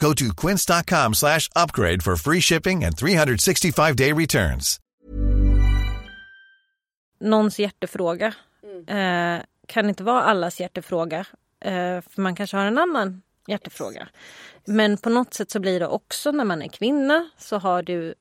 [0.00, 4.80] Go to quince.com slash upgrade for free shipping and 365-day returns.
[7.24, 8.34] någons hjärtefråga.
[8.86, 11.18] Eh, kan inte vara allas hjärtefråga.
[11.60, 14.08] Eh, för man kanske har en annan hjärtefråga.
[14.64, 18.14] Men på något sätt så blir det också när man är kvinna så har du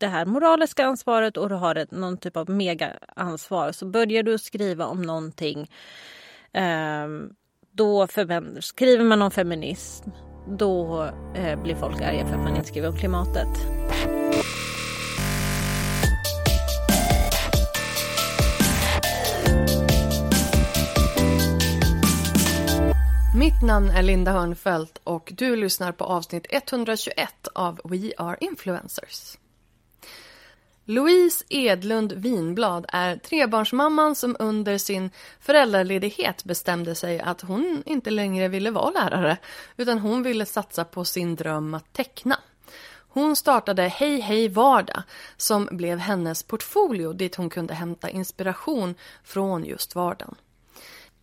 [0.00, 3.72] det här moraliska ansvaret och du har ett, någon typ av mega-ansvar.
[3.72, 5.70] Så börjar du skriva om någonting
[6.52, 7.08] eh,
[7.72, 8.06] då
[8.60, 10.10] skriver man om feminism
[10.48, 11.02] då
[11.34, 13.48] eh, blir folk arga för att man inte skriver om klimatet.
[23.38, 29.38] Mitt namn är Linda Hörnfeldt och du lyssnar på avsnitt 121 av We Are Influencers.
[30.90, 38.48] Louise Edlund Vinblad är trebarnsmamman som under sin föräldraledighet bestämde sig att hon inte längre
[38.48, 39.36] ville vara lärare
[39.76, 42.38] utan hon ville satsa på sin dröm att teckna.
[43.08, 45.02] Hon startade Hej Hej Vardag
[45.36, 48.94] som blev hennes portfolio dit hon kunde hämta inspiration
[49.24, 50.34] från just vardagen.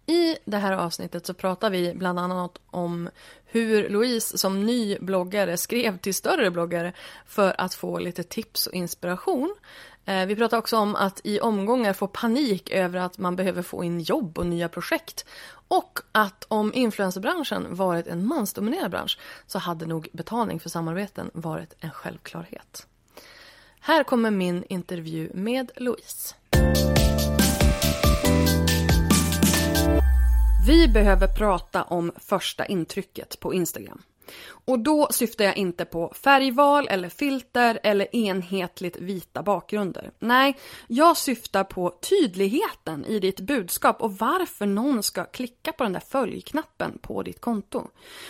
[0.05, 3.09] I det här avsnittet så pratar vi bland annat om
[3.45, 6.93] hur Louise som ny bloggare skrev till större bloggare
[7.25, 9.55] för att få lite tips och inspiration.
[10.05, 13.83] Eh, vi pratar också om att i omgångar få panik över att man behöver få
[13.83, 15.25] in jobb och nya projekt.
[15.67, 21.75] Och att om influencerbranschen varit en mansdominerad bransch så hade nog betalning för samarbeten varit
[21.79, 22.87] en självklarhet.
[23.79, 26.35] Här kommer min intervju med Louise.
[30.65, 34.01] Vi behöver prata om första intrycket på Instagram.
[34.47, 40.11] Och då syftar jag inte på färgval eller filter eller enhetligt vita bakgrunder.
[40.19, 45.93] Nej, jag syftar på tydligheten i ditt budskap och varför någon ska klicka på den
[45.93, 47.87] där följknappen på ditt konto.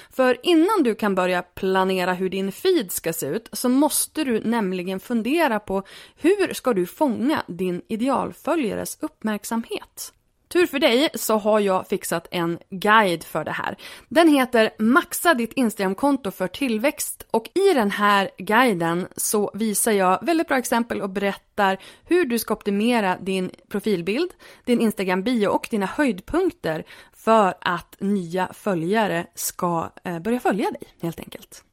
[0.09, 4.39] För innan du kan börja planera hur din feed ska se ut så måste du
[4.39, 5.83] nämligen fundera på
[6.15, 10.11] hur ska du fånga din idealföljares uppmärksamhet.
[10.47, 13.77] Tur för dig så har jag fixat en guide för det här.
[14.09, 20.25] Den heter Maxa ditt Instagramkonto för tillväxt och i den här guiden så visar jag
[20.25, 24.31] väldigt bra exempel och berättar hur du ska optimera din profilbild,
[24.65, 31.19] din Instagram-bio och dina höjdpunkter för att nya följare ska eh, börja följa dig helt
[31.19, 31.63] enkelt.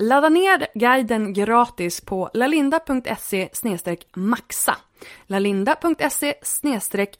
[0.00, 3.48] Ladda ner guiden gratis på lalinda.se
[4.14, 4.76] maxa
[5.26, 6.34] lalinda.se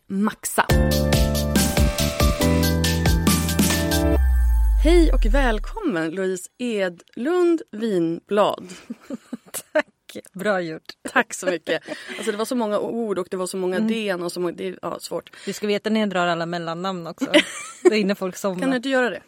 [0.06, 0.66] maxa.
[4.84, 8.68] Hej och välkommen Louise Edlund Vinblad.
[9.72, 10.92] Tack, bra gjort.
[11.12, 11.82] Tack så mycket.
[12.16, 14.52] Alltså det var så många ord och det var så många den och så många,
[14.52, 15.30] det är ja, svårt.
[15.46, 17.32] Du ska veta när jag drar alla mellannamn också.
[17.82, 18.60] Då hinner folk somna.
[18.60, 19.22] Kan du inte göra det?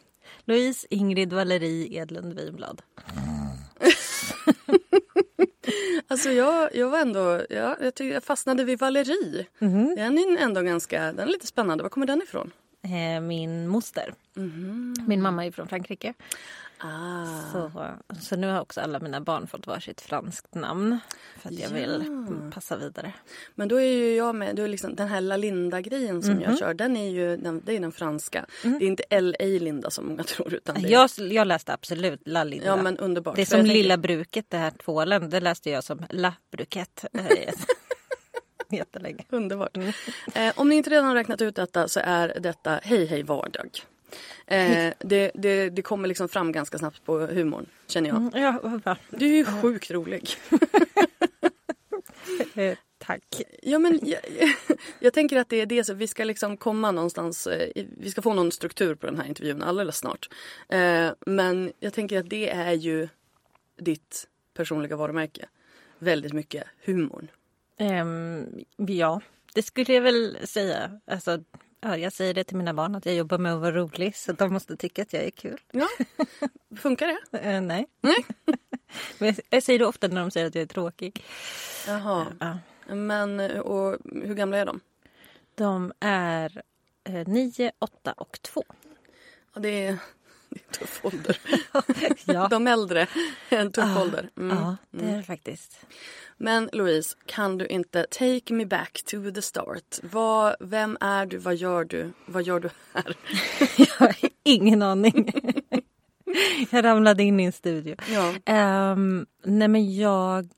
[0.44, 2.82] Louise Ingrid Valerie Edlund Winblad.
[6.08, 9.46] Alltså jag, jag var ändå, ja, jag, tycker jag fastnade vid Valerie.
[9.96, 11.82] Den är ändå ganska, den är lite spännande.
[11.82, 12.50] Var kommer den ifrån?
[12.82, 14.14] Eh, min moster.
[15.06, 16.14] Min mamma är från Frankrike.
[16.82, 17.26] Ah.
[17.52, 17.70] Så,
[18.20, 20.98] så nu har också alla mina barn fått varsitt franskt namn.
[21.38, 22.04] För att jag vill
[22.54, 23.12] passa vidare.
[23.54, 26.74] Men då är ju jag med, då är liksom den här Lalinda-grejen som jag kör,
[26.74, 28.46] den är ju den, det är den franska.
[28.62, 32.44] Det är inte LA-Linda som många tror utan det är, Jag, jag läste absolut La
[32.44, 32.66] Linda.
[32.66, 33.36] Ja men underbart.
[33.36, 35.30] det är som jag tänker- Lilla Bruket, det här tvålen.
[35.30, 37.04] Det läste jag som La Bruket.
[38.70, 39.24] Jättelänge.
[39.30, 39.76] Underbart.
[40.34, 43.70] Eh, om ni inte redan har räknat ut detta så är detta Hej Hej Vardag.
[44.46, 48.16] Eh, det, det, det kommer liksom fram ganska snabbt på humorn, känner jag.
[48.16, 48.96] Mm, ja, bra.
[49.10, 50.28] Du är ju sjukt rolig.
[52.54, 53.42] Eh, Tack.
[53.62, 54.20] Ja, men jag,
[55.00, 58.22] jag tänker att det är det, så vi ska liksom komma någonstans, eh, vi ska
[58.22, 60.28] få någon struktur på den här intervjun alldeles snart.
[60.68, 63.08] Eh, men jag tänker att det är ju
[63.76, 65.48] ditt personliga varumärke.
[65.98, 67.28] Väldigt mycket humorn.
[67.76, 68.46] Ehm,
[68.76, 69.20] ja,
[69.54, 71.00] det skulle jag väl säga.
[71.06, 71.44] Alltså,
[71.80, 74.32] ja, jag säger det till mina barn att jag jobbar med att vara rolig så
[74.32, 75.60] de måste tycka att jag är kul.
[75.70, 75.88] Ja,
[76.76, 77.38] funkar det?
[77.38, 77.86] Eh, nej.
[78.00, 78.26] Nej.
[79.18, 81.24] Men jag, säger det ofta när de säger att jag är tråkig.
[81.86, 82.26] Jaha.
[82.40, 82.58] Ja.
[82.94, 84.80] Men och hur gamla är de?
[85.54, 86.62] De är
[87.04, 88.64] eh, nio, åtta och två.
[89.54, 89.98] Ja, det är,
[90.70, 91.38] tuff ålder.
[92.24, 93.06] Ja, De äldre
[93.48, 94.30] en tuff ålder.
[94.36, 94.56] Mm.
[94.56, 95.86] ja det är det faktiskt.
[96.36, 99.98] Men Louise, kan du inte take me back to the start?
[100.02, 101.38] Vad, vem är du?
[101.38, 102.12] Vad gör du?
[102.26, 103.16] Vad gör du här?
[103.76, 105.32] Jag har ingen aning.
[106.70, 107.96] jag ramlade in i en studio.
[108.10, 108.92] Ja.
[108.92, 110.48] Um, nej men jag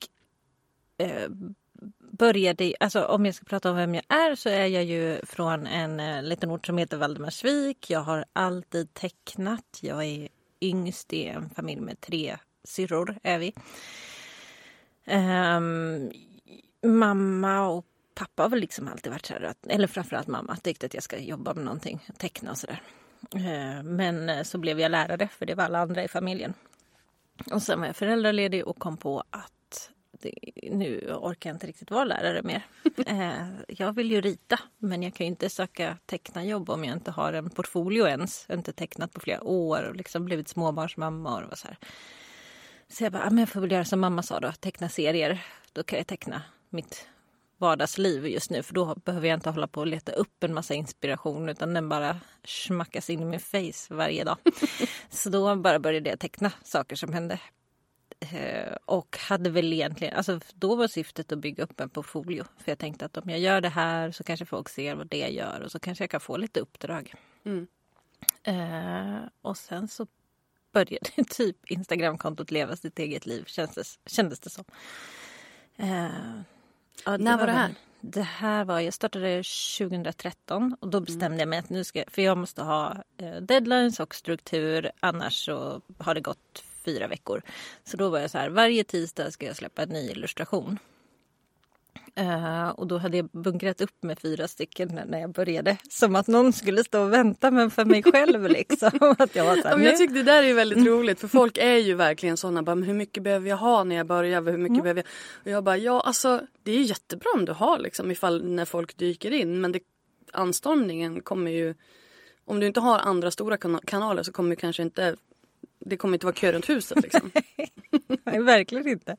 [0.97, 1.29] eh,
[2.17, 5.67] började, alltså om jag ska prata om vem jag är så är jag ju från
[5.67, 7.89] en eh, liten ort som heter Valdemarsvik.
[7.89, 9.79] Jag har alltid tecknat.
[9.81, 10.27] Jag är
[10.61, 13.53] yngst i en familj med tre syrror är vi.
[15.05, 16.11] Um,
[16.99, 20.85] mamma och pappa har väl liksom alltid varit så här, att, eller framförallt mamma, tyckte
[20.85, 22.81] att jag ska jobba med någonting, teckna och sådär.
[23.35, 26.53] Ehm, eh, Men så blev jag lärare för det var alla andra i familjen.
[27.51, 29.62] Och sen var jag föräldraledig och kom på att
[30.71, 32.65] nu orkar jag inte riktigt vara lärare mer.
[33.07, 37.11] Eh, jag vill ju rita men jag kan ju inte söka tecknarjobb om jag inte
[37.11, 38.45] har en portfolio ens.
[38.47, 41.77] Jag har inte tecknat på flera år och liksom blivit småbarnsmamma och så här.
[42.87, 45.45] Så jag bara, ah, men jag får väl göra som mamma sa då, teckna serier.
[45.73, 47.07] Då kan jag teckna mitt
[47.57, 50.73] vardagsliv just nu för då behöver jag inte hålla på och leta upp en massa
[50.73, 54.37] inspiration utan den bara smackas in i min face varje dag.
[55.09, 57.39] Så då bara började jag teckna saker som hände.
[58.31, 62.43] Eh, Och hade väl egentligen, alltså då var syftet att bygga upp en portfolio.
[62.57, 65.17] För jag tänkte att om jag gör det här så kanske folk ser vad det
[65.17, 67.13] jag gör och så kanske jag kan få lite uppdrag.
[67.45, 67.67] Mm.
[68.43, 70.07] Eh, och sen så
[70.73, 74.65] började typ Instagramkontot leva sitt eget liv kändes, kändes det som.
[75.77, 76.07] Eh,
[77.05, 77.75] ja, När var det här?
[78.01, 79.43] Det här var, jag startade
[79.77, 83.99] 2013 och då bestämde jag mig att nu ska, för jag måste ha eh, deadlines
[83.99, 87.41] och struktur annars så har det gått fyra veckor.
[87.83, 90.79] Så då var jag så här, varje tisdag ska jag släppa en ny illustration.
[92.15, 95.77] Eh, och då hade jag bunkrat upp med fyra stycken när- jag började.
[95.89, 98.91] Som att någon skulle stå och vänta men för mig själv liksom.
[99.19, 101.77] att jag var så här, jag tycker det där är väldigt roligt för folk är
[101.77, 104.41] ju verkligen sådana bara, hur mycket behöver jag ha när jag börjar?
[104.41, 105.07] Hur mycket behöver jag?
[105.45, 108.97] Och jag bara, ja alltså det är jättebra om du har liksom ifall när folk
[108.97, 109.79] dyker in men det,
[110.31, 111.75] anstormningen kommer ju,
[112.45, 115.15] om du inte har andra stora kana- kanaler så kommer kanske inte,
[115.85, 117.31] det kommer inte vara kö runt huset liksom.
[118.23, 119.11] Nej, verkligen inte.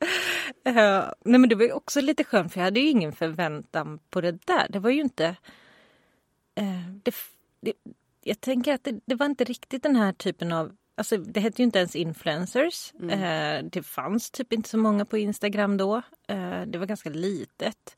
[0.64, 3.98] Eh, nej, men det var ju också lite skönt för jag hade ju ingen förväntan
[4.10, 4.66] på det där.
[4.68, 5.26] Det var ju inte...
[6.54, 7.14] eh, det,
[7.60, 7.72] det,
[8.24, 10.76] jag tänker att det, det var inte riktigt den här typen av...
[10.96, 12.92] Alltså, det hette ju inte ens influencers.
[13.10, 16.02] Eh, det fanns typ inte så många på Instagram då.
[16.66, 17.96] Det var ganska litet.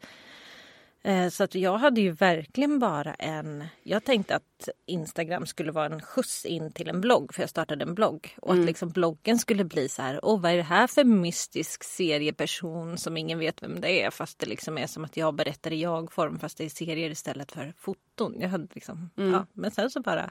[1.06, 3.64] Eh, Så att jag hade ju verkligen bara en...
[3.82, 7.82] Jag tänkte att Instagram skulle vara en skjuts in till en blogg, för jag startade
[7.84, 8.36] en blogg.
[8.42, 11.84] Och att liksom bloggen skulle bli så här, åh vad är det här för mystisk
[11.84, 14.10] serieperson som ingen vet vem det är?
[14.10, 17.52] Fast det liksom är som att jag berättar i jag-form fast det är serier istället
[17.52, 18.34] för foton.
[18.40, 20.30] Jag hade liksom, ja, men sen så bara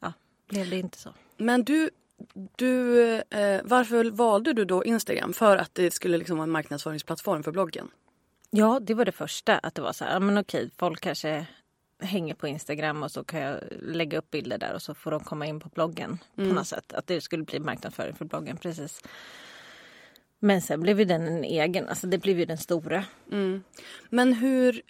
[0.00, 0.12] ja,
[0.48, 1.10] blev det inte så.
[1.36, 1.90] Men du,
[2.56, 5.32] du eh, varför valde du då Instagram?
[5.32, 7.88] För att det skulle liksom vara en marknadsföringsplattform för bloggen?
[8.56, 9.58] Ja, det var det första.
[9.58, 11.46] Att det var så här, men okej, folk kanske
[12.00, 15.20] hänger på Instagram och så kan jag lägga upp bilder där och så får de
[15.20, 16.92] komma in på bloggen på något sätt.
[16.92, 19.02] Att det skulle bli marknadsföring för bloggen, precis.
[20.38, 23.04] Men sen blev ju den en egen, alltså det blev ju den stora.
[24.08, 24.82] Men hur...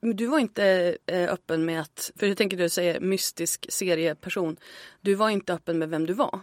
[0.00, 2.10] Du var inte eh, öppen med att...
[2.16, 4.56] För jag tänker du säger mystisk serieperson.
[5.00, 6.40] Du var inte öppen med vem du var.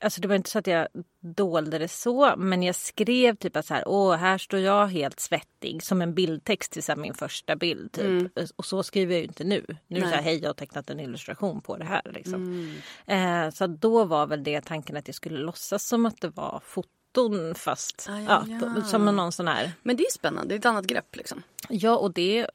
[0.00, 0.88] Alltså det var inte så att jag
[1.20, 5.20] dolde det så, men jag skrev typ att så här, åh, här står jag helt
[5.20, 7.92] svettig som en bildtext till så min första bild.
[7.92, 8.38] Typ.
[8.56, 9.64] Och så skriver jag ju inte nu.
[9.86, 12.02] Nu det så här, hej, jag har tecknat en illustration på det här.
[12.14, 12.72] Liksom.
[13.06, 16.62] Eh, så då var väl det tanken att jag skulle låtsas som att det var
[16.64, 18.84] foton fast Ah, ja, ja, ja.
[18.84, 19.72] som någon sån här.
[19.82, 20.48] Men det är spännande.
[20.48, 21.42] Det är ett annat grepp liksom.
[21.68, 22.46] Ja, och det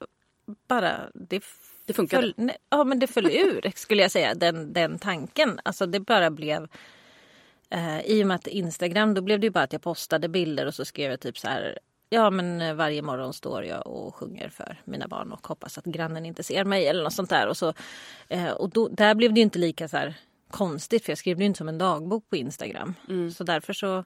[0.67, 0.99] bara...
[1.13, 1.43] Det
[1.85, 2.21] Det funkade.
[2.21, 5.59] föll, nej, ja, men det föll ur skulle jag säga, den, den tanken.
[5.65, 6.67] Alltså det bara blev...
[7.73, 10.65] Eh, I och med att Instagram, då blev det ju bara att jag postade bilder
[10.65, 11.79] och så skrev jag typ så här...
[12.09, 15.85] ja men eh, varje morgon står jag och sjunger för mina barn och hoppas att
[15.85, 17.47] grannen inte ser mig eller något sånt där.
[17.47, 17.73] Och, så,
[18.27, 20.15] eh, och då, där blev det inte lika så här
[20.49, 22.93] konstigt för jag skrev det inte som en dagbok på Instagram.
[23.35, 24.03] Så därför så,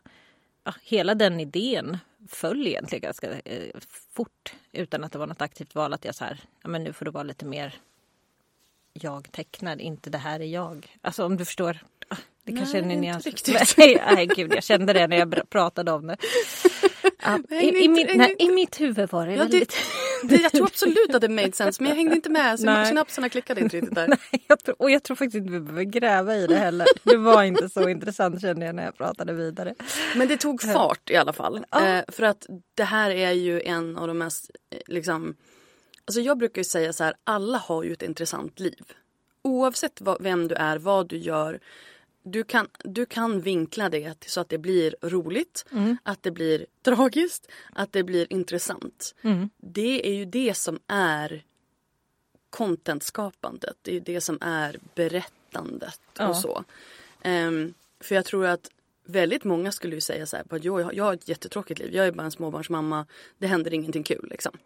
[0.64, 1.98] ja, hela den idén
[2.28, 3.72] föll egentligen ganska eh,
[4.14, 6.94] fort utan att det var något aktivt val att jag så här, ja men nu
[6.94, 7.76] får det vara lite mer
[8.94, 10.98] jag tecknar, inte det här är jag.
[11.02, 11.78] Alltså om du förstår.
[12.48, 13.28] Det kanske är en nyans.
[13.78, 16.18] Nej, nej, gud, jag kände det när jag pratade om det.
[17.24, 19.76] Ja, i, i, min, nej, I mitt huvud var det Ja, det- väldigt...
[20.24, 22.60] Det, jag tror absolut att det made sense men jag hängde inte med.
[22.60, 22.86] Nej.
[22.86, 24.08] Synapserna klickade inte riktigt där.
[24.32, 26.88] Nej, jag tror, och jag tror faktiskt inte vi behöver gräva i det heller.
[27.04, 29.76] Det var inte så intressant kände jag när jag pratade vidare.
[30.16, 31.66] Men det tog fart i alla fall.
[31.72, 31.88] Ja.
[31.88, 35.36] Eh, för att det här är ju en av de mest, eh, liksom...
[36.06, 38.84] Alltså jag brukar ju säga så här, alla har ju ett intressant liv.
[39.42, 41.60] Oavsett vad, vem du är, vad du gör.
[42.32, 45.66] Du kan, du kan vinkla det så att det blir roligt,
[46.04, 49.16] att det blir tragiskt, att det blir intressant.
[49.58, 51.44] Det är ju det som är
[52.50, 53.76] contentskapandet.
[53.82, 56.28] Det är det som är berättandet Ja.
[56.30, 56.64] och så.
[57.22, 58.70] Ehm, för jag tror att
[59.06, 61.96] väldigt många skulle ju säga så här, "Bara, "Jo, jag, jag har ett jättetråkigt liv.
[61.96, 63.06] Jag är bara en småbarnsmamma.
[63.38, 64.58] Det händer ingenting kul liksom.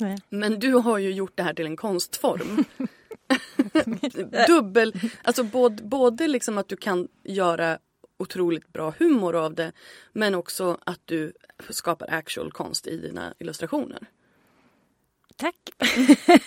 [0.00, 0.18] Nej.
[0.28, 2.64] Men du har ju gjort det här till en konstform.
[4.46, 7.78] Dubbel, alltså både, både liksom att du kan göra
[8.18, 9.72] otroligt bra humor av det
[10.12, 11.32] men också att du
[11.68, 14.06] skapar actual konst i dina illustrationer.
[15.36, 15.56] Tack.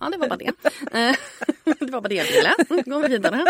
[0.00, 0.46] Ja, det var bara det.
[0.46, 1.16] Eh,
[1.78, 2.54] det var bara det jag ville.
[2.68, 3.44] Nu går vi vidare.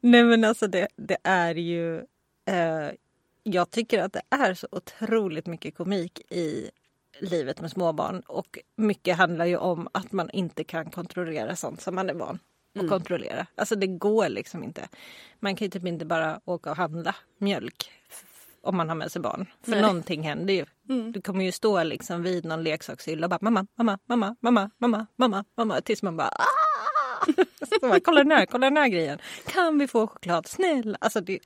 [0.00, 1.96] Nej men alltså det, det är ju...
[2.46, 2.90] Eh,
[3.42, 6.70] jag tycker att det är så otroligt mycket komik i
[7.20, 8.20] livet med småbarn.
[8.20, 12.38] Och mycket handlar ju om att man inte kan kontrollera sånt som man är van
[12.78, 13.46] att kontrollera.
[13.54, 14.88] Alltså det går liksom inte.
[15.40, 17.90] Man kan ju typ inte bara åka och handla mjölk
[18.62, 19.46] om man har med sig barn.
[19.62, 19.82] För Nej.
[19.82, 20.64] någonting händer ju.
[21.12, 25.06] Du kommer ju stå liksom vid någon leksakshylla och bara mamma, mamma, mamma, mamma, mamma,
[25.16, 26.44] mamma, mamma tills man bara "Ah!"
[27.80, 29.18] Så kolla den här, kolla den här grejen.
[29.46, 30.46] Kan vi få choklad?
[30.46, 30.98] Snälla.
[31.00, 31.38] Alltså det,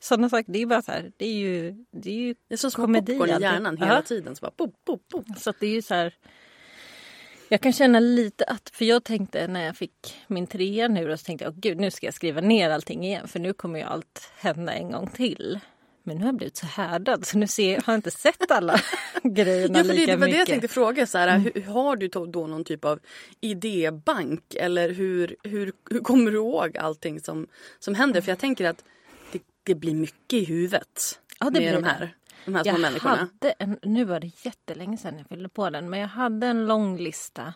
[0.00, 2.58] sådana saker, det är bara så här, det är ju, det är ju Det är
[2.58, 4.02] som små komedi popcorn i hjärnan hela Ja.
[4.02, 4.36] tiden.
[4.36, 5.24] Så bara, pop, pop, pop.
[5.38, 6.14] Så att det är ju så här.
[7.48, 11.16] Jag kan känna lite att, för jag tänkte när jag fick min trea nu då,
[11.16, 13.78] så tänkte jag, åh gud nu ska jag skriva ner allting igen för nu kommer
[13.78, 15.60] ju allt hända en gång till.
[16.06, 18.80] Men nu har jag blivit så härdad så nu ser, har jag inte sett alla
[19.22, 20.38] grejerna Ja, för det, lika det var det mycket.
[20.38, 21.06] jag tänkte fråga.
[21.06, 23.00] Så här, hur, har du då någon typ av
[23.40, 24.54] idébank?
[24.54, 27.46] Eller hur, hur, hur kommer du ihåg allting som,
[27.78, 28.20] som händer?
[28.20, 28.84] För jag tänker att
[29.32, 31.88] det, det blir mycket i huvudet Ja, det med de det.
[31.88, 33.16] här, de här små jag människorna.
[33.16, 36.66] hade en, nu var det jättelänge sedan jag fyllde på den, men jag hade en
[36.66, 37.54] lång lista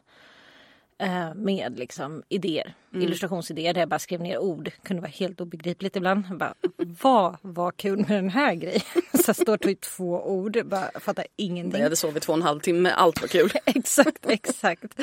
[1.34, 3.02] med liksom idéer, Mm.
[3.06, 4.70] illustrationsidéer där jag bara skrev ner ord.
[4.82, 6.24] kunde vara helt obegripligt ibland.
[6.28, 6.54] Jag Bara,
[7.02, 8.80] vad var kul med den här grejen?
[9.24, 11.78] Så står typ två ord, bara fattar ingenting.
[11.78, 13.50] Jag hade sovit två och en halv timme, allt var kul.
[13.64, 15.00] exakt, exakt.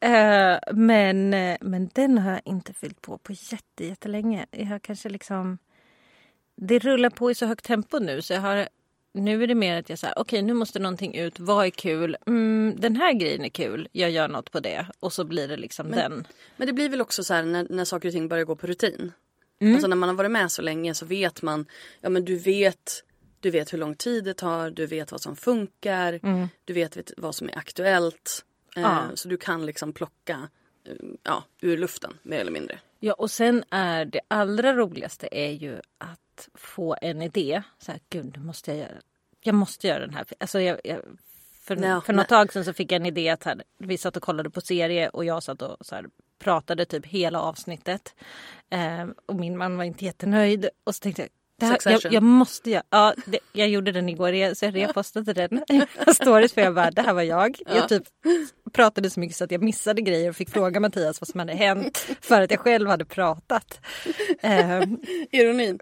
[0.00, 4.46] Eh, men, eh, men den har jag inte fyllt på på jätte, jättelänge.
[4.50, 5.58] Jag har kanske liksom...
[6.56, 8.68] Det rullar på i så högt tempo nu så jag har...
[9.24, 11.40] Nu är det mer att jag säger okej nu måste någonting ut.
[11.40, 12.16] Vad är kul?
[12.26, 13.88] Mm, den här grejen är kul.
[13.92, 14.86] Jag gör något på det.
[15.00, 16.26] Och så blir det liksom den.
[16.56, 18.66] Men det blir väl också så här när, när saker och ting börjar gå på
[18.66, 19.12] rutin.
[19.60, 19.74] Mm.
[19.74, 21.66] Alltså när man har varit med så länge så vet man,
[22.00, 23.04] ja men du vet
[23.40, 26.20] du vet hur lång tid det tar, du vet vad som funkar,
[26.64, 28.44] du vet, vad som är aktuellt.
[28.76, 28.90] Eh, Mm.
[28.90, 29.16] Ja.
[29.16, 30.48] Så du kan liksom plocka
[30.84, 32.78] eh, ja, ur luften mer eller mindre.
[33.00, 37.62] Ja, och sen är det allra roligaste är ju att få en idé.
[37.78, 38.98] Så här, gud, nu måste jag göra,
[39.40, 40.26] jag måste göra den här.
[40.40, 41.00] Alltså jag, jag,
[41.62, 44.16] för, Nej, för något tag sedan så fick jag en idé att här, vi satt
[44.16, 46.06] och kollade på serie och jag satt och så här,
[46.38, 48.14] pratade typ hela avsnittet.
[48.70, 50.68] Eh, och min man var inte jättenöjd.
[50.84, 52.82] Och så tänkte jag, det här, jag, jag måste göra.
[52.90, 55.64] Ja, det, jag gjorde den igår så jag repostade den.
[56.14, 57.58] Stories för jag bara, det här var jag.
[57.66, 58.02] Jag typ
[58.72, 61.54] pratade så mycket så att jag missade grejer och fick fråga Mattias vad som hade
[61.54, 63.80] hänt för att jag själv hade pratat.
[64.40, 64.82] Eh,
[65.30, 65.78] Ironin.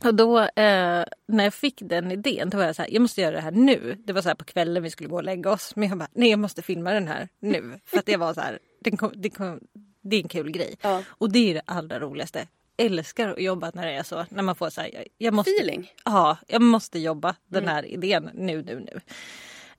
[0.00, 3.20] Och då eh, när jag fick den idén då var jag så här, jag måste
[3.20, 3.96] göra det här nu.
[4.04, 5.76] Det var så här på kvällen vi skulle gå och lägga oss.
[5.76, 7.80] Men jag bara, nej jag måste filma den här nu.
[7.84, 9.60] För att det var så här, den kom, det, kom,
[10.02, 10.76] det är en kul grej.
[10.82, 11.02] Ja.
[11.08, 12.48] Och det är det allra roligaste.
[12.76, 14.26] Älskar att jobba när det är så.
[14.28, 15.92] När man får så här, jag, jag måste, Feeling.
[16.04, 19.00] Ja, jag måste jobba den här idén nu, nu, nu.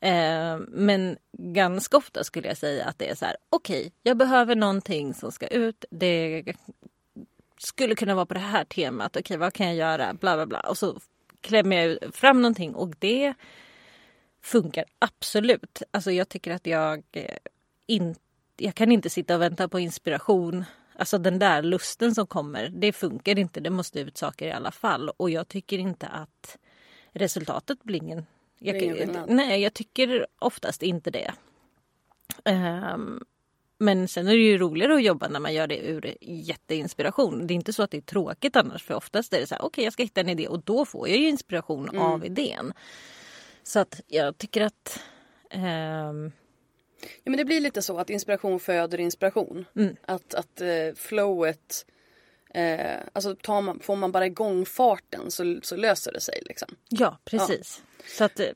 [0.07, 4.55] Eh, men ganska ofta skulle jag säga att det är så här, okej, jag behöver
[4.55, 5.85] någonting som ska ut.
[5.91, 6.43] Det
[7.57, 9.15] skulle kunna vara på det här temat.
[9.15, 10.13] Okej, vad kan jag göra?
[10.13, 10.59] Bla, bla, bla.
[10.59, 10.99] Och så
[11.41, 13.33] klämmer jag fram någonting och det
[14.41, 15.81] funkar absolut.
[15.91, 17.37] Alltså jag tycker att jag eh,
[17.85, 18.19] inte
[18.57, 20.65] jag kan inte sitta och vänta på inspiration
[20.97, 23.59] Alltså den där lusten som kommer, det funkar inte.
[23.59, 25.09] Det måste ut saker i alla fall.
[25.09, 26.57] Och jag tycker inte att
[27.11, 28.25] resultatet blir ingen...
[28.59, 31.33] Jag, nej, jag tycker oftast inte det.
[32.45, 33.23] Ehm,
[33.77, 37.47] men sen är det ju roligare att jobba när man gör det ur jätteinspiration.
[37.47, 39.65] Det är inte så att det är tråkigt annars för oftast är det så här,
[39.65, 42.01] okej jag ska hitta en idé och då får jag ju inspiration Mm.
[42.01, 42.73] av idén.
[43.63, 44.99] Så att jag tycker att
[45.49, 46.31] ehm,
[47.23, 49.65] Ja, men det blir lite så att inspiration föder inspiration.
[49.75, 49.95] Mm.
[50.05, 51.85] Att, att eh, flowet,
[52.53, 56.67] eh, alltså tar man, får man bara igång farten så, så löser det sig liksom.
[56.89, 57.83] Ja, precis.
[58.17, 58.47] Så att, eh,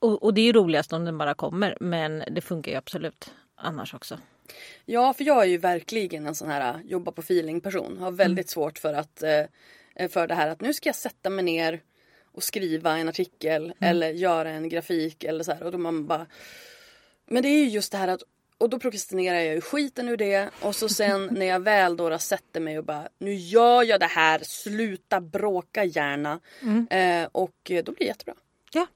[0.00, 3.94] och, och det är roligast om den bara kommer men det funkar ju absolut annars
[3.94, 4.18] också.
[4.84, 7.98] Ja, för jag är ju verkligen en sån här äh, jobba på feeling person.
[7.98, 11.44] Har väldigt svårt för att eh, för det här att nu ska jag sätta mig
[11.44, 11.80] ner
[12.32, 16.26] och skriva en artikel eller göra en grafik eller så här och då man bara
[17.26, 18.22] Men det är ju just det här att
[18.58, 22.18] och då prokrastinerar jag ju skiten ur det och så sen när jag väl då
[22.18, 26.40] sätter mig och bara nu gör jag det här, sluta bråka gärna.
[26.90, 28.34] Eh, och då blir det jättebra.
[28.72, 28.86] Ja,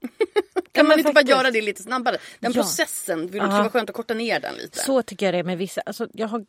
[0.73, 2.17] Kan man inte bara göra det lite snabbare?
[2.41, 2.63] Den Ja.
[2.63, 3.47] processen, vill Ja.
[3.49, 4.79] vara skönt att korta ner den lite.
[4.79, 5.81] så tycker jag det är med vissa.
[5.81, 6.47] Alltså, jag har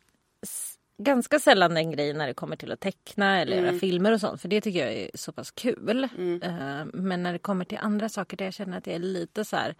[0.98, 3.64] ganska sällan den grejen när det kommer till att teckna eller Mm.
[3.70, 4.40] göra filmer och sånt.
[4.40, 6.04] För det tycker jag är så pass kul.
[6.42, 9.44] Eh, men när det kommer till andra saker där jag känner att jag är lite
[9.44, 9.74] så här...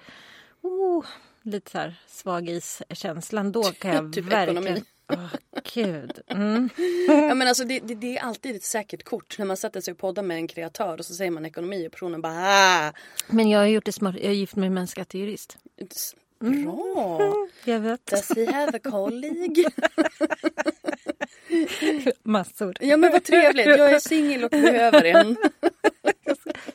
[0.62, 1.04] Oh,
[1.42, 3.52] lite så här svag is-känslan.
[3.52, 4.62] Då kan jag Typ verkligen...
[4.64, 4.84] ekonomi.
[5.08, 5.30] Åh,
[5.74, 6.20] gud.
[6.26, 6.68] Mm.
[7.08, 9.92] Ja, men alltså det, det, det är alltid ett säkert kort när man sätter sig
[9.92, 12.92] och poddar med en kreatör och så säger man ekonomi och personen bara ah,
[13.26, 14.14] Men jag har gjort det smart.
[14.14, 15.58] Jag är gift med en skattejurist.
[16.38, 17.20] Bra!
[17.64, 18.06] Jag vet.
[18.06, 19.64] Does he have a colleague?
[22.22, 22.76] Massor.
[22.80, 25.36] Ja men vad trevligt, jag är singel och behöver en.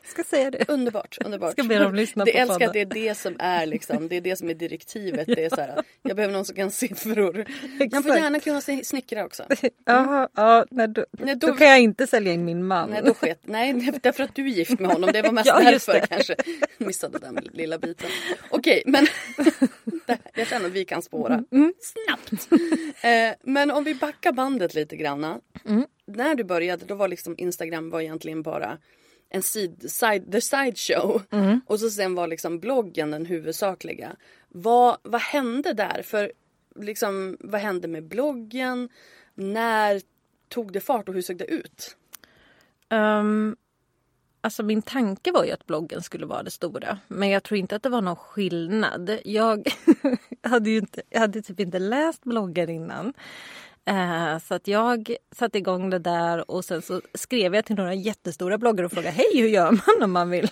[0.05, 0.65] ska säga det.
[0.69, 1.51] Underbart, underbart.
[1.51, 2.67] Ska be dem lyssna det på älskar podden.
[2.67, 5.27] att det är det som är liksom, det är det som är direktivet.
[5.27, 7.33] Det är så här, jag behöver någon som kan siffror.
[7.33, 8.19] Man får Exakt.
[8.23, 9.43] gärna kunna sni- snickra också.
[9.85, 12.89] Jaha, ja, nej, då, Nej, då, då- kan jag inte sälja in min man.
[12.89, 15.09] Nej, då sket, nej, därför att du är gift med honom.
[15.13, 16.35] Det var mest Ja, därför kanske.
[16.77, 18.09] Missade den lilla biten.
[18.49, 19.07] Okej, men
[20.33, 22.47] jag känner att vi kan spåra Mm, snabbt.
[23.01, 25.39] Eh, men om vi backar bandet lite granna.
[25.65, 25.86] Mm.
[26.06, 28.77] När du började då var liksom Instagram var egentligen bara
[29.29, 31.21] en side, side, the side show.
[31.32, 31.62] Mm.
[31.65, 34.15] Och så sen var liksom bloggen den huvudsakliga.
[34.50, 36.02] Vad, vad hände där?
[36.04, 36.32] För
[36.76, 38.89] liksom, vad hände med bloggen?
[39.36, 40.02] När
[40.50, 41.97] tog det fart och hur såg det ut?
[42.89, 43.56] Ehm,
[44.41, 46.97] alltså min tanke var ju att bloggen skulle vara det stora.
[47.08, 49.17] Men jag tror inte att det var någon skillnad.
[49.26, 49.67] Jag
[50.43, 53.13] hade ju inte, jag hade typ inte läst bloggar innan.
[53.88, 57.93] Eh, så att jag satte igång det där och sen så skrev jag till några
[57.93, 60.50] jättestora bloggar och frågade hej hur gör man om man vill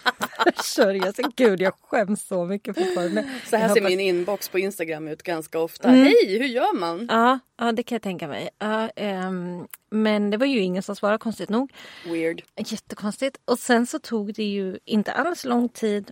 [0.56, 1.26] försörja sig?
[1.36, 3.30] Gud jag skäms så mycket fortfarande.
[3.50, 5.88] Så här Jag ser hoppas- min inbox på Instagram ut ganska ofta.
[5.88, 6.04] Mm.
[6.04, 7.08] Hej, hur gör man?
[7.12, 8.50] Ja, ja, det kan jag tänka mig.
[8.60, 11.74] Ja, ehm, men det var ju ingen som svarade konstigt nog.
[12.08, 12.42] Weird.
[12.58, 13.38] Jättekonstigt.
[13.46, 16.12] Och sen så tog det ju inte alls lång tid.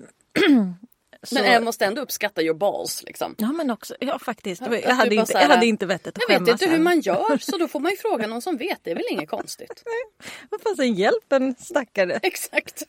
[1.23, 3.35] Så, Men jag måste ändå uppskatta your balls liksom.
[3.37, 4.61] Ja men också, ja faktiskt.
[4.61, 6.83] Jag du hade, inte, här, jag hade inte vettet att Jag vet skämmas inte hur
[6.83, 8.79] man gör så då får man ju fråga någon som vet.
[8.83, 9.83] Det är väl inget konstigt.
[10.49, 12.13] Vad fan, sen hjälp en stackare.
[12.23, 12.83] Exakt.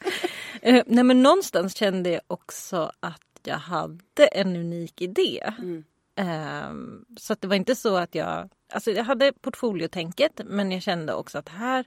[0.62, 5.52] Eh, nej men någonstans kände jag också att jag hade en unik idé.
[5.58, 5.84] Mm.
[6.16, 8.50] Ehm, så att det var inte så att jag...
[8.72, 11.84] Alltså jag hade portfoliotänket men jag kände också att här...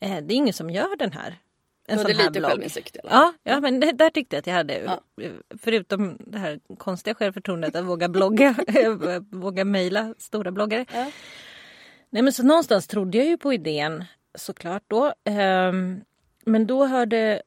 [0.00, 1.38] Eh, det är ingen som gör den här.
[1.86, 2.50] En sån här lite blogg.
[2.50, 2.96] självinsikt.
[3.04, 4.78] Ja, ja men det, där tyckte jag att jag hade.
[4.78, 5.00] Ja.
[5.58, 8.54] Förutom det här konstiga självförtroendet att våga blogga,
[9.30, 10.86] våga mejla stora bloggare.
[10.92, 11.10] Ja.
[12.10, 15.14] Nej men så någonstans trodde jag ju på idén såklart då.
[15.24, 16.00] Ehm,
[16.44, 17.42] men då hörde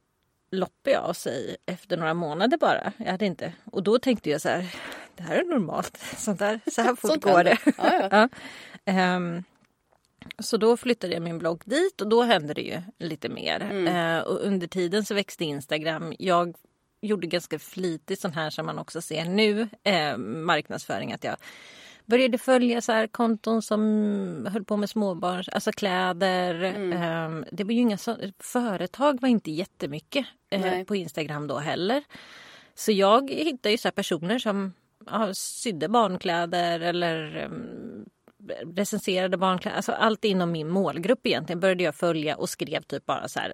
[0.51, 2.93] Loppe av sig efter några månader bara.
[2.97, 3.53] Jag hade inte.
[3.65, 4.75] Och då tänkte jag så här,
[5.15, 5.97] det här är normalt.
[6.17, 7.57] Sånt där, så här fort går det.
[7.77, 8.29] Ja, ja.
[10.39, 13.61] Så då flyttade jag min blogg dit och då hände det ju lite mer.
[13.61, 13.87] Mm.
[13.87, 16.13] Eh, och under tiden så växte Instagram.
[16.19, 16.55] Jag
[17.01, 21.13] gjorde ganska flitigt sån här som man också ser nu, eh, marknadsföring.
[21.13, 21.35] Att jag
[22.05, 26.63] började följa så här konton som höll på med småbarn, alltså kläder.
[26.63, 26.91] Mm.
[26.91, 32.03] Eh, det var ju inga så, företag var inte jättemycket eh, på Instagram då heller.
[32.75, 34.73] Så jag hittade ju så personer som
[35.05, 38.05] ja, sydde barnkläder eller um,
[38.75, 39.77] recenserade barnkläder.
[39.77, 43.53] Alltså allt inom min målgrupp egentligen började jag följa och skrev typ bara så här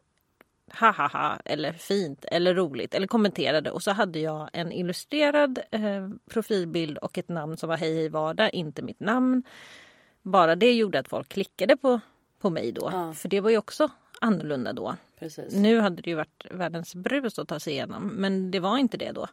[0.79, 5.59] ha ha ha eller fint eller roligt eller kommenterade och så hade jag en illustrerad
[5.71, 9.43] eh, profilbild och ett namn som var hej hej vardag, inte mitt namn.
[10.21, 11.99] Bara det gjorde att folk klickade på,
[12.39, 12.89] på mig då.
[12.91, 13.13] Ja.
[13.13, 13.89] För det var ju också
[14.21, 14.95] annorlunda då.
[15.19, 15.53] Precis.
[15.53, 18.97] Nu hade det ju varit världens brus att ta sig igenom, men det var inte
[18.97, 19.27] det då.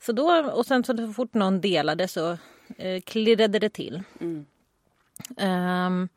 [0.00, 2.38] Så då och sen så fort någon delade så
[2.76, 4.02] eh, klirrade det till.
[4.20, 4.46] Mm.
[5.36, 6.08] Um,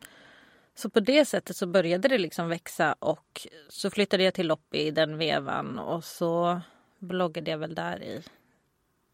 [0.78, 4.80] Så på det sättet så började det liksom växa och så flyttade jag till Loppi
[4.88, 6.62] i den vevan och så
[7.00, 8.24] bloggade jag väl där i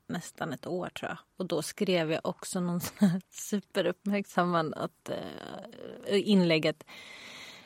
[0.07, 1.17] nästan ett år tror jag.
[1.37, 6.83] Och då skrev jag också någon sån här superuppmärksammat eh, inlägget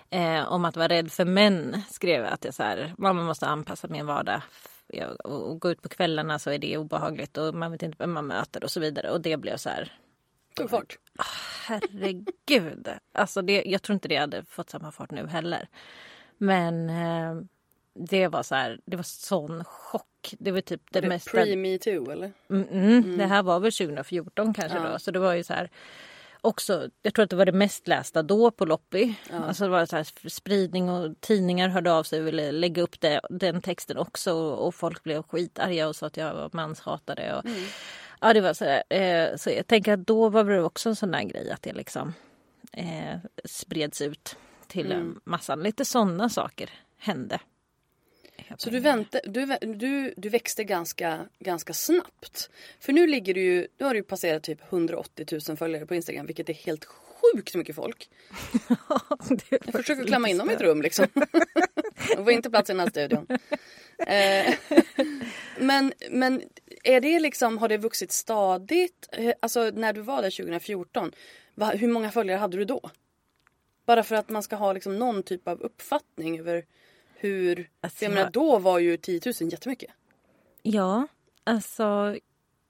[0.10, 1.82] eh, om att vara rädd för män.
[1.89, 4.41] Skrev jag att jag så här, man måste anpassa min vardag
[4.88, 8.12] jag, och gå ut på kvällarna så är det obehagligt och man vet inte vem
[8.12, 9.12] man möter och så vidare.
[9.12, 9.93] Och det blev så här.
[10.56, 10.97] Tog fart.
[11.65, 12.88] Herregud.
[13.12, 15.67] Alltså det, jag tror inte det hade fått samma fart nu heller.
[16.38, 17.41] Men eh,
[17.93, 20.36] det var så här, det var sån chock.
[20.39, 21.38] Det var typ det, det mesta...
[21.38, 22.34] Pre-metoo eller?
[22.49, 23.17] Mm, mm, mm.
[23.17, 24.89] Det här var väl 2014 kanske ja.
[24.91, 24.99] då.
[24.99, 25.69] Så det var ju så här
[26.41, 29.15] också, jag tror att det var det mest lästa då på Loppi.
[29.30, 29.38] Ja.
[29.38, 32.99] Alltså det var så här spridning och tidningar hörde av sig och ville lägga upp
[32.99, 34.34] det, den texten också.
[34.34, 37.36] Och, och folk blev skitarga och sa att jag var manshatare.
[37.36, 37.63] Och, mm.
[38.21, 38.84] Ja, det var så där.
[38.89, 41.73] Eh, så jag tänker att då var det också en sån där grej att det
[41.73, 42.13] liksom
[42.73, 44.36] eh, spreds ut
[44.67, 45.19] till mm.
[45.23, 45.63] massan.
[45.63, 47.39] Lite sådana saker hände.
[48.58, 52.49] Så du, väntade, du, du, du växte ganska, ganska snabbt.
[52.80, 56.25] För nu ligger du ju, nu har du passerat typ 180 000 följare på Instagram
[56.25, 58.10] vilket är helt sjukt mycket folk.
[59.49, 61.08] jag försöker klämma in dem i ett rum liksom.
[62.15, 63.27] De får inte plats i den här studion.
[64.08, 64.56] Eh,
[65.60, 66.41] men, men
[66.83, 69.09] är det liksom, har det vuxit stadigt?
[69.11, 71.11] Eh, alltså när du var där 2014,
[71.73, 72.89] hur många följare hade du då?
[73.85, 76.65] Bara för att man ska ha liksom någon typ av uppfattning över
[77.15, 77.69] hur...
[77.81, 79.91] Alltså, jag menar, då var ju 10 000 jättemycket.
[80.61, 81.07] Ja,
[81.43, 82.17] alltså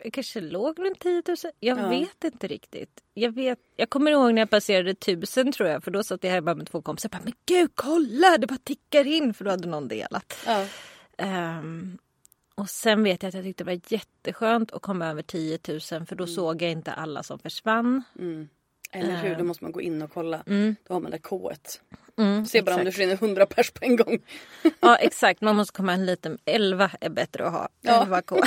[0.04, 1.38] jag kanske låg runt 10 000.
[1.60, 1.90] Jag ja.
[1.90, 3.04] vet inte riktigt.
[3.14, 5.84] Jag, vet, jag kommer ihåg när jag passerade tusen tror jag.
[5.84, 7.10] För då satt jag hemma med två kompisar.
[7.10, 9.34] Bara, men gud kolla det bara tickar in.
[9.34, 10.46] För då hade någon delat.
[10.46, 10.66] Ja.
[11.60, 11.98] Um,
[12.58, 15.80] och sen vet jag att jag tyckte det var jätteskönt att komma över 10 000.
[15.80, 16.36] För då mm.
[16.36, 18.04] såg jag inte alla som försvann.
[18.20, 18.50] Mm.
[18.92, 19.48] Eller hur, då ehm.
[19.48, 20.44] måste man gå in och kolla.
[20.48, 20.76] Mm.
[20.88, 21.52] Då har man det K.
[22.18, 22.80] Mm, Se bara exakt.
[22.80, 24.20] om det försvinner 100 pers på en gång.
[24.80, 27.70] ja exakt, man måste komma en liten 11 är bättre att ha.
[27.82, 28.04] Ja.
[28.04, 28.36] 11 K.
[28.36, 28.44] uh,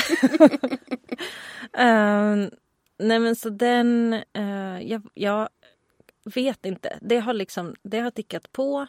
[2.98, 5.48] nej men så den, uh, jag, jag,
[6.34, 6.98] vet inte.
[7.02, 8.86] Det har liksom, det har tickat på.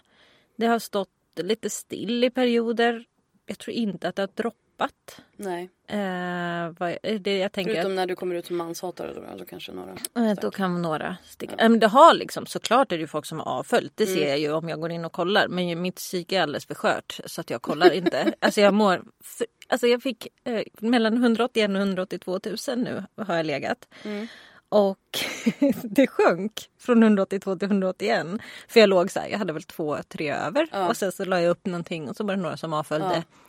[0.56, 3.06] Det har stått lite still i perioder.
[3.46, 5.22] Jag tror inte att det har droppat droppat.
[5.36, 5.70] Nej.
[5.88, 9.72] Eh, vad, det jag tänker Förutom när du kommer ut som manshatare då, alltså kanske
[9.72, 9.92] några.
[9.92, 11.56] Eh, då kan några sticka.
[11.58, 11.66] Ja.
[11.66, 13.94] Eh, det har liksom, såklart är det ju folk som har avföljt.
[13.96, 14.16] Det mm.
[14.16, 15.48] ser jag ju om jag går in och kollar.
[15.48, 18.34] Men mitt psyke är alldeles för skört så att jag kollar inte.
[18.40, 19.04] alltså jag mår...
[19.24, 23.88] För, alltså jag fick eh, mellan 181 och 182 000 nu har jag legat.
[24.04, 24.28] Mm.
[24.70, 25.20] Och
[25.84, 28.28] det sjönk från 182 till 181.
[28.68, 30.68] För jag låg så här, jag hade väl två, tre över.
[30.72, 30.88] Ja.
[30.88, 33.16] Och sen så la jag upp någonting och så var det några som avföljde.
[33.16, 33.42] Ja.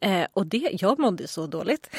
[0.00, 1.90] Eh, och det, jag mådde så dåligt.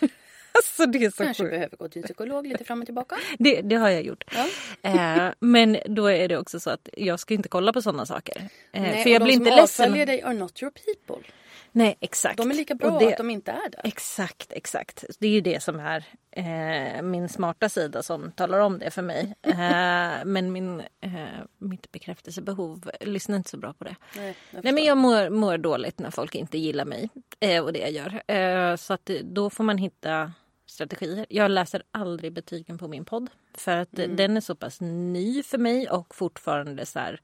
[0.52, 1.50] alltså det är så Kanske sjukt.
[1.52, 3.16] behöver gå till psykolog lite fram och tillbaka.
[3.38, 4.24] Det, det har jag gjort.
[4.34, 4.46] Ja.
[4.90, 8.48] Eh, men då är det också så att jag ska inte kolla på sådana saker.
[8.72, 9.62] Eh, Nej, för jag blir inte ledsen.
[9.62, 11.28] De som avföljer dig are not your people.
[11.72, 12.36] Nej exakt.
[12.36, 13.80] De är lika bra det, att de inte är där.
[13.84, 15.04] Exakt, exakt.
[15.18, 19.02] Det är ju det som är eh, min smarta sida som talar om det för
[19.02, 19.34] mig.
[19.52, 21.10] Eh, men min, eh,
[21.58, 23.96] mitt bekräftelsebehov lyssnar inte så bra på det.
[24.16, 27.08] Nej, Nej men jag mår, mår, dåligt när folk inte gillar mig
[27.40, 28.22] eh, och det jag gör.
[28.30, 30.32] Eh, så att då får man hitta
[30.66, 31.26] strategier.
[31.28, 34.16] Jag läser aldrig betygen på min podd för att mm.
[34.16, 37.20] den är så pass ny för mig och fortfarande så här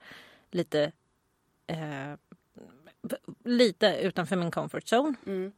[0.51, 0.93] lite
[1.67, 2.15] eh,
[3.45, 5.15] lite utanför min comfort zone.
[5.27, 5.53] Mm.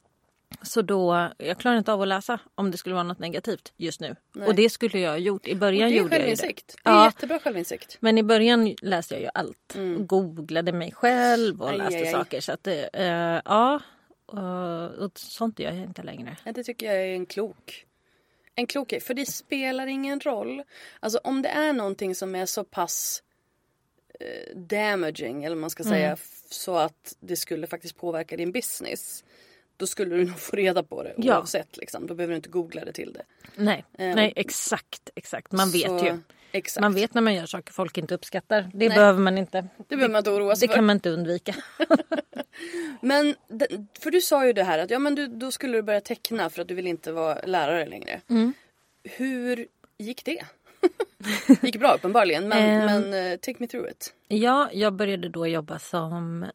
[0.62, 4.00] Så då, jag klarar inte av att läsa om det skulle vara något negativt just
[4.00, 4.16] nu.
[4.32, 4.48] Nej.
[4.48, 5.46] Och det skulle jag ha gjort.
[5.46, 6.42] I början och det är gjorde jag det.
[6.42, 7.04] Det är ja.
[7.04, 7.96] jättebra självinsikt.
[8.00, 9.74] Men i början läste jag ju allt.
[9.74, 10.06] Mm.
[10.06, 12.12] googlade mig själv och aj, läste aj, aj.
[12.12, 12.40] saker.
[12.40, 12.74] Så att uh,
[13.44, 13.80] ja,
[14.34, 16.36] uh, och sånt gör jag inte längre.
[16.54, 17.86] Det tycker jag är en klok
[18.54, 20.62] en klok För det spelar ingen roll.
[21.00, 23.22] Alltså om det är någonting som är så pass
[24.54, 26.18] damaging eller man ska säga mm.
[26.50, 29.24] så att det skulle faktiskt påverka din business.
[29.76, 31.38] Då skulle du nog få reda på det ja.
[31.38, 31.76] oavsett.
[31.76, 32.06] Liksom.
[32.06, 33.22] Då behöver du inte googla det till det.
[33.56, 35.52] Nej, um, Nej exakt, exakt.
[35.52, 36.18] Man vet så, ju.
[36.52, 36.82] Exakt.
[36.82, 38.70] Man vet när man gör saker folk inte uppskattar.
[38.74, 38.96] Det Nej.
[38.96, 39.68] behöver man inte.
[39.88, 40.76] Det behöver man inte oroa sig Det för.
[40.76, 41.54] kan man inte undvika.
[43.00, 43.34] men,
[44.00, 46.50] för du sa ju det här att ja, men du, då skulle du börja teckna
[46.50, 48.20] för att du vill inte vara lärare längre.
[48.28, 48.52] Mm.
[49.04, 49.66] Hur
[49.98, 50.44] gick det?
[51.18, 54.14] Det gick bra uppenbarligen men, um, men uh, take me through it.
[54.28, 56.46] Ja, jag började då jobba som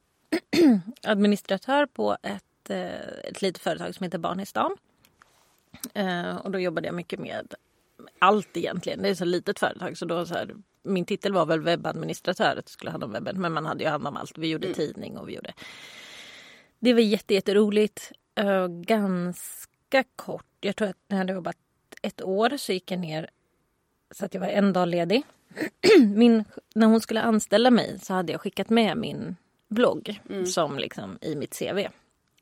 [1.03, 4.77] administratör på ett, uh, ett litet företag som heter Barn i stan.
[5.97, 7.53] Uh, och då jobbade jag mycket med
[8.19, 9.01] allt egentligen.
[9.01, 12.55] Det är ett så litet företag så då så här, min titel var väl webbadministratör,
[12.57, 13.41] att skulle hand om webben.
[13.41, 14.37] Men man hade ju hand om allt.
[14.37, 14.75] Vi gjorde mm.
[14.75, 15.53] tidning och vi gjorde...
[16.79, 18.11] Det var jätteroligt.
[18.39, 20.45] Uh, ganska kort.
[20.61, 21.57] Jag tror att när jag hade jobbat
[22.01, 23.29] ett år så gick jag ner
[24.17, 25.23] så att jag var en dag ledig.
[26.15, 26.43] min,
[26.75, 29.35] när hon skulle anställa mig så hade jag skickat med min
[29.67, 31.79] blogg som liksom i mitt CV.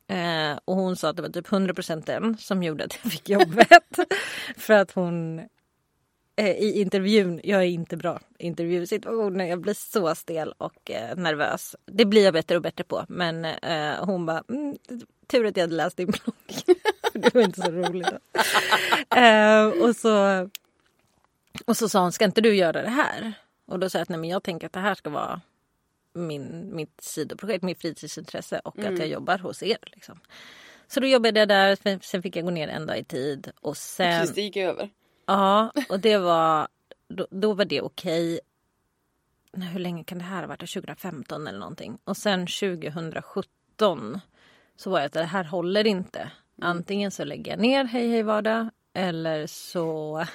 [0.08, 3.30] Eh, och hon sa att det var typ 100% den som gjorde att jag fick
[3.30, 4.00] jobbet.
[4.58, 5.40] För att hon
[6.36, 11.16] eh, i intervjun, jag är inte bra i intervjusituationer, jag blir så stel och eh,
[11.18, 11.76] nervös.
[11.86, 14.78] Det blir jag bättre och bättre på men eh, hon bara, mm,
[15.28, 16.78] tur att jag hade läst din blogg.
[17.14, 18.08] det var inte så roligt.
[19.16, 20.50] eh, och, så,
[21.66, 23.34] och så sa hon, ska inte du göra det här?
[23.66, 25.42] Och då sa jag att nej men jag tänker att det här ska vara
[26.14, 29.78] min, mitt sidoprojekt, mitt fritidsintresse och att jag jobbar hos er.
[29.82, 30.20] Liksom.
[30.88, 33.52] Så då jobbade jag där, sen fick jag gå ner en dag i tid.
[33.62, 34.90] Och sen, Precis, det gick över.
[35.26, 36.68] Ja, och det var,
[37.08, 38.40] då, då var det okej.
[39.54, 40.74] Nej, hur länge kan det här ha varit?
[40.74, 41.98] 2015 eller någonting.
[42.04, 44.20] Och sen 2017
[44.76, 46.32] så var jag att det här håller inte.
[46.62, 50.26] Antingen så lägger jag ner Hej Hej Vardag eller så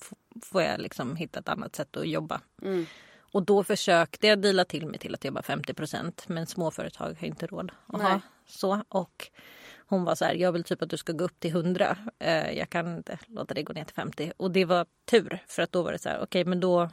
[0.00, 2.40] f- får jag liksom hitta ett annat sätt att jobba.
[3.32, 7.46] Och då försökte jag dela till mig till att jobba 50% men småföretag har inte
[7.46, 8.82] råd att ha så.
[8.88, 9.30] Och
[9.86, 11.96] hon var så här, jag vill typ att du ska gå upp till 100.
[12.18, 14.32] Eh, jag kan inte låta dig gå ner till 50.
[14.36, 16.90] Och det var tur för att då var det så här, okej men då,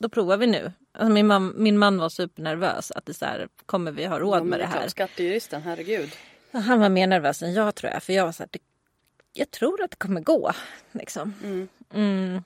[0.00, 0.72] då provar vi nu.
[0.92, 4.38] Alltså min, man, min man var supernervös att det så här, kommer vi ha råd
[4.38, 4.88] Ja, med det klart, här?
[4.88, 6.10] Skattejuristen, herregud.
[6.52, 8.02] Han var mer nervös än jag tror jag.
[8.02, 8.58] För jag var så här, det,
[9.32, 10.52] jag tror att det kommer gå.
[10.92, 11.34] Liksom.
[11.92, 12.42] Mm.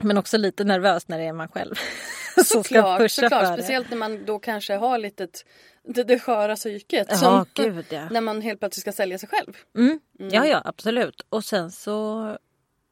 [0.00, 1.74] Men också lite nervös när det är man själv.
[2.44, 3.58] Såklart, pusha såklart.
[3.58, 5.28] speciellt när man då kanske har lite
[5.82, 7.06] det, det sköra psyket.
[7.10, 8.08] Ja, som- gud ja.
[8.10, 9.56] När man helt plötsligt ska sälja sig själv.
[9.76, 10.00] Mm.
[10.16, 11.26] Ja, ja, absolut.
[11.28, 12.38] Och sen så,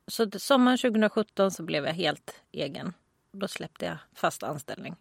[0.07, 2.93] så sommaren 2017 så blev jag helt egen.
[3.33, 4.97] Då släppte jag fast anställning.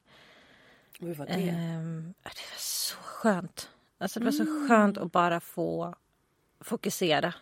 [1.00, 1.34] Hur var det?
[1.34, 3.70] Ehm, det var så skönt.
[3.98, 5.96] Alltså det var så skönt att bara få
[6.60, 7.34] fokusera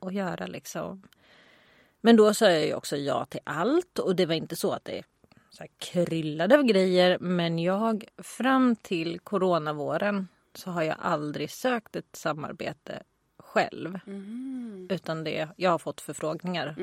[0.00, 1.02] och göra liksom.
[2.00, 4.84] Men då sa jag ju också ja till allt och det var inte så att
[4.84, 5.02] det
[5.50, 7.18] så här kryllade av grejer.
[7.20, 13.02] Men jag fram till coronavåren så har jag aldrig sökt ett samarbete
[13.38, 13.98] själv.
[14.90, 16.74] Utan det, jag har fått förfrågningar.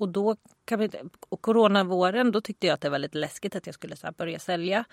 [0.00, 0.90] Och då kan vi,
[1.28, 4.38] och coronavåren då tyckte jag att det var lite läskigt att jag skulle så börja
[4.38, 4.84] sälja.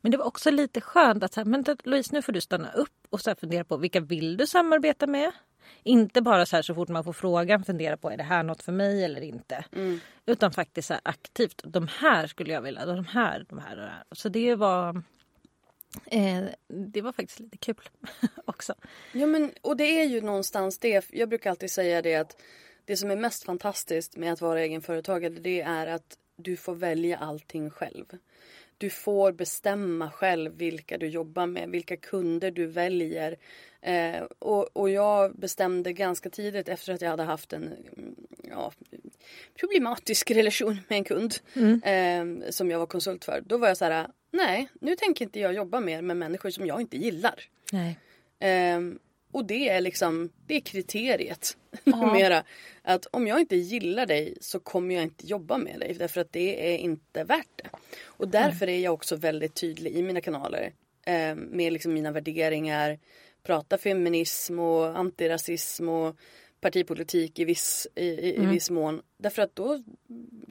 [0.00, 2.72] Men det var också lite skönt att så här, men Louise nu får du stanna
[2.72, 5.32] upp och så fundera på vilka vill du samarbeta med?
[5.82, 8.62] Inte bara så här så fort man får frågan fundera på är det här något
[8.62, 9.64] för mig eller inte.
[10.26, 11.62] Utan faktiskt så aktivt.
[11.64, 12.86] De här skulle jag vilja.
[12.86, 14.04] De här, de här och de här.
[14.12, 15.02] Så det var
[16.06, 17.88] eh, det var faktiskt lite kul
[18.44, 18.74] också.
[19.12, 21.06] Ja, men, och det är ju någonstans det.
[21.10, 22.36] Jag brukar alltid säga det att
[22.84, 27.16] det som är mest fantastiskt med att vara egenföretagare det är att du får välja
[27.16, 28.04] allting själv.
[28.78, 33.36] Du får bestämma själv vilka du jobbar med, vilka kunder du väljer.
[33.80, 38.16] Eh, och, och jag bestämde ganska tidigt efter att jag hade haft en mm,
[38.50, 38.72] ja,
[39.60, 41.34] problematisk relation med en kund
[41.84, 43.42] eh, som jag var konsult för.
[43.46, 46.66] Då var jag så här, nej nu tänker inte jag jobba mer med människor som
[46.66, 47.42] jag inte gillar.
[47.72, 47.98] Nej.
[48.38, 48.98] Ehm,
[49.32, 52.44] och det är liksom, det är kriteriet numera.
[52.82, 56.32] Att om jag inte gillar dig så kommer jag inte jobba med dig därför att
[56.32, 57.70] det är inte värt det.
[58.04, 60.72] Och därför är jag också väldigt tydlig i mina kanaler
[61.06, 62.98] ehm, med liksom mina värderingar.
[63.42, 66.16] Prata feminism och antirasism och
[66.60, 69.02] partipolitik i viss, i, i, i viss mån.
[69.18, 69.82] Därför att då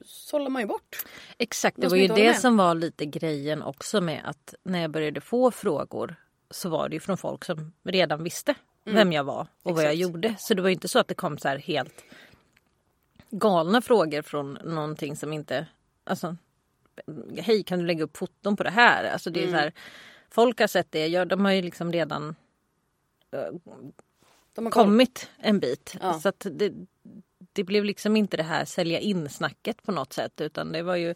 [0.06, 1.06] sållar man ju bort.
[1.38, 5.22] Exakt, det var ju det som var lite grejen också med att när jag började
[5.22, 6.16] få frågor
[6.52, 8.56] så var det ju från folk som redan visste
[8.94, 10.02] vem jag var och vad jag Exakt.
[10.02, 10.36] gjorde.
[10.40, 12.04] Så det var ju inte så att det kom så här helt
[13.30, 15.68] galna frågor från någonting som inte...
[16.04, 16.36] Alltså,
[17.38, 19.12] hej kan du lägga upp foton på det här?
[19.12, 19.74] Alltså det är så här,
[20.30, 22.36] folk har sett det, ja, de har ju liksom redan
[24.54, 25.96] De har kommit en bit.
[26.02, 26.20] Ja.
[26.20, 26.74] Så att det,
[27.54, 30.96] det blev liksom inte det här sälja in snacket på något sätt utan det var
[30.96, 31.16] ju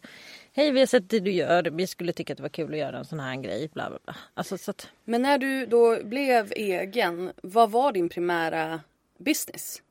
[0.52, 2.78] Hej vi har sett det du gör, vi skulle tycka att det var kul att
[2.78, 3.70] göra en sån här grej.
[3.74, 4.16] Bla, bla, bla.
[4.34, 8.80] Alltså, så att, Men när du då blev egen, vad var din primära
[9.18, 9.82] business?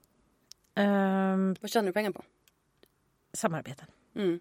[0.76, 2.24] ehm, Vad tjänade du pengar på?
[3.34, 3.88] samarbeten.
[4.16, 4.40] Mm.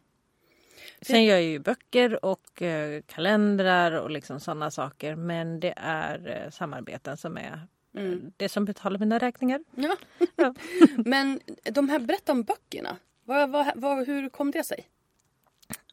[1.03, 6.43] Sen gör jag ju böcker och eh, kalendrar och liksom sådana saker men det är
[6.45, 7.61] eh, samarbeten som är
[7.97, 9.61] eh, det som betalar mina räkningar.
[9.75, 9.97] Ja.
[10.37, 10.55] Ja.
[10.97, 12.97] Men de här, berätta om böckerna.
[13.25, 14.89] Vad, vad, vad, hur kom det sig?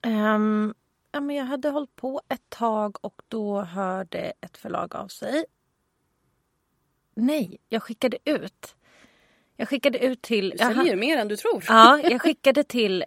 [0.01, 0.73] Ehm,
[1.11, 5.45] ja, men jag hade hållit på ett tag och då hörde ett förlag av sig.
[7.15, 8.75] Nej, jag skickade ut.
[9.55, 10.49] Jag skickade ut till...
[10.49, 11.63] Du säljer mer än du tror.
[11.67, 13.05] Ja, jag skickade till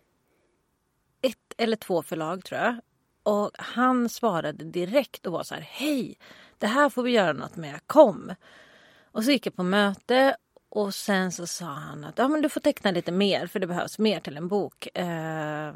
[1.23, 2.77] ett eller två förlag tror jag.
[3.23, 6.19] Och han svarade direkt och var så här, hej,
[6.59, 8.35] det här får vi göra något med, kom.
[9.13, 10.37] Och så gick jag på möte
[10.69, 13.67] och sen så sa han att ja, men du får teckna lite mer för det
[13.67, 14.99] behövs mer till en bok.
[14.99, 15.73] Eh,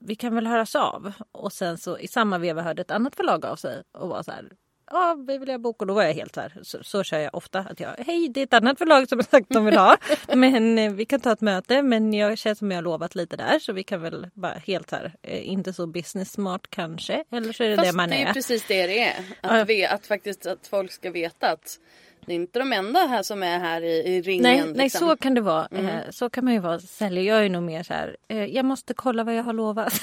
[0.00, 1.12] vi kan väl höras av.
[1.32, 4.30] Och sen så i samma veva hörde ett annat förlag av sig och var så
[4.30, 4.48] här
[4.90, 5.80] ja, vi vill ha bok.
[5.80, 7.58] Och då var jag helt så här, så, så kör jag ofta.
[7.58, 9.96] Att jag, hej, det är ett annat förlag som har sagt de vill ha.
[10.34, 11.82] Men eh, vi kan ta ett möte.
[11.82, 13.58] Men jag känner som jag har lovat lite där.
[13.58, 17.24] Så vi kan väl bara helt så här, eh, inte så business smart kanske.
[17.32, 18.32] Eller så är det Fast det man det är är.
[18.32, 19.18] precis det det är.
[19.40, 19.64] Att, Ja.
[19.64, 21.78] ve, att faktiskt att folk ska veta att
[22.26, 24.42] det är inte de enda här som är här i, i ringen.
[24.42, 25.08] Nej, nej, liksom.
[25.08, 25.68] så kan det vara.
[25.70, 27.24] Eh, Så kan man ju vara säljare.
[27.24, 30.00] Jag är nog mer så här, eh, jag måste kolla vad jag har lovat.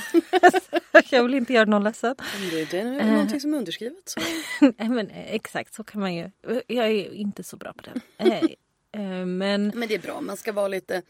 [1.10, 2.15] jag vill inte göra någon ledsen.
[2.51, 3.12] Det är Eh.
[3.12, 4.19] någonting som är underskrivet så.
[4.77, 6.31] Nej, men exakt så kan man ju.
[6.67, 8.01] Jag är inte så bra på det.
[9.25, 11.01] Men Men det är bra, man ska vara lite,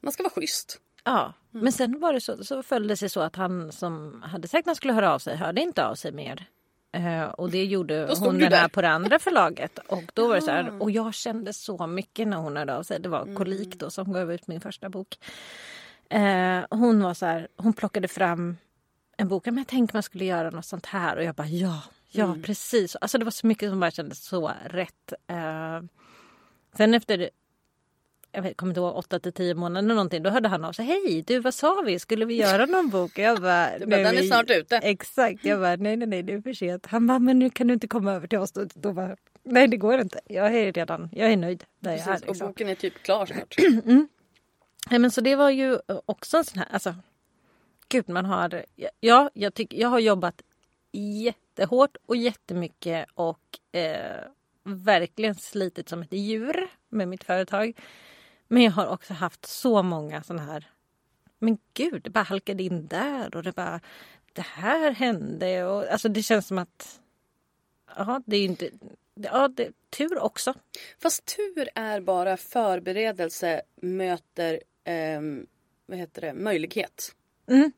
[0.00, 0.80] man ska vara schysst.
[1.04, 4.48] Ja, men sen var det så, så föll det sig så att han som hade
[4.48, 6.46] sagt att han skulle höra av sig hörde inte av sig mer.
[6.92, 9.78] Eh, och det gjorde hon den här på det andra förlaget.
[9.78, 12.82] Och då var det så här, och jag kände så mycket när hon hörde av
[12.82, 13.00] sig.
[13.00, 15.18] Det var Kolik då som gav ut min första bok.
[16.10, 18.56] Eh, hon var så här, hon plockade fram
[19.16, 19.46] en bok.
[19.46, 21.16] Men jag tänkte man skulle göra något sånt här.
[21.16, 22.96] Och jag bara ja, ja precis.
[22.96, 25.12] Alltså det var så mycket som bara kändes så rätt.
[25.26, 25.80] Eh,
[26.76, 27.30] sen efter
[28.32, 30.22] jag kommer inte ihåg, 8 till 10 månader eller någonting.
[30.22, 30.84] Då hörde han av sig.
[30.84, 31.98] Hej, du vad sa vi?
[31.98, 33.18] Skulle vi göra någon bok?
[33.18, 35.44] Jag bara, Du bara, "Nej, den är snart ute." Exakt.
[35.44, 36.86] Jag bara, nej, nej, nej, det är för sent.
[36.86, 38.52] Han bara, men nu kan du inte komma över till oss.
[38.52, 40.20] Då, då bara, nej, det går inte.
[40.26, 42.04] Jag är redan, jag är nöjd där jag är.
[42.04, 42.46] Precis, och Liksom.
[42.48, 43.54] boken är typ klar snart.
[44.90, 46.94] Nej, men så det var ju också en sån här, alltså,
[47.88, 48.64] gud man har,
[49.00, 50.42] ja, jag tycker, jag har jobbat
[50.92, 53.40] jättehårt och jättemycket och
[53.78, 54.20] eh,
[54.64, 57.72] verkligen slitit som ett djur med mitt företag.
[58.52, 60.70] Men jag har också haft så många såna här,
[61.38, 63.80] men gud, det bara halkade in där och det bara,
[64.32, 67.00] det här hände och alltså det känns som att,
[67.96, 68.70] ja, det är inte,
[69.14, 70.54] ja, det, tur också.
[70.98, 75.46] Fast tur är bara förberedelse möter ehm,
[75.86, 77.14] vad heter det, möjlighet.
[77.48, 77.72] Mm.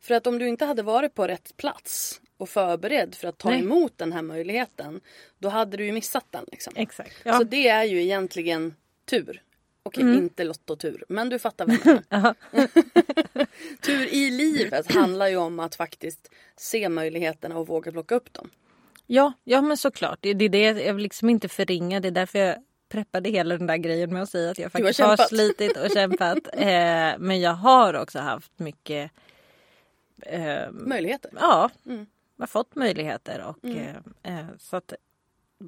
[0.00, 3.50] För att om du inte hade varit på rätt plats och förberedd för att ta
[3.50, 3.60] Nej.
[3.60, 5.00] emot den här möjligheten.
[5.38, 6.44] Då hade du ju missat den.
[6.52, 6.72] Liksom.
[6.76, 7.14] Exakt.
[7.24, 7.38] Ja.
[7.38, 9.42] Så det är ju egentligen tur.
[9.88, 10.16] Okej, Mm.
[10.18, 11.04] inte lottotur.
[11.08, 12.34] Men du fattar vad jag.
[13.80, 18.50] Tur i livet handlar ju om att faktiskt se möjligheterna och våga plocka upp dem.
[19.06, 20.18] Ja, ja men såklart.
[20.20, 22.00] Det, det är det jag vill liksom inte förringa.
[22.00, 22.56] Det är därför jag
[22.88, 25.28] preppade hela den där grejen med att säga att jag har faktiskt har, kämpat.
[25.28, 26.38] slitit och kämpat.
[26.52, 29.10] eh, men jag har också haft mycket...
[30.22, 31.30] Eh, Möjligheter.
[31.40, 32.06] ja, Mm.
[32.36, 33.44] jag har fått möjligheter.
[33.44, 34.92] Och, eh, eh, så att,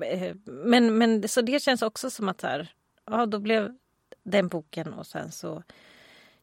[0.04, 2.72] eh, men, men så det känns också som att här,
[3.06, 3.76] ja, då blev
[4.22, 5.62] den boken och sen så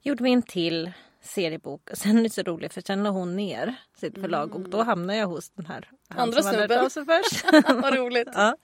[0.02, 1.90] gjorde vi en till seriebok.
[1.94, 5.20] Sen är det så roligt för sen la hon ner sitt förlag och då hamnade
[5.20, 6.90] jag hos den här Andra snubben.
[6.90, 7.46] först.
[7.70, 8.30] Vad roligt.
[8.34, 8.58] Ja,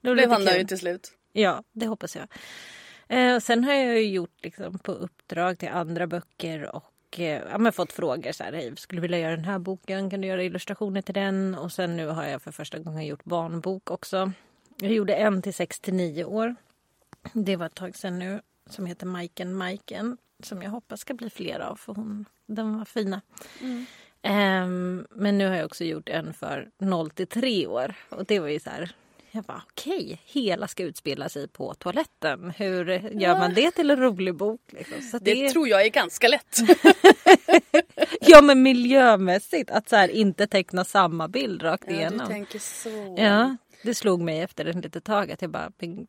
[0.00, 1.12] var Blev han nöjd till slut?
[1.32, 2.28] Ja, det hoppas jag.
[3.08, 7.72] Eh, sen har jag ju gjort liksom, på uppdrag till andra böcker och eh, ja,
[7.72, 10.10] fått frågor så här, hej, skulle du vilja göra den här boken?
[10.10, 11.54] Kan du göra illustrationer till den?
[11.54, 14.32] Och sen nu har jag för första gången gjort barnbok också.
[14.76, 16.54] Jag gjorde en till 6 till 9 år.
[17.32, 21.30] Det var ett tag sedan nu som heter Majken Majken som jag hoppas ska bli
[21.30, 23.20] fler av för hon, den var fina.
[24.22, 28.40] Ehm, men nu har jag också gjort en för 0 till 3 år och det
[28.40, 28.94] var ju så här
[29.30, 32.50] jag bara okej, hela ska utspela sig på toaletten.
[32.56, 32.84] Hur
[33.20, 34.60] gör man det till en rolig bok?
[34.68, 35.02] Liksom?
[35.02, 36.56] Så att Det tror jag är ganska lätt.
[38.20, 42.26] Ja men miljömässigt, att så här, inte teckna samma bild rakt Ja, du igenom.
[42.26, 43.14] tänker så.
[43.18, 46.06] Ja, det slog mig efter ett litet tag att jag bara, men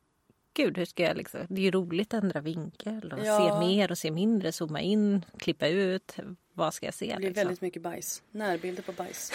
[0.57, 3.59] gud hur ska jag liksom, det är ju roligt att ändra vinkel och Ja.
[3.61, 6.15] se mer och se mindre, zooma in, klippa ut,
[6.53, 7.05] vad ska jag se?
[7.05, 7.41] Det blir liksom?
[7.45, 8.23] väldigt mycket bajs.
[8.31, 9.31] Närbilder på bajs.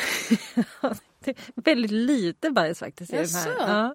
[1.55, 3.17] väldigt lite bajs faktiskt i.
[3.17, 3.95] Jaså?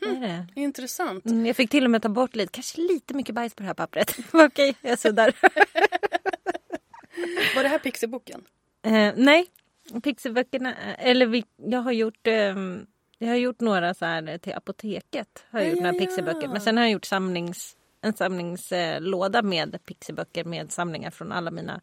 [0.00, 0.46] Det är det.
[0.60, 1.26] Intressant.
[1.26, 3.66] Mm, Jag fick till och med ta bort lite, kanske lite mycket bajs på det
[3.66, 4.16] här pappret.
[4.32, 5.34] Okej, jag suddar.
[7.56, 8.44] Var det här Pixieboken?
[8.82, 9.46] Eh, nej,
[10.02, 12.54] Pixiböckerna, eller vi, jag har gjort eh,
[13.24, 15.44] jag har gjort några så här till apoteket.
[15.50, 16.48] Har jag Ja, gjort några pixiböcker.
[16.48, 21.80] Men sen har jag gjort samlings, en samlingslåda med pixiböcker med samlingar från alla mina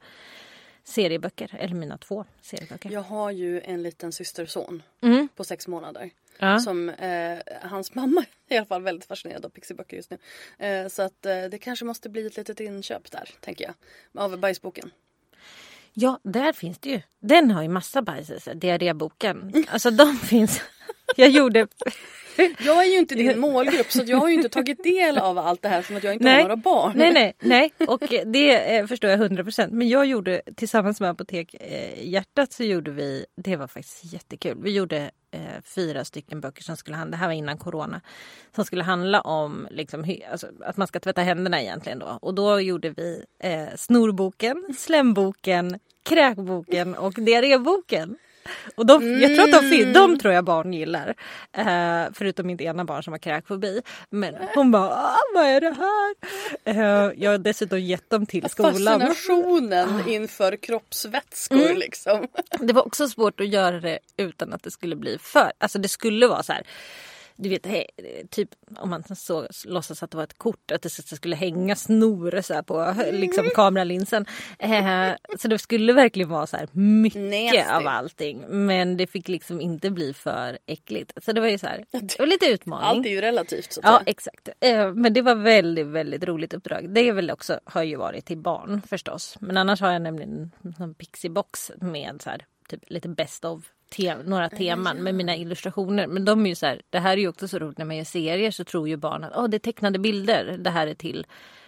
[0.84, 1.56] serieböcker.
[1.60, 2.91] Eller mina två serieböcker.
[2.91, 5.27] Jag har ju en liten systerson Mm.
[5.36, 6.10] på sex månader.
[6.38, 6.60] Ja.
[6.60, 10.17] Som eh, hans mamma är i alla fall väldigt fascinerad av pixiböcker just nu.
[10.67, 13.73] Eh, så att eh, det kanske måste bli ett litet inköp där, tänker jag.
[14.23, 14.92] Av bajsboken.
[15.94, 17.02] Ja, där finns det ju.
[17.19, 19.65] Den har ju massa bajs i sig, diarréboken.
[19.69, 20.62] Alltså de finns.
[21.15, 21.67] Jag gjorde,
[22.65, 25.62] Jag är ju inte din målgrupp så jag har ju inte tagit del av allt
[25.62, 26.35] det här som att jag inte Nej.
[26.35, 26.93] har några barn.
[26.95, 27.73] Nej, nej, nej.
[27.87, 29.73] Och det eh, förstår jag 100 procent.
[29.73, 34.57] Men jag gjorde tillsammans med Apotek eh, Hjärtat så gjorde vi, det var faktiskt jättekul.
[34.62, 38.01] Vi gjorde eh, fyra stycken böcker som skulle handla, det här var innan corona,
[38.55, 42.19] som skulle handla om liksom, alltså, att man ska tvätta händerna egentligen då.
[42.21, 48.17] Och då gjorde vi eh, snorboken, slemboken, kräkboken och diarréboken.
[48.75, 51.15] Och de, jag tror att de, fin- de tror jag barn gillar.
[51.58, 53.81] Eh, förutom mitt ena barn som har kräkfobi.
[54.10, 56.15] Men hon bara, ah, vad är det här?
[56.63, 58.73] Eh, jag har dessutom gett dem till skolan.
[59.00, 61.77] Fascinationen inför kroppsvätskor Mm.
[61.77, 62.27] liksom.
[62.60, 65.52] Det var också svårt att göra det utan att det skulle bli för...
[65.58, 66.63] Alltså det skulle vara så här.
[67.42, 67.85] Du vet, he,
[68.29, 72.42] typ om man så låtsas att det var ett kort, att det skulle hänga snor
[72.42, 74.25] så på liksom, kameralinsen.
[74.60, 77.71] Eh, så det skulle verkligen vara så här mycket Nasty.
[77.71, 78.44] av allting.
[78.48, 81.23] Men det fick liksom inte bli för äckligt.
[81.23, 82.87] Så det var ju så här, det var lite utmaning.
[82.87, 84.50] Allt är ju relativt så Ja exakt.
[84.60, 86.94] Eh, Men det var väldigt, väldigt roligt uppdrag.
[86.94, 89.37] Det är väl också, har ju varit till barn förstås.
[89.39, 93.63] Men annars har jag nämligen en sån pixiebox med så här, typ lite best of
[93.92, 96.08] te- några teman med mina illustrationer.
[96.08, 97.98] Men de är ju så här, det här är ju också så roligt när man
[97.98, 100.58] gör serier så tror ju barn att oh, det är tecknade bilder.
[100.60, 101.25] Det här är till,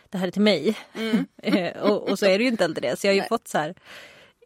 [0.09, 0.77] det här är till mig.
[1.43, 2.99] Eh, och, och så är det ju inte alltid det.
[2.99, 3.75] Så jag har ju fått så här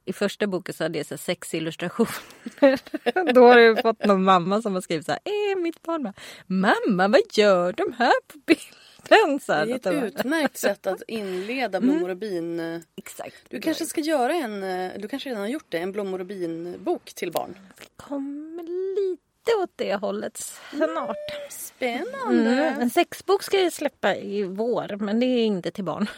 [0.05, 3.33] i första boken så hade jag så sex illustrationer.
[3.33, 5.19] Då har jag fått någon mamma som har skrivit så här.
[5.25, 6.13] Eh, mitt barn bara,
[6.47, 8.86] Mamma vad gör de här på bilden?
[9.09, 12.59] Här, Det är det ett utmärkt sätt att inleda blommor och bin.
[12.59, 13.35] eh, Exakt.
[13.49, 16.25] Du kanske ska göra en, eh, du kanske redan har gjort det, en blommor och
[16.25, 17.57] bin-bok till barn.
[17.95, 21.17] kommer lite åt det hållet snart.
[21.49, 22.51] Spännande!
[22.51, 22.81] Mm.
[22.81, 26.07] En sexbok ska jag släppa i vår men det är inte till barn.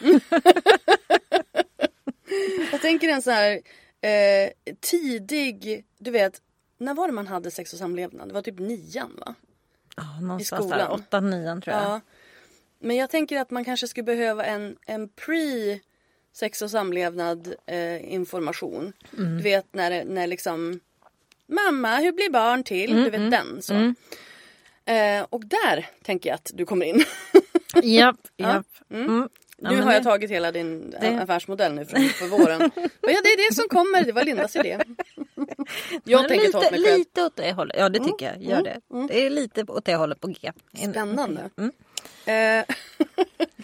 [2.72, 3.52] Jag tänker en så här
[4.00, 6.42] eh, tidig, du vet,
[6.78, 8.28] när var det man hade sex och samlevnad?
[8.28, 9.34] Det var typ nian va?
[9.96, 10.78] Ja, någonstans skolan.
[10.78, 11.84] där, åtta, nian tror jag.
[11.84, 12.00] Ja.
[12.80, 15.78] Men jag tänker att man kanske skulle behöva en, en pre
[16.32, 18.92] sex och samlevnad eh, information.
[19.18, 19.36] Mm.
[19.36, 20.80] Du vet när, när liksom
[21.46, 22.90] Mamma, hur blir barn till?
[22.92, 23.74] Mm, du vet den så.
[24.92, 27.04] Eh, och där tänker jag att du kommer in.
[27.82, 28.66] Japp, japp.
[28.90, 29.28] Mm.
[29.62, 32.70] Ja, nu har jag det- tagit hela din det- affärsmodell nu för, för våren.
[33.00, 34.78] Ja, det är det som kommer, det var Lindas idé.
[36.04, 36.98] Jag Men tänker ta åt lite, mig själv.
[36.98, 37.76] lite åt det hållet.
[37.78, 38.42] Ja det tycker jag.
[38.42, 38.80] Gör det.
[39.08, 40.52] Det är lite åt det hållet på G.
[40.90, 41.50] Spännande.
[41.58, 41.72] Mm.
[42.26, 42.64] Eh,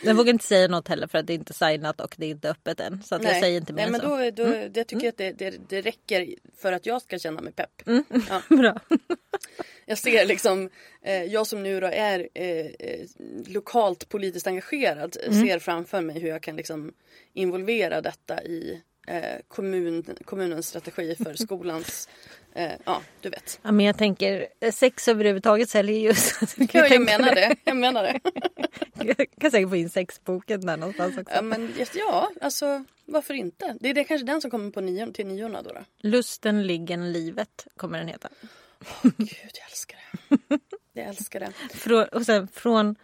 [0.03, 2.30] Jag vågar inte säga något heller för att det är inte signat och det är
[2.30, 3.03] inte öppet än.
[3.03, 4.07] Så att jag säger inte mer nej, men så.
[4.07, 7.41] då, då, det tycker jag att det, det, det räcker för att jag ska känna
[7.41, 7.82] mig pepp.
[8.28, 8.43] Ja.
[8.57, 8.80] Bra.
[9.89, 10.70] Jag ser liksom,
[11.03, 13.07] eh, jag som nu då är eh, eh,
[13.47, 15.47] lokalt politiskt engagerad Mm.
[15.47, 16.93] ser framför mig hur jag kan liksom
[17.32, 22.09] involvera detta i eh, kommun, kommunens strategi för skolans,
[22.54, 23.61] eh, ja du vet.
[23.62, 26.09] Ja, men jag tänker eh, sex överhuvudtaget säljer ju.
[26.57, 27.57] Ja, jag tänka menar det.
[27.64, 28.20] Jag menar det.
[29.16, 31.34] Jag kan säkert få in sexboken där någonstans också.
[31.34, 33.76] Ja, men ja, alltså varför inte?
[33.80, 35.72] Det är det kanske den som kommer på nion, till niorna då.
[35.72, 35.80] då.
[35.98, 38.28] Lusten, liggen, livet kommer den heta.
[39.02, 39.98] Gud, jag älskar
[40.38, 40.59] det.
[40.92, 41.52] Jag älskar det.
[41.74, 42.96] Från, och sen från,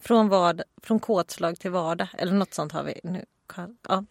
[0.00, 2.08] från, vad, från kåtslag till vardag.
[2.18, 3.24] Eller något sånt har vi nu.
[3.88, 4.04] Ja.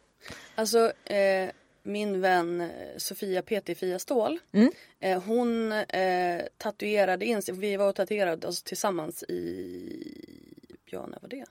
[0.58, 1.50] Alltså eh,
[1.84, 4.40] min vän eh, Sofia PT Fia Ståhl.
[4.52, 4.72] Mm.
[5.00, 7.56] Eh, hon eh, tatuerade in sig.
[7.56, 10.74] Vi var och tatuerade oss tillsammans i...
[10.86, 11.46] Ja, när var det?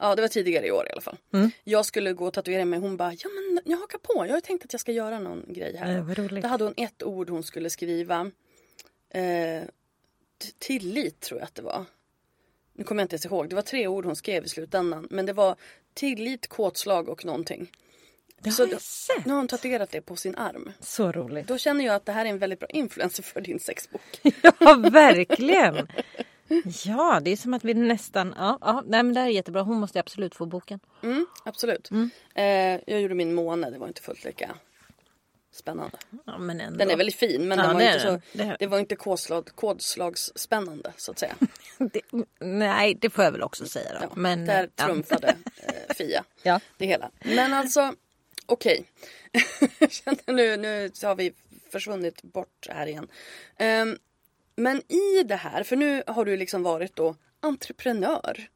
[0.00, 1.16] Ja, det var tidigare i år i alla fall.
[1.32, 1.50] Mm.
[1.64, 2.78] Jag skulle gå och tatuera mig.
[2.78, 4.26] Hon bara, ja men jag hakar på.
[4.26, 6.00] Jag har tänkt att jag ska göra någon grej här.
[6.02, 6.42] Roligt.
[6.42, 8.30] Då hade hon ett ord hon skulle skriva.
[9.10, 9.62] Eh,
[10.58, 11.84] tillit tror jag att det var.
[12.72, 13.48] Nu kommer jag inte ens ihåg.
[13.48, 15.06] Det var tre ord hon skrev i slutändan.
[15.10, 15.56] Men det var
[15.94, 17.70] tillit, kåtslag och någonting.
[18.40, 19.24] Det Så har då- jag sett.
[19.26, 20.72] Nu har hon tatuerat det på sin arm.
[20.80, 21.46] Så roligt.
[21.48, 24.20] Då känner jag att det här är en väldigt bra influencer för din sexbok.
[24.60, 25.88] Ja, verkligen.
[26.84, 28.34] Ja, det är som att vi nästan...
[28.38, 29.62] Ja, ja nej, men det här är jättebra.
[29.62, 30.80] Hon måste absolut få boken.
[31.02, 31.90] Mm, absolut.
[32.34, 32.44] Eh,
[32.86, 33.70] jag gjorde min måne.
[33.70, 34.50] Det var inte fullt lika
[35.52, 35.96] spännande.
[36.26, 36.78] Ja, men ändå.
[36.78, 38.20] Den är väldigt fin men Ja, den var det inte så.
[38.38, 41.34] Det det var inte kodslag, kodslagsspännande så att säga.
[41.78, 42.00] Det,
[42.40, 43.98] nej, det får jag väl också säga då.
[44.02, 44.84] Ja, men, där ja.
[44.86, 46.60] trumfade eh, Fia Ja.
[46.76, 47.10] det hela.
[47.24, 47.92] Men alltså,
[48.46, 48.84] okej.
[49.90, 51.32] Känner nu, nu har vi
[51.70, 53.08] försvunnit bort här igen.
[53.58, 53.98] Ehm,
[54.56, 58.48] men i det här, för nu har du liksom varit då entreprenör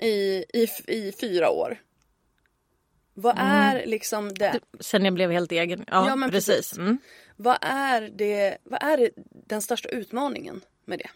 [0.00, 1.82] i, i, i fyra år.
[3.14, 3.46] Vad Mm.
[3.52, 4.60] är liksom det?
[4.80, 5.84] Sen jag blev helt egen.
[5.90, 6.56] Ja, Ja, men precis.
[6.56, 6.78] precis.
[6.78, 6.98] Mm.
[7.36, 8.58] Vad är det?
[8.64, 9.10] Vad är det,
[9.46, 11.10] den största utmaningen med det?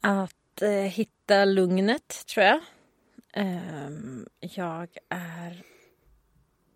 [0.00, 2.60] Att eh, hitta lugnet, tror jag.
[3.32, 5.62] Ehm, jag är...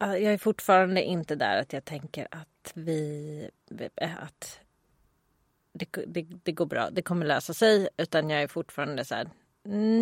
[0.04, 3.50] Alltså, jag är fortfarande inte där att jag tänker att vi...
[3.96, 4.60] Eh, att
[5.72, 7.88] det, det, det går bra, det kommer lösa sig.
[7.96, 9.28] Utan jag är fortfarande så här,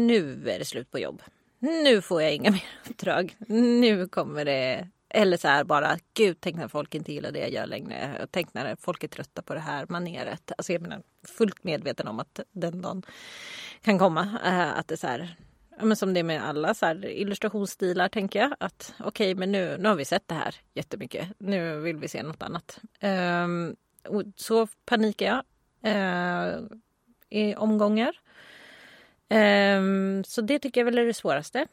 [0.06, 1.22] nu är det slut på jobb.
[1.58, 3.36] Nu får jag inga mer uppdrag.
[3.48, 7.50] Nu kommer det eller så här bara, gud tänk när folk inte gillar det jag
[7.50, 8.26] gör längre.
[8.30, 10.52] Tänk när folk är trötta på det här maneret.
[10.58, 13.02] Alltså jag menar fullt medveten om att den dagen
[13.82, 14.38] kan komma.
[14.44, 15.36] Eh, att det är så här,
[15.80, 18.54] men som det är med alla så här illustrationsstilar tänker jag.
[18.60, 21.28] Att okej, okay, men nu, nu har vi sett det här jättemycket.
[21.38, 22.80] Nu vill vi se något annat.
[23.44, 23.76] Um,
[24.08, 25.44] och så panikar jag
[25.94, 26.62] uh,
[27.28, 28.20] i omgångar.
[29.28, 31.66] Um, så det tycker jag väl är det svåraste.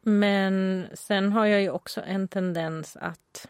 [0.00, 3.48] Men sen har jag ju också en tendens att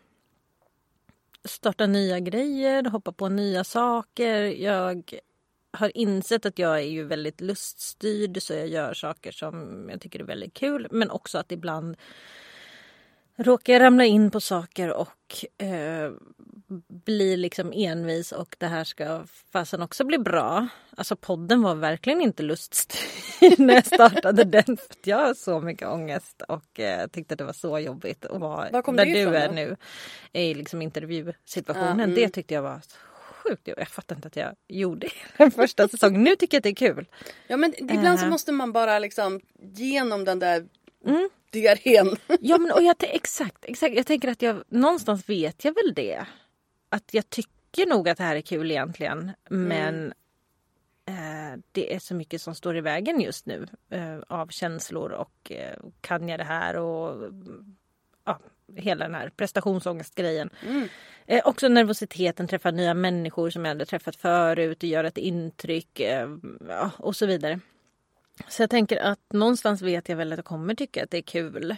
[1.44, 4.42] starta nya grejer, hoppa på nya saker.
[4.42, 5.18] Jag
[5.74, 10.20] har insett att jag är ju väldigt luststyrd så jag gör saker som jag tycker
[10.20, 10.88] är väldigt kul.
[10.90, 11.96] Men också att ibland
[13.36, 16.10] råkar jag ramla in på saker och eh,
[16.88, 20.68] blir liksom envis och det här ska fasen också bli bra.
[20.96, 24.76] Alltså podden var verkligen inte luststyrd när jag startade den.
[24.76, 28.70] För jag har så mycket ångest och eh, tyckte det var så jobbigt att vara
[28.70, 29.54] där du är då?
[29.54, 29.76] nu.
[30.32, 31.98] I liksom intervjusituationen.
[31.98, 32.14] Ja, mm.
[32.14, 32.80] Det tyckte jag var
[33.48, 33.68] sjukt.
[33.76, 36.22] Jag fattar inte att jag gjorde den första säsongen.
[36.22, 37.06] Nu tycker jag att det är kul.
[37.46, 38.30] Ja men ibland så eh.
[38.30, 40.68] måste man bara liksom genom den där
[41.06, 41.30] mm.
[41.50, 42.16] diarrén.
[42.40, 43.94] ja men och jag, exakt, exakt.
[43.96, 46.26] Jag tänker att jag någonstans vet jag väl det
[46.88, 49.30] att jag tycker nog att det här är kul egentligen.
[49.50, 50.12] Men
[51.06, 51.52] mm.
[51.52, 55.52] eh, det är så mycket som står i vägen just nu eh, av känslor och
[55.52, 57.32] eh, kan jag det här och
[58.24, 58.40] ja,
[58.76, 60.50] hela den här prestationsångestgrejen.
[60.66, 60.88] Mm.
[61.26, 66.28] Eh, också nervositeten, träffa nya människor som jag hade träffat förut, göra ett intryck eh,
[66.68, 67.60] ja, och så vidare.
[68.48, 71.22] Så jag tänker att någonstans vet jag väl att jag kommer tycka att det är
[71.22, 71.76] kul.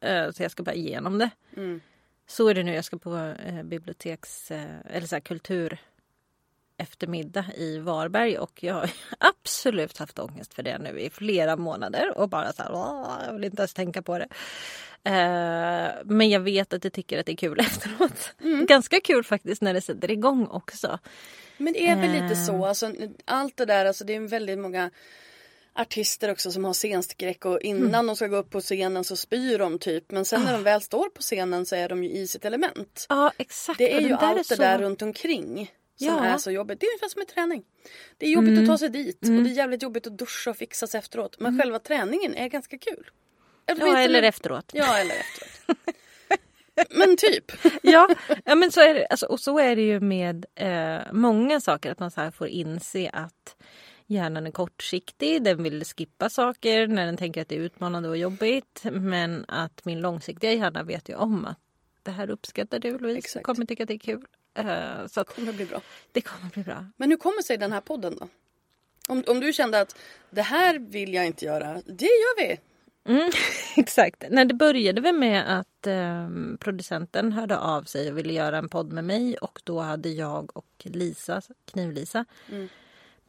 [0.00, 1.30] Eh, så jag ska bara igenom det.
[1.56, 1.80] Mm.
[2.26, 2.74] Så är det nu.
[2.74, 5.78] Jag ska på eh, biblioteks eh, eller så kultur
[6.82, 12.18] eftermiddag i Varberg och jag har absolut haft ångest för det nu i flera månader
[12.18, 12.72] och bara så här,
[13.26, 14.28] jag vill inte ens tänka på det.
[15.04, 18.34] Eh, men jag vet att jag tycker att det är kul efteråt.
[18.42, 18.66] Mm.
[18.66, 20.98] Ganska kul faktiskt när det sätter igång också.
[21.56, 22.62] Men det är väl lite så, eh.
[22.62, 22.92] alltså,
[23.24, 24.90] allt det där, alltså det är väldigt många
[25.74, 28.06] artister också som har scenskräck och innan mm.
[28.06, 30.62] de ska gå upp på scenen så spyr de typ men sen när de ah.
[30.62, 33.06] väl står på scenen så är de ju i sitt element.
[33.08, 33.78] Ja exakt.
[33.78, 34.54] Det är ju allt är så...
[34.54, 35.70] det där runt omkring
[36.02, 36.24] som ja.
[36.24, 36.80] är så jobbigt.
[36.80, 37.64] Det är ungefär som med träning.
[38.18, 38.62] Det är jobbigt mm.
[38.62, 39.38] att ta sig dit mm.
[39.38, 41.36] och det är jävligt jobbigt att duscha och fixa sig efteråt.
[41.40, 41.60] Men mm.
[41.60, 43.10] själva träningen är ganska kul.
[43.66, 44.70] ja eller efteråt.
[44.74, 45.78] Ja eller efteråt.
[46.90, 47.52] men typ.
[47.82, 48.08] ja,
[48.44, 49.06] ja men så är det.
[49.06, 51.92] Alltså, och så är det ju med eh, många saker.
[51.92, 53.56] Att man så här får inse att
[54.06, 58.16] Hjärnan är kortsiktig, den vill skippa saker när den tänker att det är utmanande och
[58.16, 58.82] jobbigt.
[58.92, 61.58] Men att min långsiktiga hjärna vet ju om att
[62.02, 63.46] det här uppskattar du Louise, Exakt.
[63.46, 64.26] kommer tycka att det är kul.
[64.58, 65.80] Uh, så att det kommer bli bra.
[66.12, 66.86] Det kommer bli bra.
[66.96, 68.28] Men hur kommer sig den här podden då?
[69.08, 69.96] Om, om du kände att
[70.30, 72.60] det här vill jag inte göra, det gör vi.
[73.04, 73.30] Mm,
[73.76, 74.24] exakt.
[74.30, 76.28] Nej, det började väl med att eh,
[76.58, 80.56] producenten hörde av sig och ville göra en podd med mig och då hade jag
[80.56, 82.68] och Lisa, Kniv-Lisa, mm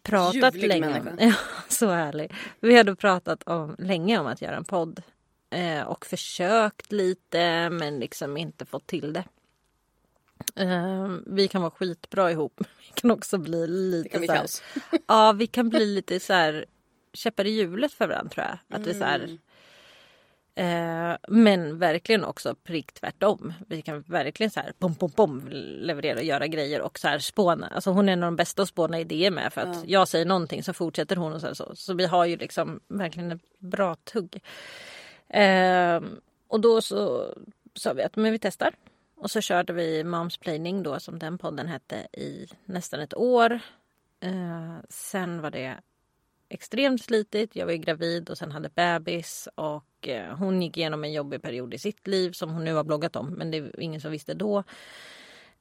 [0.04, 0.90] pratat Ljuvlig länge.
[0.90, 1.16] Människa.
[1.20, 1.34] Ja,
[1.70, 2.34] så härlig.
[2.60, 5.02] Vi hade pratat om, länge om att göra en podd.
[5.50, 9.24] Eh, och försökt lite men liksom inte fått till det.
[10.56, 12.62] Eh, vi kan vara skitbra ihop.
[12.96, 14.48] Vi kan också bli lite så här,
[15.08, 16.66] Ja, vi kan bli lite så här
[17.14, 18.54] käppar i hjulet för varandra tror jag.
[18.54, 18.84] Att mm.
[18.84, 19.38] vi så här, mm.
[20.56, 23.54] Eh, men verkligen också prick tvärtom.
[23.68, 27.20] Vi kan verkligen så här bom, bom, bom, leverera och göra grejer och så här
[27.20, 27.68] spåna.
[27.68, 29.84] Alltså hon är en av de bästa att spåna idéer med för att ja.
[29.86, 31.76] jag säger någonting så fortsätter hon och så, så.
[31.76, 34.44] Så vi har ju liksom verkligen ett bra tugg.
[35.30, 36.02] Eh,
[36.48, 37.34] och då så
[37.76, 38.74] sa vi att men vi testar.
[39.24, 43.60] Och så körde vi Momsplaining, då som den podden hette i nästan ett år.
[44.20, 45.78] Eh, sen var det
[46.50, 47.56] extremt slitigt.
[47.56, 51.74] Jag var gravid och sen hade bebis och eh, hon gick igenom en jobbig period
[51.74, 54.34] i sitt liv som hon nu har bloggat om men det är ingen som visste
[54.34, 54.64] då.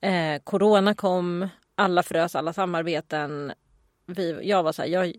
[0.01, 3.53] Eh, corona kom, alla frös alla samarbeten.
[4.07, 5.13] Vi, jag var så här, jag,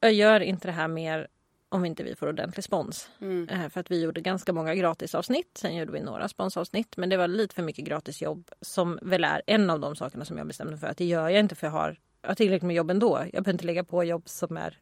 [0.00, 1.28] jag gör inte det här mer
[1.74, 3.10] om inte vi får ordentlig spons.
[3.20, 3.48] Mm.
[3.48, 5.58] Eh, för att vi gjorde ganska många gratisavsnitt.
[5.58, 6.96] Sen gjorde vi några sponsavsnitt.
[6.96, 10.38] Men det var lite för mycket gratisjobb som väl är en av de sakerna som
[10.38, 12.76] jag bestämde för att det gör jag inte för jag har, jag har tillräckligt med
[12.76, 13.18] jobb ändå.
[13.18, 14.78] Jag behöver inte lägga på jobb som är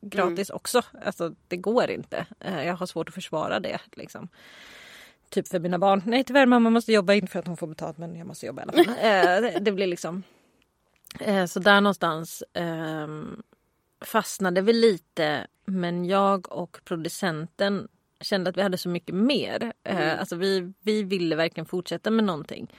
[0.00, 0.56] gratis mm.
[0.56, 0.82] också.
[1.04, 2.26] Alltså det går inte.
[2.40, 3.80] Eh, jag har svårt att försvara det.
[3.92, 4.28] Liksom.
[5.28, 6.02] Typ för mina barn.
[6.06, 8.62] Nej tyvärr mamma måste jobba inte för att hon får betalt men jag måste jobba
[8.62, 8.94] i alla fall.
[9.02, 10.22] Eh, det, blir liksom.
[11.48, 13.42] Så där någonstans ehm,
[14.04, 15.46] fastnade vi lite.
[15.64, 17.88] Men jag och producenten
[18.20, 19.72] kände att vi hade så mycket mer.
[19.84, 20.18] Mm.
[20.18, 22.74] Alltså vi, vi ville verkligen fortsätta med någonting.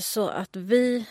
[0.00, 1.06] Så att vi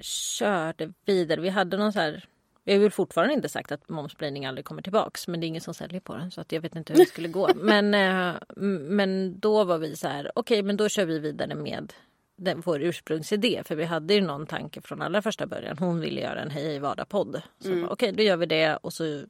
[0.00, 1.40] körde vidare.
[1.40, 2.28] Vi hade någon så här
[2.64, 5.60] vi har väl fortfarande inte sagt att momsspridning aldrig kommer tillbaks men det är ingen
[5.60, 7.50] som säljer på den så att jag vet inte hur det skulle gå.
[7.56, 11.54] Men, eh, men då var vi så här, okej okay, men då kör vi vidare
[11.54, 11.92] med
[12.36, 13.62] den, vår ursprungsidé.
[13.64, 15.78] För vi hade ju någon tanke från allra första början.
[15.78, 17.42] Hon ville göra en Hej Vardag-podd.
[17.64, 17.84] mm.
[17.84, 19.24] okej, okay, då gör vi det och så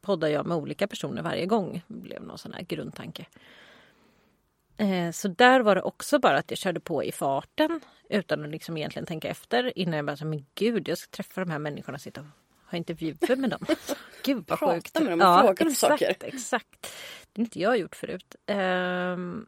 [0.00, 1.82] poddar jag med olika personer varje gång.
[1.88, 3.26] Det blev någon sån här grundtanke.
[4.76, 8.50] Eh, så där var det också bara att jag körde på i farten utan att
[8.50, 11.58] liksom egentligen tänka efter innan jag bara sa, men gud, jag ska träffa de här
[11.58, 12.26] människorna och sitta och
[12.70, 13.66] ha intervjuer med dem.
[14.24, 15.00] gud vad Prata sjukt.
[15.00, 16.16] med dem och ja, fråga dem saker.
[16.20, 16.94] Exakt.
[17.32, 18.36] Det är inte jag gjort förut.
[18.46, 19.46] Um,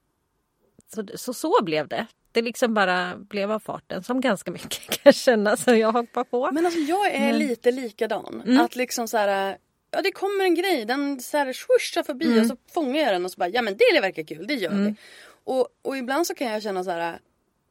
[0.86, 2.06] så, så så blev det.
[2.38, 6.24] Det liksom bara blev av farten som ganska mycket kan jag känna så jag hoppar
[6.24, 6.50] på.
[6.52, 7.38] Men alltså jag är men...
[7.38, 8.42] lite likadan.
[8.46, 8.60] Mm.
[8.60, 9.58] Att liksom så här,
[9.90, 12.40] ja det kommer en grej, den så här swooshar förbi mm.
[12.40, 14.70] och så fångar jag den och så bara ja men det verkar kul, det gör
[14.70, 14.84] mm.
[14.84, 14.94] vi.
[15.44, 17.18] Och, och ibland så kan jag känna så här,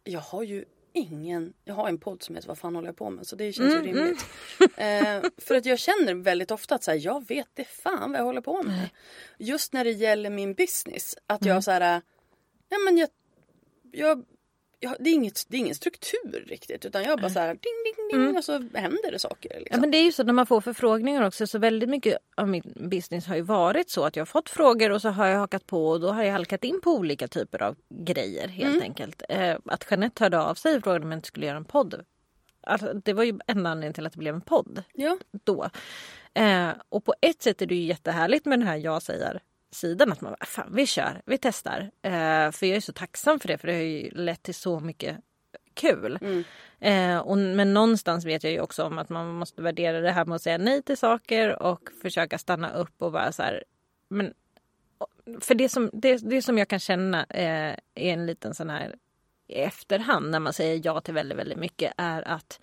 [0.04, 3.10] jag har ju ingen, jag har en podd som heter Vad fan håller jag på
[3.10, 3.28] med?
[3.28, 4.26] Så det känns mm, ju rimligt.
[4.78, 5.24] Mm.
[5.24, 8.20] eh, för att jag känner väldigt ofta att så här, jag vet det fan vad
[8.20, 8.90] jag håller på med.
[9.38, 11.16] Just när det gäller min business.
[11.28, 11.62] Att jag mm.
[11.62, 12.02] så här,
[12.70, 13.10] ja men jag,
[13.92, 14.26] jag
[14.80, 17.58] jag, det, är inget, det är ingen struktur riktigt utan jag bara så här ding
[17.86, 18.36] ding ding mm.
[18.36, 19.50] och så händer det saker.
[19.50, 19.68] Liksom.
[19.72, 22.48] Ja, men det är ju så när man får förfrågningar också så väldigt mycket av
[22.48, 25.40] min business har ju varit så att jag har fått frågor och så har jag
[25.40, 28.82] hakat på och då har jag halkat in på olika typer av grejer helt mm.
[28.82, 29.24] enkelt.
[29.30, 32.06] Eh, att Jeanette hörde av sig och frågade om jag inte skulle göra en podd.
[32.62, 34.84] Alltså, det var ju enda anledningen till att det blev en podd.
[34.94, 35.18] Ja.
[35.44, 35.70] Då.
[36.34, 39.42] Eh, och på ett sätt är det ju jättehärligt med den här jag säger
[39.72, 41.92] sidan att man bara, fan vi kör, vi testar.
[42.02, 44.80] Eh, för jag är så tacksam för det för det har ju lett till så
[44.80, 45.18] mycket
[45.74, 46.20] kul.
[46.22, 46.44] Mm.
[46.80, 50.26] Eh, och, men någonstans vet jag ju också om att man måste värdera det här
[50.26, 53.64] med att säga nej till saker och försöka stanna upp och bara så här.
[54.10, 54.34] Men,
[55.42, 58.96] för det som, det, det som jag kan känna eh, är en liten sån här
[59.48, 62.60] i efterhand när man säger ja till väldigt, väldigt mycket är att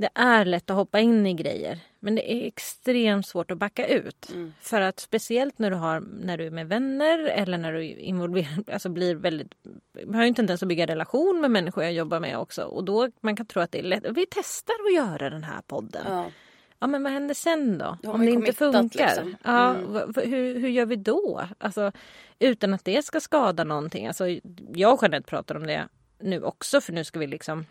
[0.00, 3.86] det är lätt att hoppa in i grejer men det är extremt svårt att backa
[3.86, 4.30] ut.
[4.30, 4.52] Mm.
[4.60, 8.64] För att speciellt när du, har, när du är med vänner eller när du involverar,
[8.72, 9.54] alltså blir väldigt...
[9.92, 12.62] Jag har ju en tendens att bygga relation med människor jag jobbar med också.
[12.62, 14.04] Och då man kan tro att det är lätt.
[14.10, 16.02] Vi testar att göra den här podden.
[16.08, 16.30] Ja.
[16.78, 17.98] Ja men vad händer sen då?
[18.02, 19.06] då Om det inte funkar?
[19.06, 19.36] Liksom.
[19.44, 20.12] Ja, mm.
[20.16, 21.48] hur, hur gör vi då?
[21.58, 21.92] Alltså,
[22.38, 24.06] utan att det ska skada någonting.
[24.06, 24.28] Alltså,
[24.74, 25.88] jag och Jeanette pratar om det
[26.18, 27.66] nu också för nu ska vi liksom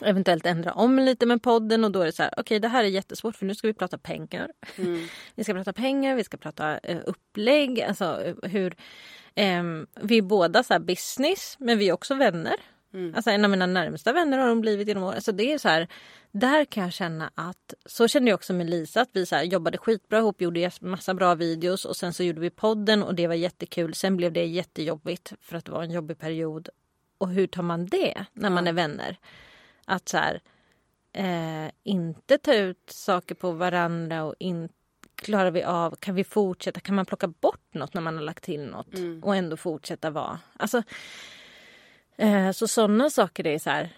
[0.00, 2.68] eventuellt ändra om lite med podden och då är det så här, okej okay, det
[2.68, 4.50] här är jättesvårt för nu ska vi prata pengar.
[4.76, 5.06] Mm.
[5.34, 8.76] vi ska prata pengar, vi ska prata uh, upplägg, alltså uh, hur
[9.36, 12.56] um, vi är båda så business men vi är också vänner.
[12.94, 13.14] Mm.
[13.14, 15.14] Alltså en av mina närmsta vänner har de blivit genom åren.
[15.14, 15.88] Alltså det är så här,
[16.32, 19.42] där kan jag känna att, så kände jag också med Lisa, att vi så här,
[19.42, 23.26] jobbade skitbra ihop, gjorde massa bra videos och sen så gjorde vi podden och det
[23.26, 23.94] var jättekul.
[23.94, 26.68] Sen blev det jättejobbigt för att det var en jobbig period.
[27.18, 29.18] Och hur tar man det när man är vänner?
[29.86, 30.40] Att så här,
[31.12, 34.74] eh, inte ta ut saker på varandra och inte
[35.14, 38.44] klarar vi av, kan vi fortsätta, kan man plocka bort något när man har lagt
[38.44, 39.24] till något mm.
[39.24, 40.40] och ändå fortsätta vara.
[40.56, 40.82] Alltså,
[42.16, 43.90] eh, så sådana saker är så här,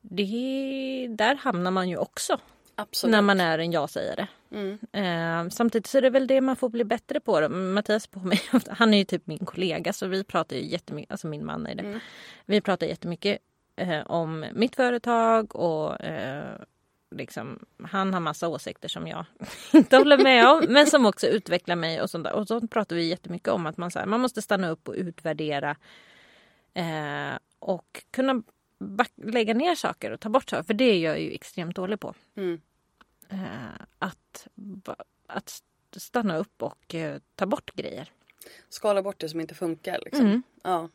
[0.00, 2.38] det, där hamnar man ju också.
[2.76, 3.12] Absolut.
[3.12, 4.26] När man är en ja-sägare.
[4.50, 4.78] Mm.
[4.92, 7.40] Eh, samtidigt så är det väl det man får bli bättre på.
[7.40, 7.48] Då.
[7.48, 11.26] Mattias på mig, han är ju typ min kollega så vi pratar ju jättemycket, alltså
[11.26, 11.82] min man är det.
[11.82, 12.00] Mm.
[12.46, 13.38] Vi pratar jättemycket
[13.76, 16.56] eh, om mitt företag och eh,
[17.10, 19.24] liksom, han har massa åsikter som jag
[19.72, 22.32] inte håller med om men som också utvecklar mig och sånt där.
[22.32, 24.94] Och så pratar vi jättemycket om att man, så här, man måste stanna upp och
[24.94, 25.76] utvärdera
[26.74, 28.42] eh, och kunna
[29.16, 30.62] lägga ner saker och ta bort saker.
[30.62, 32.14] För det är jag ju extremt dålig på.
[32.36, 32.60] Mm.
[33.28, 34.48] Eh, att,
[35.26, 35.62] att
[35.96, 38.10] stanna upp och eh, ta bort grejer.
[38.68, 40.00] Skala bort det som inte funkar.
[40.04, 40.26] Liksom.
[40.26, 40.42] Mm.
[40.62, 40.88] Ja.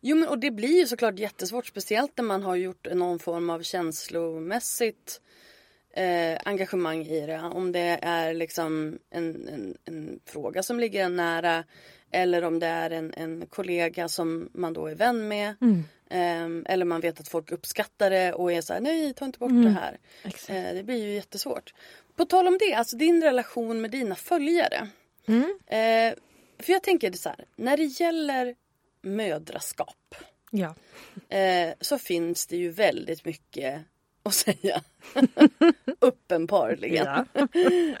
[0.00, 3.50] Jo men och det blir ju såklart jättesvårt speciellt när man har gjort någon form
[3.50, 5.20] av känslomässigt
[5.94, 7.40] eh, engagemang i det.
[7.40, 11.64] Om det är liksom en, en, en, fråga som ligger en nära
[12.10, 15.54] eller om det är en, en kollega som man då är vän med.
[15.60, 15.84] Mm.
[16.10, 19.38] Eh, eller man vet att folk uppskattar det och är så här, nej ta inte
[19.38, 19.64] bort mm.
[19.64, 19.98] det här.
[20.24, 21.74] Eh, det blir ju jättesvårt.
[22.16, 24.88] På tal om det, alltså din relation med dina följare.
[25.26, 25.58] Mm.
[25.66, 26.14] Eh,
[26.58, 28.54] för jag tänker det så här, när det gäller
[29.02, 30.14] mödraskap.
[30.50, 30.74] Ja.
[31.36, 33.82] Eh, så finns det ju väldigt mycket
[34.22, 34.82] att säga.
[36.00, 37.06] Uppenbarligen.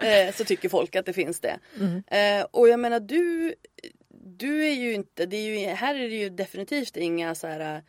[0.00, 1.58] Eh, så tycker folk att det finns det.
[1.78, 2.02] Mm.
[2.06, 3.54] Eh, och jag menar du,
[4.08, 7.82] du är ju inte, det är ju, här är det ju definitivt inga så här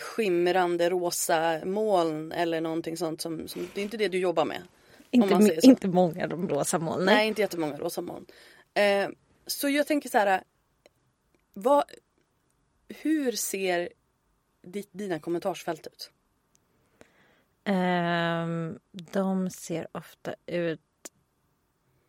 [0.00, 4.62] skimrande rosa moln eller någonting sånt som, som det är inte det du jobbar med.
[5.10, 7.04] Inte, inte många de rosa moln.
[7.04, 7.14] Nej.
[7.14, 8.26] nej, inte jättemånga rosa moln.
[8.74, 9.08] Eh,
[9.46, 10.42] så jag tänker så här,
[11.54, 11.84] vad,
[12.88, 13.88] hur ser
[14.92, 16.10] dina kommentarsfält ut?
[17.64, 20.80] Ehm, de ser ofta ut...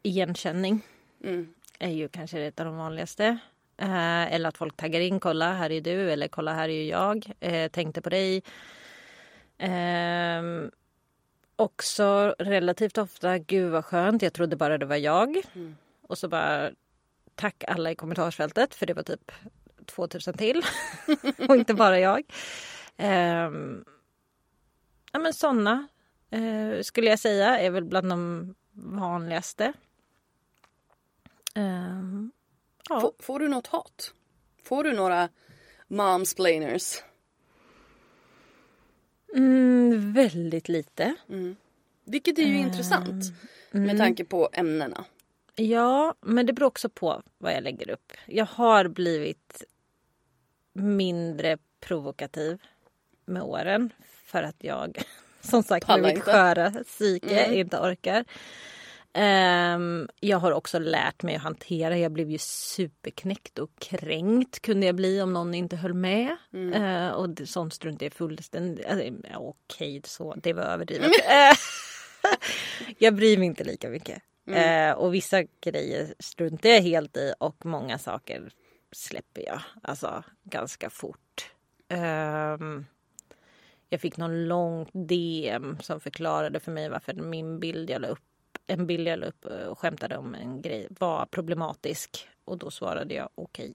[0.03, 0.81] Igenkänning
[1.23, 1.53] Mm.
[1.79, 3.25] är ju kanske ett av de vanligaste.
[3.77, 7.31] Eh, eller att folk taggar in, kolla här är du eller kolla här är jag.
[7.39, 8.43] Eh, tänkte på dig.
[9.57, 10.71] Ehm,
[11.55, 15.37] också relativt ofta, gud vad skönt, jag trodde bara det var jag.
[16.01, 16.71] Och så bara
[17.35, 19.31] tack alla i kommentarsfältet för det var typ
[19.89, 20.61] 2000 till
[21.49, 22.23] och inte bara jag.
[22.97, 23.85] Ehm,
[25.11, 25.87] ja men sådana
[26.29, 29.73] eh, skulle jag säga är väl bland de vanligaste.
[31.55, 32.31] Ehm,
[32.89, 33.01] ja.
[33.01, 34.13] Får, får du något hat?
[34.63, 35.29] Får du några
[35.87, 37.03] momsplainers?
[39.35, 41.15] Mm, väldigt lite.
[42.05, 43.25] Vilket är ju intressant
[43.71, 45.05] med tanke på ämnena.
[45.55, 48.13] Ja, men det beror också på vad jag lägger upp.
[48.25, 49.63] Jag har blivit
[50.73, 52.61] mindre provokativ
[53.25, 53.93] med åren
[54.25, 55.01] för att jag
[55.41, 56.31] som sagt med mitt inte.
[56.31, 58.25] sköra psyke inte orkar.
[59.13, 61.97] Ehm, jag har också lärt mig att hantera.
[61.97, 66.37] Jag blev ju superknäckt och kränkt kunde jag bli om någon inte höll med.
[66.73, 68.85] Eh, och det, sånt strunt är fullständigt...
[68.85, 71.11] Alltså, okej, så det var överdrivet.
[71.29, 71.55] Eh,
[72.97, 74.21] jag bryr mig inte lika mycket.
[74.51, 78.49] Eh, och vissa grejer struntar jag helt i och många saker
[78.91, 81.51] släpper jag alltså ganska fort.
[81.87, 82.85] Ehm,
[83.89, 88.19] jag fick någon lång DM som förklarade för mig varför min bild jag la upp,
[88.67, 92.27] en bild jag la upp eh, och skämtade om en grej var problematisk.
[92.45, 93.73] Och då svarade jag okej.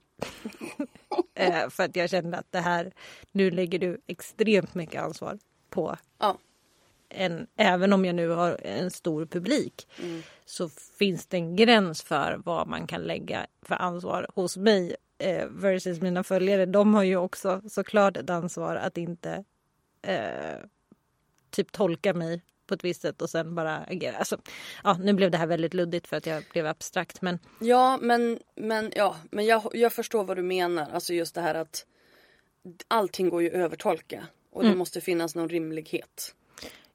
[1.33, 2.91] eh, för att jag kände att det här,
[3.31, 5.39] nu lägger du extremt mycket ansvar
[5.69, 6.37] på Ja.
[7.09, 9.87] en, även om jag nu har en stor publik
[10.45, 15.45] så finns det en gräns för vad man kan lägga för ansvar hos mig eh,
[15.49, 16.65] versus mina följare.
[16.65, 19.43] De har ju också såklart ett ansvar att inte
[20.01, 20.59] eh,
[21.49, 24.17] typ tolka mig på ett visst sätt och sen bara agera.
[24.17, 24.37] Alltså,
[24.83, 28.39] ja, nu blev det här väldigt luddigt för att jag blev abstrakt men Ja, men,
[28.55, 30.89] men, ja, men jag, jag förstår vad du menar.
[30.93, 31.85] Alltså just det här att
[32.87, 34.27] allting går ju att övertolka.
[34.51, 36.35] Och det måste finnas någon rimlighet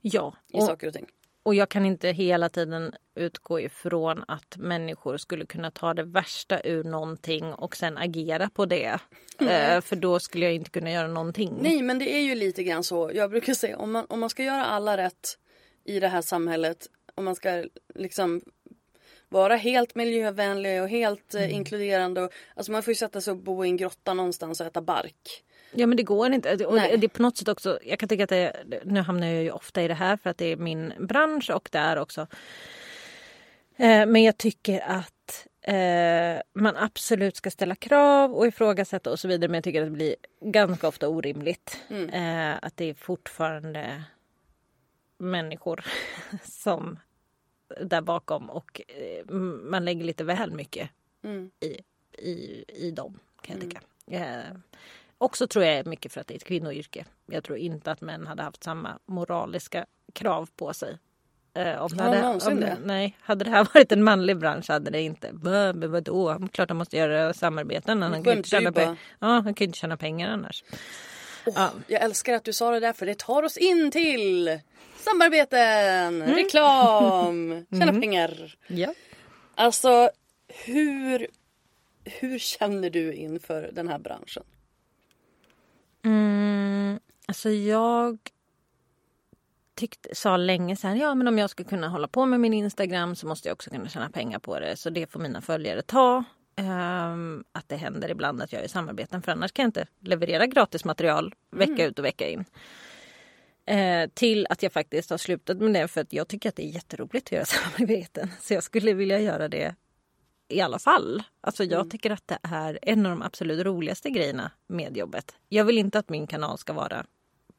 [0.01, 0.37] ja.
[0.49, 1.07] i Och, saker och ting.
[1.51, 6.61] Och jag kan inte hela tiden utgå ifrån att människor skulle kunna ta det värsta
[6.65, 8.99] ur någonting och sen agera på det.
[9.41, 11.59] Eh, för då skulle jag inte kunna göra någonting.
[11.61, 13.11] Nej, men det är ju lite grann så.
[13.15, 15.39] Jag brukar säga om man, om man ska göra alla rätt
[15.85, 16.87] i det här samhället.
[17.15, 18.43] Om man ska liksom
[19.29, 22.23] vara helt miljövänlig och helt eh, inkluderande.
[22.23, 24.83] Och, alltså man får ju sätta sig och bo i en grotta någonstans och äta
[24.83, 25.45] bark.
[25.73, 26.67] Ja men det går inte.
[26.67, 26.97] Och Nej.
[26.99, 29.51] det är på något sätt också, jag kan tycka att det, nu hamnar jag ju
[29.51, 32.27] ofta i det här för att det är min bransch och det är också.
[33.77, 39.29] Eh, men jag tycker att eh, man absolut ska ställa krav och ifrågasätta och så
[39.29, 39.49] vidare.
[39.49, 41.81] Men jag tycker att det blir ganska ofta orimligt.
[42.13, 44.03] Eh, att det är fortfarande
[45.19, 45.85] människor
[46.45, 46.99] som
[47.81, 50.91] där bakom och eh, man lägger lite väl mycket
[51.61, 51.81] i,
[52.19, 53.81] i, i dem kan jag tycka.
[54.07, 54.57] Eh,
[55.21, 57.05] också tror jag är mycket för att det är ett kvinnoyrke.
[57.27, 60.99] Jag tror inte att män hade haft samma moraliska krav på sig.
[61.55, 62.77] Eh, om det de hade, någonsin om, det?
[62.85, 65.33] Nej, hade det här varit en manlig bransch hade det inte.
[65.33, 66.49] Bö, vadå?
[66.53, 68.03] Klart han måste göra samarbeten.
[68.03, 68.85] Han kan, inte tjäna bara.
[68.85, 70.65] pe- ja, han kan ju inte tjäna pengar annars.
[71.55, 71.71] Ja.
[71.87, 74.59] Jag älskar att du sa det där för det tar oss in till
[74.97, 75.61] samarbeten,
[76.23, 76.35] Mm.
[76.35, 78.57] reklam, tjäna pengar.
[78.67, 78.95] Ja.
[79.55, 80.11] Alltså
[80.65, 81.27] hur,
[82.05, 84.43] hur känner du inför den här branschen?
[86.05, 88.19] Mm, alltså jag
[89.75, 93.17] tyckte, sa länge sedan, ja men om jag ska kunna hålla på med min Instagram
[93.17, 94.77] så måste jag också kunna tjäna pengar på det.
[94.77, 96.25] Så det får mina följare ta.
[96.57, 100.47] Ehm, att det händer ibland att jag i samarbeten för annars kan jag inte leverera
[100.47, 102.45] gratis material vecka ut och vecka in.
[103.67, 106.65] Eh, till att jag faktiskt har slutat med det för att jag tycker att det
[106.67, 107.45] är jätteroligt att göra
[107.77, 108.31] samarbeten.
[108.41, 109.75] Så jag skulle vilja göra det
[110.51, 111.23] i alla fall.
[111.41, 115.35] Alltså jag tycker att det är en av de absolut roligaste grejerna med jobbet.
[115.49, 117.07] Jag vill inte att min kanal ska vara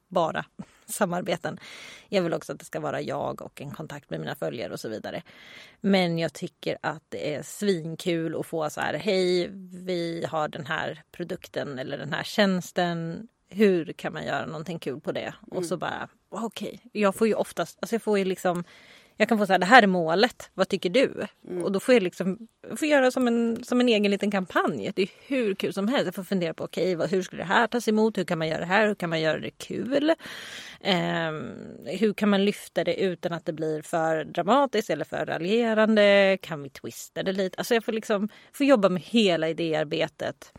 [0.08, 0.46] bara
[0.86, 1.60] samarbeten.
[2.10, 4.80] Jag vill också att det ska vara jag och en kontakt med mina följare och
[4.80, 5.24] så vidare.
[5.82, 9.48] Men jag tycker att det är svinkul att få så här, hej,
[9.86, 13.28] vi har den här produkten eller den här tjänsten.
[13.50, 15.34] Hur kan man göra någonting kul på det?
[15.52, 16.80] Och så bara, okej.
[16.92, 18.64] Jag får ju oftast, alltså jag får ju liksom
[19.22, 21.28] jag kan få så här, det här är målet, vad tycker du?
[21.64, 24.92] Och då får jag liksom får göra som en, som en egen liten kampanj.
[24.96, 26.06] Det är hur kul som helst.
[26.06, 28.18] Jag får fundera på, okej, vad hur skulle det här tas emot?
[28.18, 28.88] Hur kan man göra det här?
[28.88, 30.14] Hur kan man göra det kul?
[30.82, 31.52] Ehm,
[31.86, 36.38] hur kan man lyfta det utan att det blir för dramatiskt eller för raljerande?
[36.42, 37.58] Kan vi twista det lite?
[37.58, 40.54] Alltså jag får liksom får jobba med hela idéarbetet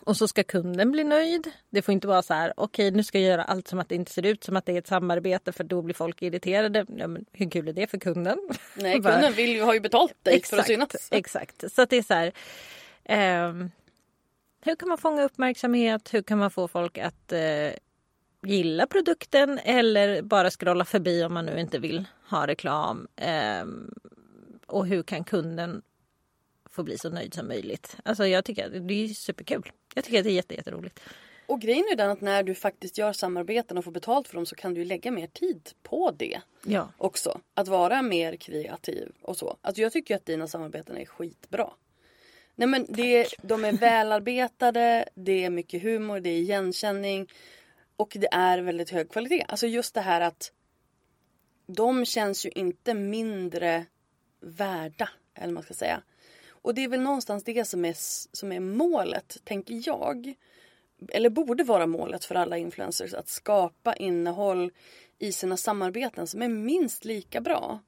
[0.00, 1.50] Och så ska kunden bli nöjd.
[1.70, 3.94] Det får inte vara så här, okej nu ska jag göra allt som att det
[3.94, 6.86] inte ser ut som att det är ett samarbete för då blir folk irriterade.
[6.96, 8.38] Ja, men hur kul är det för kunden?
[8.74, 11.08] Nej, kunden vill ju, har ju betalt dig för att synas.
[11.10, 11.72] Exakt.
[11.72, 12.32] Så att det är så här.
[13.04, 13.70] ehm,
[14.64, 16.14] hur kan man fånga uppmärksamhet?
[16.14, 17.70] Hur kan man få folk att eh,
[18.46, 23.06] gilla produkten eller bara scrolla förbi om man nu inte vill ha reklam?
[23.16, 23.94] Ehm,
[24.66, 25.82] och hur kan kunden
[26.72, 27.96] få bli så nöjd som möjligt?
[28.04, 29.72] Alltså jag tycker att det är superkul.
[29.94, 31.00] Jag tycker att det är jätte, jätteroligt.
[31.46, 34.46] Och grejen är den att när du faktiskt gör samarbeten och får betalt för dem
[34.46, 36.88] så kan du lägga mer tid på det Ja.
[36.98, 37.40] också.
[37.54, 39.56] Att vara mer kreativ och så.
[39.60, 41.70] Alltså jag tycker att dina samarbeten är skitbra.
[42.54, 47.28] Nej men det, de är välarbetade, det är mycket humor, det är igenkänning
[47.96, 49.44] och det är väldigt hög kvalitet.
[49.48, 50.52] Alltså just det här att
[51.66, 53.84] de känns ju inte mindre
[54.40, 56.02] värda, eller man ska säga.
[56.62, 57.94] Och det är väl någonstans det som är,
[58.36, 60.34] som är målet, tänker jag.
[61.08, 64.70] Eller borde vara målet för alla influencers, att skapa innehåll
[65.18, 67.80] i sina samarbeten som är minst lika bra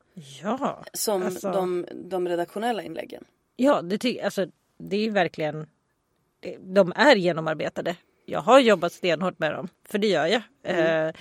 [0.43, 0.85] Ja.
[0.93, 3.25] som Alltså- de, de redaktionella inläggen.
[3.57, 4.47] Ja, det, ty- alltså,
[4.79, 5.67] det är verkligen...
[6.61, 7.97] De är genomarbetade.
[8.27, 10.43] Jag har jobbat stenhårt med dem, för det gör jag.
[10.63, 11.13] Eh,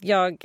[0.00, 0.44] jag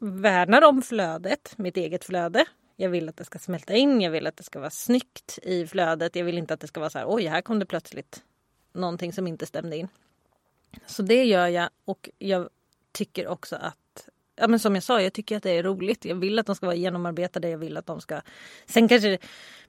[0.00, 2.44] värnar om flödet, mitt eget flöde.
[2.82, 5.66] Jag vill att det ska smälta in, jag vill att det ska vara snyggt i
[5.66, 6.16] flödet.
[6.16, 8.22] Jag vill inte att det ska vara så här, oj, här kom det plötsligt
[8.72, 9.88] någonting som inte stämde in.
[10.86, 12.48] Så det gör jag och jag
[12.92, 13.76] tycker också att
[14.36, 16.04] Ja, men som jag sa, jag tycker att det är roligt.
[16.04, 17.48] Jag vill att de ska vara genomarbetade.
[17.48, 18.20] Jag vill att de ska...
[18.66, 19.18] Sen kanske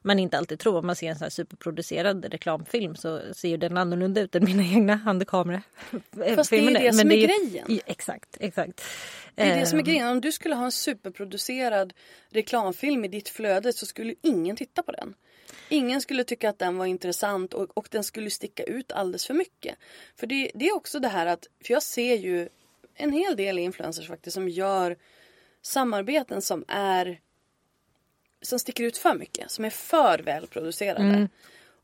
[0.01, 3.57] man inte alltid tror, om man ser en sån här superproducerad reklamfilm så ser ju
[3.57, 5.61] den annorlunda ut än mina egna handkamera.
[6.35, 7.65] Fast det är det som är grejen.
[7.67, 8.83] Ja, exakt, exakt.
[9.35, 10.07] Det är det som är grejen.
[10.07, 11.93] Om du skulle ha en superproducerad
[12.29, 15.13] reklamfilm i ditt flöde så skulle ingen titta på den.
[15.69, 19.33] Ingen skulle tycka att den var intressant och, och den skulle sticka ut alldeles för
[19.33, 19.75] mycket.
[20.15, 22.49] För det, det är också det här att, för jag ser ju
[22.95, 24.97] en hel del influencers faktiskt som gör
[25.61, 27.19] samarbeten som är
[28.41, 31.03] som sticker ut för mycket, som är för välproducerade.
[31.03, 31.29] Mm.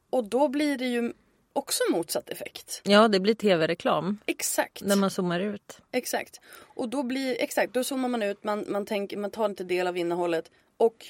[0.09, 1.13] Och då blir det ju
[1.53, 2.81] också motsatt effekt.
[2.83, 4.81] Ja, det blir tv-reklam Exakt.
[4.81, 5.79] när man zoomar ut.
[5.91, 6.41] Exakt.
[6.59, 9.87] Och då blir, exakt, då zoomar man ut, man, man, tänker, man tar inte del
[9.87, 11.05] av innehållet och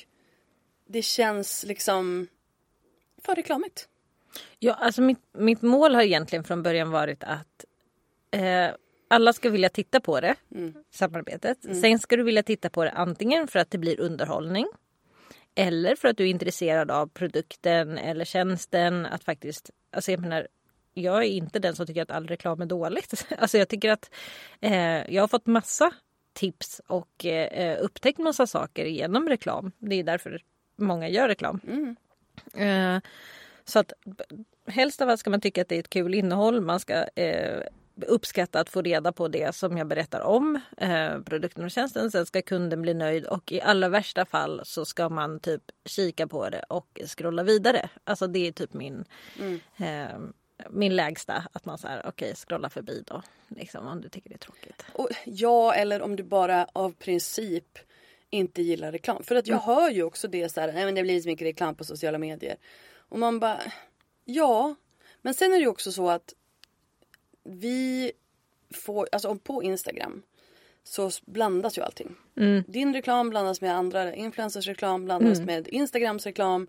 [0.85, 2.27] det känns liksom
[3.21, 3.87] för reklamigt.
[4.59, 7.65] Ja, alltså mitt, mitt mål har egentligen från början varit att
[8.31, 8.69] eh,
[9.09, 10.35] alla ska vilja titta på det,
[10.91, 11.57] samarbetet.
[11.81, 14.67] Sen ska du vilja titta på det antingen för att det blir underhållning
[15.55, 19.05] eller för att du är intresserad av produkten eller tjänsten.
[19.05, 20.47] Att faktiskt, alltså jag menar,
[20.93, 23.25] jag är inte den som tycker att all reklam är dåligt.
[23.37, 24.11] Alltså jag tycker att
[24.61, 25.91] eh, jag har fått massa
[26.33, 29.71] tips och eh, upptäckt massa saker genom reklam.
[29.79, 30.41] Det är därför
[30.75, 31.61] många gör reklam.
[32.53, 32.99] Eh,
[33.65, 33.93] så att
[34.67, 36.61] helst av allt ska man tycka att det är ett kul innehåll.
[36.61, 37.61] Man ska eh,
[38.03, 42.11] uppskatta att få reda på det som jag berättar om, eh, produkten och tjänsten.
[42.11, 46.27] Sen ska kunden bli nöjd och i allra värsta fall så ska man typ kika
[46.27, 47.89] på det och scrolla vidare.
[48.03, 49.05] Alltså det är typ min
[49.77, 50.19] eh,
[50.69, 53.21] min lägsta, att man säger okej, scrolla förbi då.
[53.47, 54.85] Liksom, om du tycker det är tråkigt.
[54.93, 57.79] Och, ja, eller om du bara av princip
[58.29, 59.23] inte gillar reklam.
[59.23, 61.47] För att jag hör ju också det så här, nej men det blir så mycket
[61.47, 62.57] reklam på sociala medier.
[62.95, 63.61] Och man bara,
[64.25, 64.75] ja.
[65.21, 66.33] Men sen är det ju också så att
[67.43, 68.11] vi
[68.73, 70.21] får, alltså på Instagram
[70.83, 72.15] så blandas ju allting.
[72.67, 76.67] Din reklam blandas med andra influencers reklam blandas med Instagrams reklam.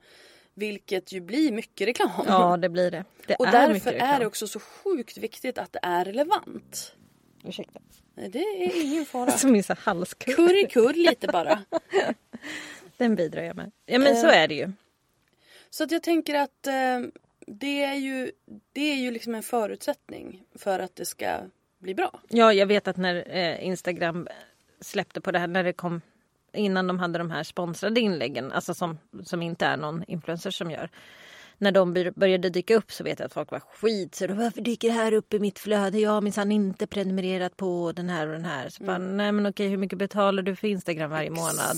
[0.54, 2.10] Vilket ju blir mycket reklam.
[2.26, 3.04] Ja, det blir det.
[3.26, 6.94] det Och är därför är det också så sjukt viktigt att det är relevant.
[7.44, 7.80] Ursäkta.
[8.14, 9.30] Nej, Det är ingen fara.
[9.38, 10.34] Som min så här halskurv.
[10.34, 11.64] Kurrikudd lite bara.
[12.96, 13.72] Den bidrar jag med.
[13.86, 14.72] Ja men så är det ju.
[15.70, 17.00] Så att jag tänker att eh,
[17.46, 18.32] det är ju,
[18.72, 21.40] det är ju liksom en förutsättning för att det ska
[21.78, 22.20] bli bra.
[22.28, 24.28] Ja, jag vet att när eh, Instagram
[24.80, 26.00] släppte på det här, när det kom
[26.52, 30.70] innan de hade de här sponsrade inläggen, alltså som, som inte är någon influencer som
[30.70, 30.90] gör.
[31.58, 34.14] När de började dyka upp så vet jag att folk var skit.
[34.14, 35.98] Så varför dyker det här upp i mitt flöde?
[35.98, 38.68] Jag har minsann inte prenumererat på den här och den här.
[38.68, 41.76] Så bara, nej men okej, hur mycket betalar du för Instagram varje månad?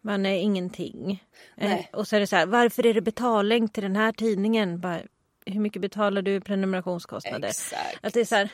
[0.00, 1.24] Men nej, ingenting.
[1.56, 4.80] Eh, och så är det så här, varför är det betallänk till den här tidningen?
[4.80, 5.00] Bara,
[5.46, 7.48] hur mycket betalar du i prenumerationskostnader?
[7.48, 7.98] Exakt.
[8.00, 8.50] Att det är så här,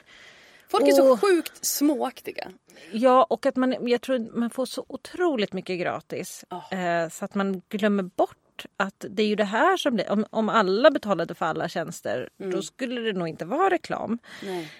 [0.68, 1.18] Folk är så Åh.
[1.18, 2.50] sjukt småaktiga.
[2.92, 6.44] Ja, och att man, jag tror man får så otroligt mycket gratis.
[6.48, 6.78] Ja.
[6.78, 10.10] Eh, så att man glömmer bort att det är ju det här som blir...
[10.10, 14.18] Om, om alla betalade för alla tjänster då skulle det nog inte vara reklam.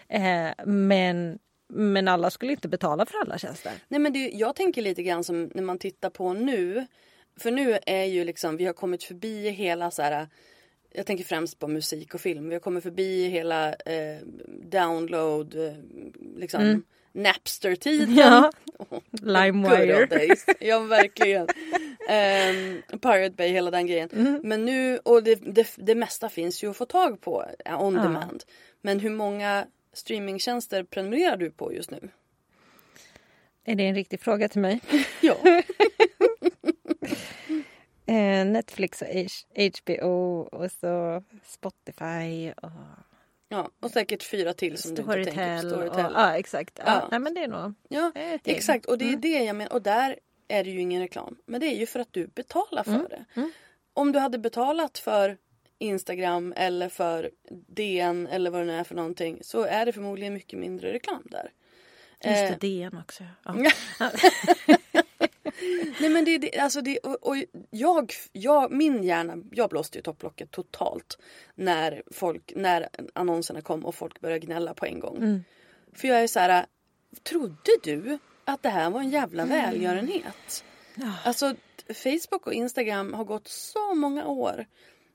[0.09, 1.39] Eh, men,
[1.69, 3.73] men alla skulle inte betala för alla tjänster.
[3.89, 6.87] Nej men det, jag tänker lite grann som när man tittar på nu.
[7.41, 10.29] För nu är ju liksom, vi har kommit förbi hela så här
[10.97, 12.49] jag tänker främst på musik och film.
[12.49, 14.19] Vi har kommit förbi hela eh,
[14.63, 15.75] download, eh,
[16.37, 18.15] liksom Napster-tiden.
[18.15, 18.53] Ja.
[18.79, 20.09] Oh, LimeWire.
[20.61, 21.43] Ja verkligen.
[21.43, 24.09] um, Pirate Bay, hela den grejen.
[24.13, 24.41] Mm.
[24.45, 27.95] Men nu, och det, det, det mesta finns ju att få tag på eh, on
[27.95, 28.03] Ja.
[28.03, 28.45] demand.
[28.83, 32.09] Men hur många streamingtjänster prenumererar du på just nu?
[33.65, 34.81] Är det en riktig fråga till mig?
[35.21, 35.37] Ja.
[38.07, 39.09] Eh, Netflix och
[39.83, 42.71] HBO och så Spotify och
[43.49, 43.71] ja.
[43.81, 45.79] Och säkert fyra till som du inte tänker Storytel.
[45.79, 45.85] på.
[45.87, 46.13] Och, Storytel.
[46.15, 46.79] ja, exakt.
[46.79, 46.85] Ja.
[46.87, 47.09] Ja.
[47.11, 48.39] Nej, men det är nog Ja, gäng.
[48.45, 48.87] exakt.
[48.87, 49.21] Och det är Mm.
[49.21, 49.73] det jag menar.
[49.73, 50.19] Och där
[50.49, 51.37] är det ju ingen reklam.
[51.47, 53.07] Men det är ju för att du betalar för Mm.
[53.11, 53.25] det.
[53.93, 55.39] Om du hade betalat för
[55.85, 60.35] Instagram eller för DN eller vad det nu är för någonting så är det förmodligen
[60.35, 61.51] mycket mindre reklam där.
[62.25, 63.25] Just Eh, det, DN också.
[63.45, 63.53] Ja.
[66.01, 67.37] Nej men det är det, alltså det, och, och
[67.71, 71.19] jag, jag, min hjärna, jag blåste ju topplocket totalt
[71.55, 75.45] när folk, när annonserna kom och folk började gnälla på en gång.
[75.93, 76.67] För jag är så här,
[77.23, 80.65] trodde du att det här var en jävla välgörenhet?
[81.25, 81.55] Alltså
[81.89, 84.67] Facebook och Instagram har gått så många år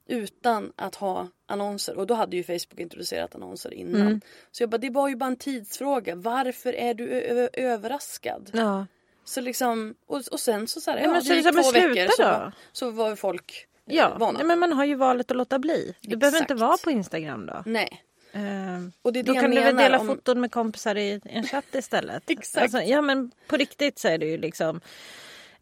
[0.09, 4.21] utan att ha annonser och då hade ju Facebook introducerat annonser innan.
[4.51, 6.15] Så jag bara, det var ju bara en tidsfråga.
[6.15, 7.07] Varför är du
[7.53, 8.49] överraskad?
[8.53, 8.85] Ja.
[9.23, 11.63] Så liksom, och, och sen så, så här, Ja, ja, men det så gick liksom,
[11.63, 12.27] två men sluta veckor så då.
[12.29, 14.37] var, så var folk eh, Ja, vana.
[14.37, 15.95] nej, men man har ju valet att låta bli.
[16.01, 16.61] Du behöver inte Exakt.
[16.69, 17.63] vara på Instagram då.
[17.65, 18.03] Nej.
[18.33, 21.21] Ehm, Och det är det Då kan du väl dela om- foton med kompisar i
[21.23, 22.23] en chatt istället.
[22.29, 22.63] Exakt.
[22.63, 24.81] Alltså, ja men på riktigt så är det ju liksom.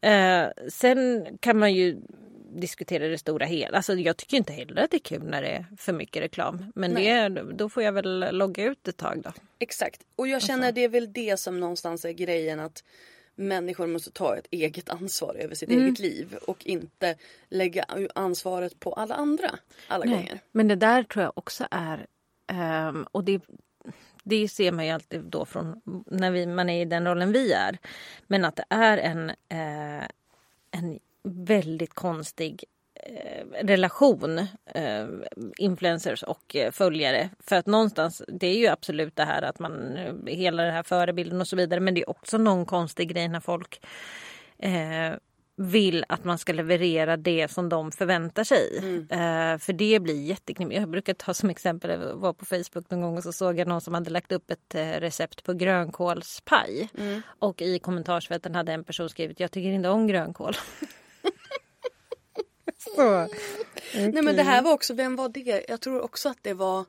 [0.01, 1.97] Eh, sen kan man ju
[2.59, 3.77] diskutera det stora hela.
[3.77, 6.71] Alltså, jag tycker inte heller att det är kul när det är för mycket reklam.
[6.75, 9.31] Men det då får jag väl logga ut ett tag då.
[9.59, 10.01] Exakt.
[10.15, 10.47] Och jag Alltså.
[10.47, 12.83] känner det är väl det som någonstans är grejen att
[13.35, 15.85] människor måste ta ett eget ansvar över sitt Mm.
[15.85, 17.15] eget liv och inte
[17.49, 17.85] lägga
[18.15, 19.49] ansvaret på alla andra
[19.87, 20.39] alla gånger.
[20.51, 22.05] Men det där tror jag också är,
[22.47, 23.41] ehm, och det,
[24.23, 27.51] det ser man ju alltid då från när vi, man är i den rollen vi
[27.53, 27.77] är.
[28.27, 30.07] Men att det är en, eh,
[30.71, 32.63] en väldigt konstig
[33.05, 35.07] eh, relation eh,
[35.57, 37.29] influencers och eh, följare.
[37.39, 41.41] För att någonstans, det är ju absolut det här att man, hela den här förebilden
[41.41, 41.79] och så vidare.
[41.79, 43.85] Men det är också någon konstig grej när folk
[44.57, 45.13] eh,
[45.59, 48.77] vill att man ska leverera det som de förväntar sig.
[49.09, 50.79] Eh, för det blir jätteknivigt.
[50.79, 53.67] Jag brukar ta som exempel, jag var på Facebook någon gång och så såg jag
[53.67, 56.89] någon som hade lagt upp ett recept på grönkålspaj.
[57.39, 60.53] Och i kommentarsfälten hade en person skrivit jag tycker inte om grönkål.
[62.77, 63.27] så.
[63.93, 65.65] Nej men det här var också, vem var det?
[65.67, 66.85] Jag tror också att det var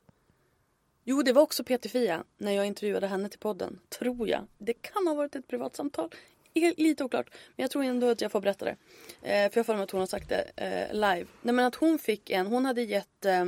[1.11, 3.81] Jo det var också Peter-Fia när jag intervjuade henne till podden.
[3.89, 4.47] Tror jag.
[4.59, 6.11] Det kan ha varit ett privat samtal.
[6.55, 7.31] Är Lite oklart.
[7.31, 8.77] Men jag tror ändå att jag får berätta det.
[9.23, 11.27] Eh, för jag får mig att hon har sagt det eh, live.
[11.43, 13.43] Nej men att hon fick en, hon hade gett eh,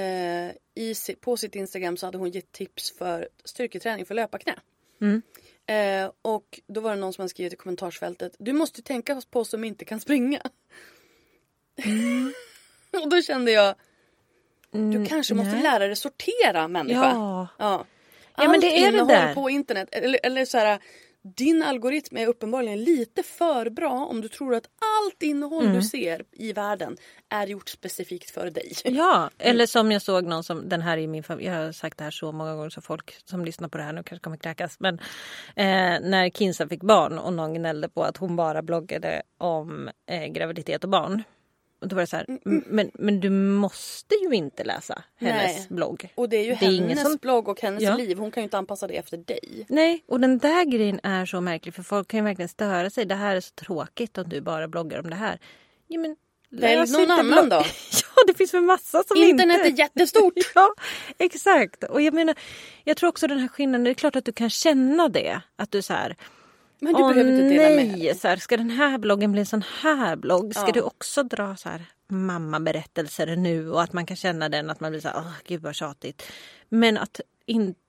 [0.00, 4.54] eh, i, på sitt Instagram så hade hon gett tips för styrketräning för löparknä.
[5.66, 8.36] Eh, och då var det någon som hade skrivit i kommentarsfältet.
[8.38, 10.40] Du måste tänka på oss som inte kan springa.
[13.02, 13.74] och då kände jag.
[14.70, 15.62] Du kanske måste nej.
[15.62, 17.10] lära dig sortera människa.
[17.10, 17.48] Ja.
[17.58, 17.84] ja.
[18.36, 19.34] Ja, men det är det innehåll där.
[19.34, 19.88] på internet.
[19.92, 20.78] Eller, eller så här.
[21.34, 24.66] Din algoritm är uppenbarligen lite för bra om du tror att
[25.04, 25.76] allt innehåll Mm.
[25.76, 26.96] du ser i världen
[27.28, 28.72] är gjort specifikt för dig.
[28.84, 31.98] Ja, eller som jag såg någon som, den här är min favorit, jag har sagt
[31.98, 34.36] det här så många gånger så folk som lyssnar på det här nu kanske kommer
[34.36, 34.76] kräkas.
[34.80, 34.94] Men
[35.56, 40.26] eh, när Kinsa fick barn och någon gnällde på att hon bara bloggade om eh,
[40.26, 41.22] graviditet och barn.
[41.80, 45.56] Och då var det så här, "M- men, men du måste ju inte läsa hennes
[45.58, 45.66] Nej.
[45.70, 46.12] blogg.
[46.14, 47.96] Och det är ju Det är hennes som- blogg och hennes Ja.
[47.96, 48.18] liv.
[48.18, 49.66] Hon kan ju inte anpassa det efter dig.
[49.68, 53.04] Nej, och den där grejen är så märklig för folk kan ju verkligen störa sig.
[53.04, 55.38] Det här är så tråkigt om du bara bloggar om det här.
[55.88, 56.16] Ja, men
[56.50, 57.56] Välj någon annan blogg- då.
[58.16, 59.68] ja, det finns för massa som Internet inte...
[59.68, 60.32] är jättestort.
[60.54, 60.74] Ja,
[61.18, 61.84] exakt.
[61.84, 62.34] Och jag menar,
[62.84, 65.40] jag tror också den här skillnaden, det är klart att du kan känna det.
[65.56, 66.16] Att du så här,
[66.78, 68.14] Men du åh behöver inte dela nej, med dig.
[68.14, 70.54] så här, ska den här bloggen bli en sån här blogg?
[70.54, 70.72] Ska Ja.
[70.72, 73.70] du också dra så här mammaberättelser nu?
[73.70, 76.22] Och att man kan känna den, att man blir så här, åh gud vad tjatigt.
[76.68, 77.80] Men att inte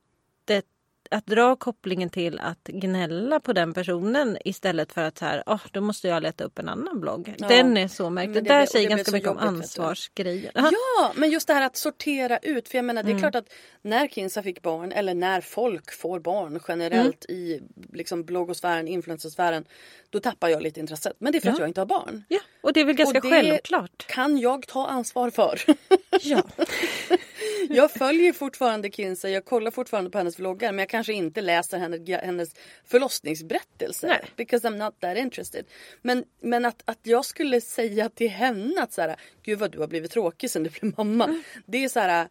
[1.11, 5.61] att dra kopplingen till att gnälla på den personen istället för att så här, oh,
[5.71, 7.33] då måste jag leta upp en annan blogg.
[7.37, 7.47] Ja.
[7.47, 8.33] Den är så märklig.
[8.33, 10.51] Men Det det där blir- säger det ganska mycket om ansvarsgrejen.
[10.55, 12.67] Ja, men just det här att sortera ut.
[12.69, 13.21] För jag menar det är Mm.
[13.21, 17.41] klart att när Kinsa fick barn eller när folk får barn generellt Mm.
[17.41, 17.61] i
[17.93, 19.65] liksom bloggosfären, influencersfären.
[20.09, 21.13] Då tappar jag lite intresset.
[21.19, 21.61] Men det är för att Ja.
[21.61, 22.23] jag inte har barn.
[22.27, 24.07] Ja, och det är väl ganska Och det självklart.
[24.07, 25.61] kan jag ta ansvar för.
[26.21, 26.43] Ja.
[27.69, 31.77] jag följer fortfarande Kinsey, jag kollar fortfarande på hennes vloggar men jag kanske inte läser
[31.77, 32.55] hennes, hennes
[32.85, 34.07] förlossningsberättelser.
[34.07, 34.25] Nej.
[34.35, 35.65] Because I'm not that interested.
[36.01, 39.79] Men, men att, att jag skulle säga till henne att så här, gud vad du
[39.79, 41.23] har blivit tråkig sen du blev mamma.
[41.23, 41.43] Mm.
[41.65, 42.27] Det är så här.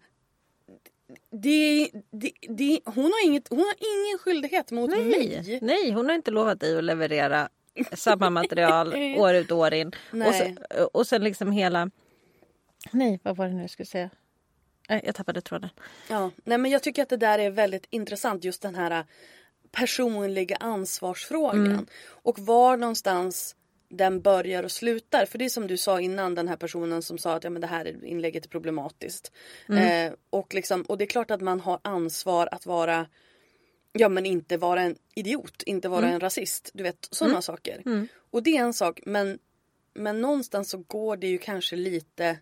[1.30, 5.58] Det, det, det, hon, har inget, hon har ingen skyldighet mot Nej, mig.
[5.62, 7.48] nej, hon har inte lovat dig att leverera
[7.92, 9.86] samma material år ut och år in.
[9.86, 10.32] Och Nej.
[10.38, 11.90] sen, och sen liksom hela...
[12.90, 14.10] Nej, vad var det nu jag skulle säga?
[14.88, 15.70] Nej, jag tappade tråden.
[16.08, 19.04] Ja, nej men jag tycker att det där är väldigt intressant just den här äh,
[19.70, 21.66] personliga ansvarsfrågan.
[21.66, 21.86] Mm.
[22.08, 23.56] Och var någonstans
[23.88, 25.26] den börjar och slutar.
[25.26, 27.60] För det är som du sa innan den här personen som sa att ja, men
[27.60, 29.32] det här inlägget är problematiskt.
[29.68, 30.08] Mm.
[30.08, 33.06] Eh, och, liksom, och det är klart att man har ansvar att vara
[33.98, 36.14] Ja men inte vara en idiot, inte vara Mm.
[36.14, 36.70] en rasist.
[36.74, 37.82] Du vet sådana saker.
[38.30, 39.38] Och det är en sak men,
[39.94, 42.38] men någonstans så går det ju kanske lite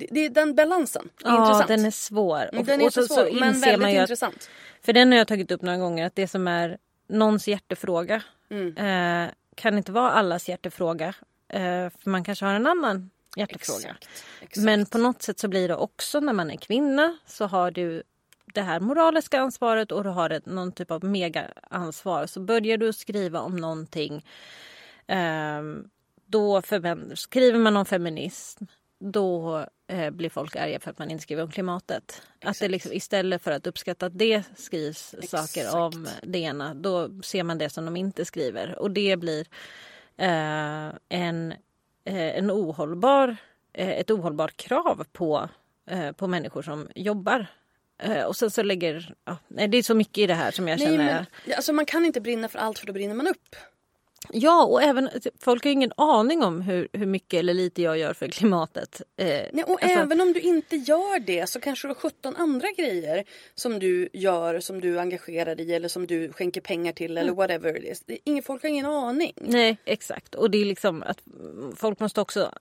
[0.00, 1.08] det, det är den balansen.
[1.24, 1.68] Är Ja, intressant.
[1.68, 2.48] den är svår.
[2.52, 4.50] Mm, Den är och så, så så svår, men väldigt ju att, intressant.
[4.82, 6.78] För den har jag tagit upp några gånger, att det som är
[7.08, 8.76] någons hjärtefråga Mm.
[9.26, 11.14] eh, kan inte vara allas hjärtefråga.
[11.48, 13.78] Eh, för man kanske har en annan hjärtefråga.
[13.78, 14.08] Exakt,
[14.40, 14.64] exakt.
[14.64, 18.02] Men på något sätt så blir det också när man är kvinna så har du
[18.54, 22.26] det här moraliska ansvaret och du har ett, någon typ av mega-ansvar.
[22.26, 24.24] Så börjar du skriva om någonting
[25.06, 25.84] ehm,
[26.26, 26.62] då
[27.14, 28.64] skriver man om feminism
[28.98, 32.22] då eh, blir folk arga för att man inte skriver om klimatet.
[32.44, 37.22] Att det liksom, istället för att uppskatta att det skrivs saker om det ena då
[37.22, 38.78] ser man det som de inte skriver.
[38.78, 39.46] Och det blir
[40.16, 41.52] eh, en,
[42.04, 43.36] eh, en ohållbar,
[43.72, 45.48] eh, ett ohållbart krav på,
[46.16, 47.46] på människor som jobbar.
[48.26, 49.14] Och sen så lägger...
[49.24, 51.26] Ja, det är så mycket i det här som jag Nej, känner...
[51.44, 53.56] men, alltså man kan inte brinna för allt för då brinner man upp.
[54.28, 58.12] Ja, och även folk har ingen aning om hur, hur mycket eller lite jag gör
[58.12, 59.02] för klimatet.
[59.16, 62.36] Eh, Nej, och alltså- även om du inte gör det så kanske du har 17
[62.36, 66.92] andra grejer som du gör, som du engagerar dig i eller som du skänker pengar
[66.92, 68.18] till eller whatever it is.
[68.24, 69.32] Ingen, folk har ingen aning.
[69.36, 70.34] Nej, exakt.
[70.34, 72.52] Och det är liksom att mm, folk måste också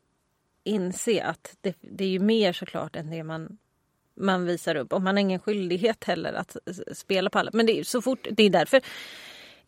[0.63, 3.57] inse att det, det är ju mer såklart än det man,
[4.15, 4.93] man visar upp.
[4.93, 6.57] Och man har ingen skyldighet heller att
[6.93, 7.51] spela på alla.
[7.53, 8.81] Men det är så fort, det är därför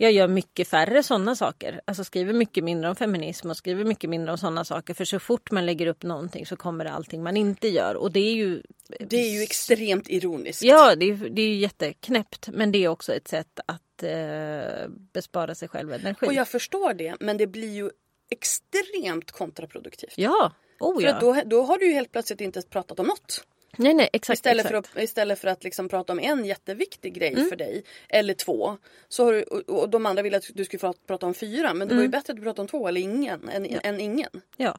[0.01, 1.81] jag gör mycket färre sådana saker.
[1.85, 4.93] Alltså skriver mycket mindre om feminism och skriver mycket mindre om sådana saker.
[4.93, 7.95] För så fort man lägger upp någonting så kommer det allting man inte gör.
[7.95, 8.61] Och det är ju...
[8.99, 10.63] Det är ju extremt ironiskt.
[10.63, 12.49] Ja, det är, det är ju jätteknäppt.
[12.53, 16.27] Men det är också ett sätt att eh, bespara sig själv energi.
[16.27, 17.89] Och jag förstår det men det blir ju
[18.29, 20.13] extremt kontraproduktivt.
[20.15, 21.13] Ja, oh För ja.
[21.13, 23.43] att då, då har du ju helt plötsligt inte pratat om något.
[23.77, 24.37] Nej, nej, exakt.
[24.37, 24.87] Istället exakt.
[24.87, 27.49] för, att, istället för att liksom prata om en jätteviktig grej Mm.
[27.49, 31.25] för dig, eller två, så har du, och, de andra vill att du ska prata,
[31.25, 31.73] om fyra.
[31.73, 32.11] Men det var ju Mm.
[32.11, 34.29] bättre att du pratade om två eller ingen än, än ingen.
[34.57, 34.77] Ja.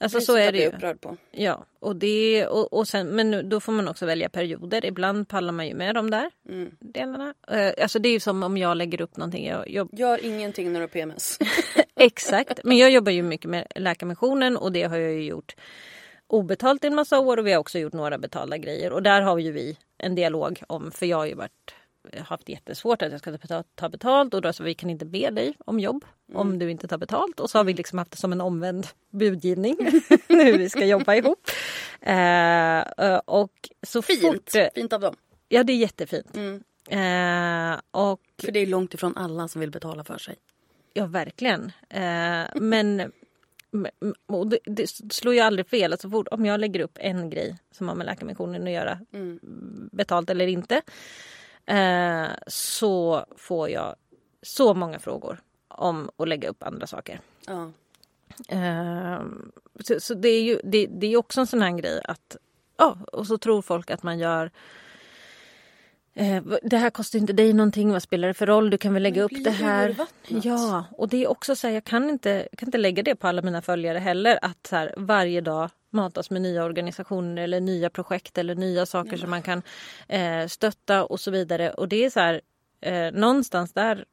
[0.00, 0.66] Alltså Det är så är det ju.
[0.68, 1.16] upprörd på.
[1.30, 4.84] Ja, och det, och, och sen, men då får man också välja perioder.
[4.86, 6.70] Ibland pallar man ju med de där Mm.
[6.80, 7.34] delarna.
[7.50, 9.46] Eh, alltså det är ju som om jag lägger upp någonting.
[9.46, 11.38] Jag, jag, Gör ingenting när du har PMS.
[11.96, 15.56] exakt, men jag jobbar ju mycket med Läkarmissionen och det har jag ju gjort
[16.28, 18.92] obetalt i en massa år och vi har också gjort några betalda grejer.
[18.92, 21.74] Och där har ju vi en dialog om, för jag har ju varit
[22.18, 25.30] haft jättesvårt att jag ska ta- ta betalt och då så vi kan inte be
[25.30, 26.04] dig om jobb
[26.34, 27.40] om du inte tar betalt.
[27.40, 29.76] Och så har vi liksom haft det som en omvänd budgivning
[30.28, 31.48] hur vi ska jobba ihop.
[32.00, 33.52] Eh, eh, och
[33.86, 34.20] så Fint.
[34.20, 34.50] fort...
[34.74, 35.16] Fint av dem.
[35.48, 36.36] Ja, det är jättefint.
[36.36, 36.54] Mm.
[37.72, 40.36] Eh, och För det är långt ifrån alla som vill betala för sig.
[40.92, 41.72] Ja, verkligen.
[41.90, 43.12] Eh, men-
[44.26, 45.92] och det, det slår ju aldrig fel.
[45.92, 48.98] Alltså fort, om jag lägger upp en grej som har med Läkarmissionen att göra,
[49.92, 50.82] betalt eller inte,
[51.66, 53.96] eh, så får jag
[54.42, 57.20] så många frågor om att lägga upp andra saker.
[57.46, 57.70] Ja.
[58.48, 59.20] Eh,
[59.80, 62.36] så så det, är ju, det, det är också en sån här grej att...
[62.76, 64.50] Ja, och så tror folk att man gör...
[66.18, 68.70] Eh, det här kostar inte dig någonting, vad spelar det för roll?
[68.70, 69.96] Du kan väl lägga upp det här.
[70.28, 73.14] Ja, och det är också så här, jag kan inte, jag kan inte lägga det
[73.14, 74.38] på alla mina följare heller.
[74.42, 79.16] Att så här, varje dag matas med nya organisationer eller nya projekt eller nya saker
[79.16, 79.62] som man kan
[80.08, 81.70] eh, stötta och så vidare.
[81.70, 82.40] Och det är så här,
[82.80, 84.04] eh, någonstans där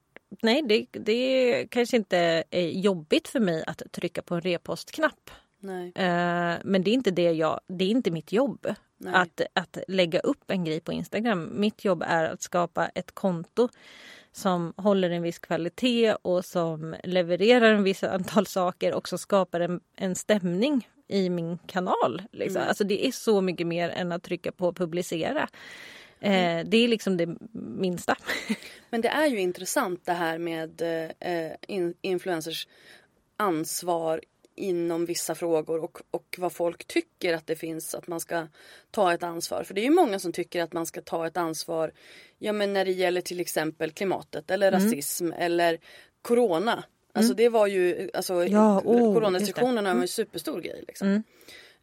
[0.42, 5.32] Nej, det, det kanske inte är jobbigt för mig att trycka på en repostknapp.
[5.60, 5.92] Nej.
[5.96, 8.68] Eh, men det är inte det jag, det är inte mitt jobb.
[8.98, 9.14] Nej.
[9.16, 11.50] Att, att lägga upp en grej på Instagram.
[11.52, 13.70] Mitt jobb är att skapa ett konto
[14.32, 19.60] som håller en viss kvalitet och som levererar en viss antal saker och som skapar
[19.60, 22.22] en, en stämning i min kanal.
[22.32, 22.58] Liksom.
[22.58, 22.68] Mm.
[22.68, 25.50] Alltså det är så mycket mer än att trycka på publicera.
[26.20, 26.60] Mm.
[26.60, 28.16] Eh, det är liksom det minsta.
[28.90, 30.82] Men det är ju intressant det här med
[31.20, 32.68] eh, in, influencers
[33.38, 34.22] ansvar
[34.56, 38.48] inom vissa frågor och, och vad folk tycker att det finns att man ska
[38.92, 39.64] ta ett ansvar.
[39.64, 41.92] För det är ju många som tycker att man ska ta ett ansvar
[42.38, 44.84] ja, men när det gäller till exempel klimatet eller Mm.
[44.84, 45.80] rasism eller
[46.22, 46.84] corona.
[47.14, 50.84] Alltså det var ju, alltså Ja, oh, coronarestriktionerna var en superstor grej.
[50.88, 51.24] Liksom.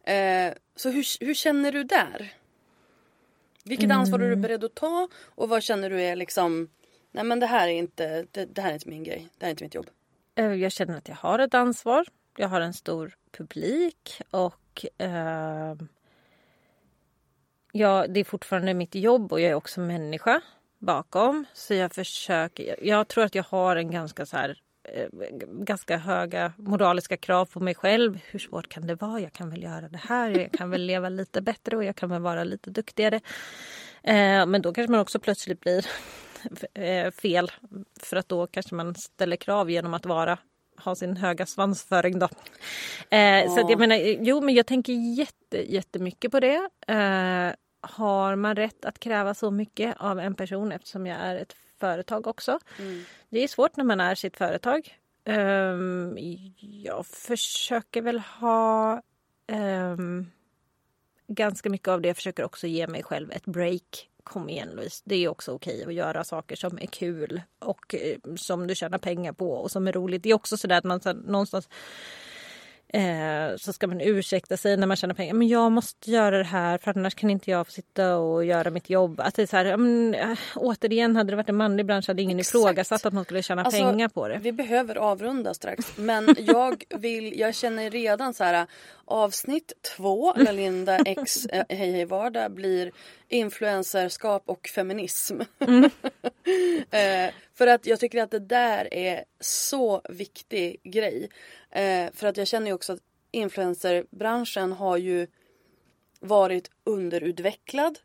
[0.03, 2.33] Eh, så hur, hur känner du där?
[3.65, 6.69] Vilket ansvar är du beredd att ta och vad känner du är liksom
[7.11, 9.49] Nej men det här är inte, det, det här är inte min grej, det här
[9.49, 9.89] är inte mitt jobb.
[10.35, 12.05] Eh, Jag känner att jag har ett ansvar.
[12.37, 15.75] Jag har en stor publik och eh,
[17.71, 20.41] ja, det är fortfarande mitt jobb och jag är också människa
[20.79, 21.45] bakom.
[21.53, 25.07] Så jag försöker, jag- tror att jag har en ganska så här eh,
[25.47, 28.19] ganska höga moraliska krav på mig själv.
[28.25, 29.19] Hur svårt kan det vara?
[29.19, 30.29] Jag kan väl göra det här.
[30.29, 33.15] Jag kan väl leva lite bättre och jag kan väl vara lite duktigare.
[34.03, 35.85] Eh, men då kanske man också plötsligt blir
[36.73, 37.51] eh, fel.
[37.99, 40.37] För att då kanske man ställer krav genom att vara
[40.85, 42.29] ha sin höga svansföring då.
[43.09, 46.69] Eh, Så att jag menar, jo men jag tänker jätte, jättemycket på det.
[46.87, 51.55] Eh, har man rätt att kräva så mycket av en person eftersom jag är ett
[51.79, 52.59] företag också?
[53.29, 54.97] Det är svårt när man är sitt företag.
[55.25, 56.17] Ehm,
[56.59, 59.01] jag försöker väl ha
[59.47, 60.31] ehm,
[61.27, 62.07] ganska mycket av det.
[62.07, 64.09] Jag försöker också ge mig själv ett break.
[64.23, 68.17] Kom igen Louise, det är också okej att göra saker som är kul och eh,
[68.35, 70.23] som du tjänar pengar på och som är roligt.
[70.23, 71.69] Det är också sådär att man så, någonstans
[72.93, 75.33] Eh, så ska man ursäkta sig när man tjänar pengar.
[75.33, 78.69] Men jag måste göra det här för annars kan inte jag få sitta och göra
[78.69, 79.19] mitt jobb.
[79.19, 82.21] Att det är så här, men, äh, återigen, hade det varit en manlig bransch hade
[82.21, 82.55] ingen Exakt.
[82.55, 84.39] ifrågasatt att man skulle tjäna Alltså, pengar på det.
[84.41, 85.97] Vi behöver avrunda strax.
[85.97, 88.67] Men jag vill, jag känner redan så här
[89.13, 92.91] avsnitt två, där Linda X eh, Hej Hej Vardag blir
[93.27, 95.41] influencerskap och feminism.
[96.91, 101.29] eh, för att jag tycker att det där är så viktig grej.
[101.71, 102.99] Eh, för att jag känner ju också att
[103.31, 105.27] influencerbranschen har ju
[106.19, 107.99] varit underutvecklad,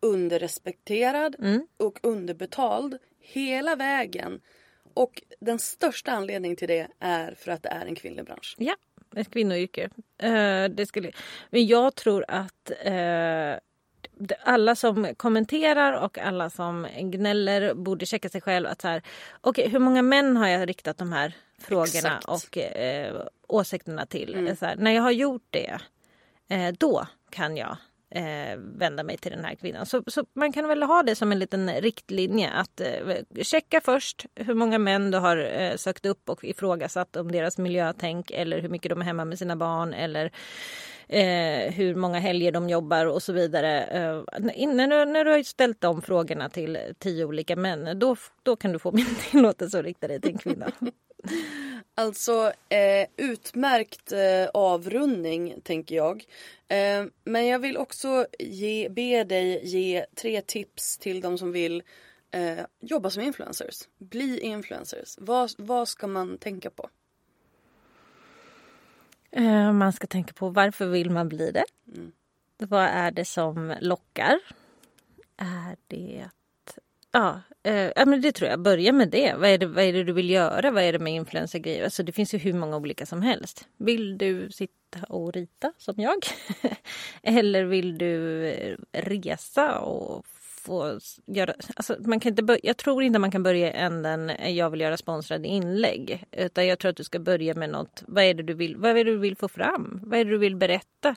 [0.00, 1.36] underrespekterad
[1.76, 4.40] och underbetald hela vägen.
[4.94, 8.56] Och den största anledningen till det är för att det är en kvinnlig bransch.
[8.58, 8.74] Ja,
[9.16, 9.90] ett kvinnoyrke.
[10.18, 11.12] Eh, det skulle...
[11.50, 13.54] Men jag tror att eh,
[14.44, 19.02] alla som kommenterar och alla som gnäller borde checka sig själv att så här,
[19.40, 22.24] okej, hur många män har jag riktat de här frågorna Exakt.
[22.24, 24.56] och eh, åsikterna till?
[24.58, 25.78] Så här, när jag har gjort det,
[26.48, 27.76] eh, då kan jag
[28.10, 29.86] eh, vända mig till den här kvinnan.
[29.86, 34.26] Så, så man kan väl ha det som en liten riktlinje att eh, checka först
[34.34, 38.68] hur många män du har eh, sökt upp och ifrågasatt om deras miljötänk eller hur
[38.68, 40.32] mycket de är hemma med sina barn eller
[41.10, 43.84] eh, hur många helger de jobbar och så vidare.
[43.84, 48.56] Eh, när, du, när du har ställt de frågorna till tio olika män då, då
[48.56, 50.72] kan du få min tillåtelse att rikta dig till en kvinna.
[51.94, 56.24] Alltså eh, utmärkt eh, avrundning tänker jag.
[56.68, 61.82] Eh, men jag vill också ge, be dig ge tre tips till de som vill
[62.30, 63.88] eh, jobba som influencers.
[63.98, 65.16] Bli influencers.
[65.18, 66.88] Vad, vad ska man tänka på?
[69.32, 71.64] Eh, Man ska tänka på varför vill man bli det?
[72.58, 74.38] Vad är det som lockar?
[75.36, 76.28] Är det...
[77.12, 78.60] Ja, eh, ja men det tror jag.
[78.60, 79.34] Börja med det.
[79.34, 80.70] Vad är det, vad är det du vill göra?
[80.70, 81.84] Vad är det med influencergrejer?
[81.84, 83.68] Alltså det finns ju hur många olika som helst.
[83.76, 86.16] Vill du sitta och rita som jag?
[87.22, 90.26] Eller vill du resa och
[90.60, 91.54] få göra...
[91.76, 94.70] Alltså man kan inte börja, jag tror inte man kan börja i änden eh, jag
[94.70, 96.24] vill göra sponsrade inlägg.
[96.32, 98.02] Utan jag tror att du ska börja med något.
[98.06, 100.00] Vad är det du vill, vad är du vill få fram?
[100.02, 101.16] Vad är det du vill berätta?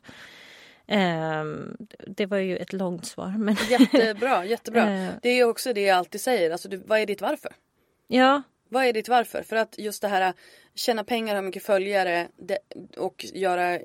[0.88, 3.36] Ehm, det var ju ett långt svar.
[3.38, 4.94] Men Jättebra, jättebra.
[4.94, 5.12] Eh.
[5.22, 6.52] Det är också det jag alltid säger.
[6.52, 7.52] Alltså, du, vad är ditt varför?
[8.08, 9.44] ja, Vad är ditt varför?
[9.44, 10.34] För att just det här
[10.76, 12.58] tjäna pengar, ha mycket följare det,
[12.98, 13.80] och göra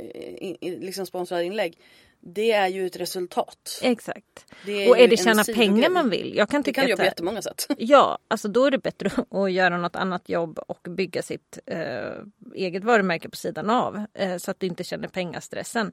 [0.61, 1.79] liksom sponsrade inlägg.
[2.21, 3.79] Det är ju ett resultat.
[3.83, 4.47] exakt.
[4.67, 6.37] Det och är det tjäna pengar man vill?
[6.37, 7.67] Jag kan Det tycka kan du göra på det- jättemånga sätt.
[7.79, 12.13] Ja, alltså då är det bättre att göra något annat jobb och bygga sitt eh,
[12.55, 14.05] eget varumärke på sidan av.
[14.15, 15.93] Eh, så att du inte känner pengastressen.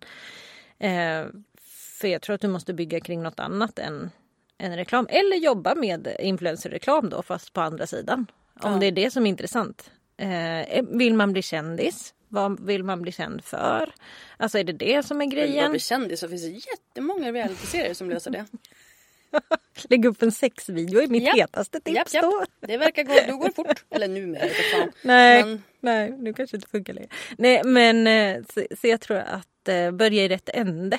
[0.79, 1.25] Eh,
[1.99, 4.11] för jag tror att du måste bygga kring något annat än,
[4.57, 5.07] än reklam.
[5.09, 8.25] Eller jobba med influencerreklam då, fast på andra sidan.
[8.59, 9.91] Om det är det som är intressant.
[10.17, 12.13] Eh, vill man bli kändis?
[12.35, 13.93] Vad vill man bli känd för?
[14.37, 15.71] Alltså är det det som är Vill grejen?
[15.71, 18.45] bli kändis så finns det jättemånga realityserier som löser det.
[19.89, 21.35] Lägga upp en sexvideo är mitt Japp.
[21.37, 22.23] hetaste tips Japp, japp.
[22.23, 22.45] då.
[22.67, 23.85] Det verkar gå, då går det fort.
[23.89, 24.91] Eller numera, fan.
[25.01, 27.09] Nej, Men nej, nu kanske inte funkar längre.
[27.37, 30.97] Nej, men eh, så, så jag tror att eh, börja i rätt ände.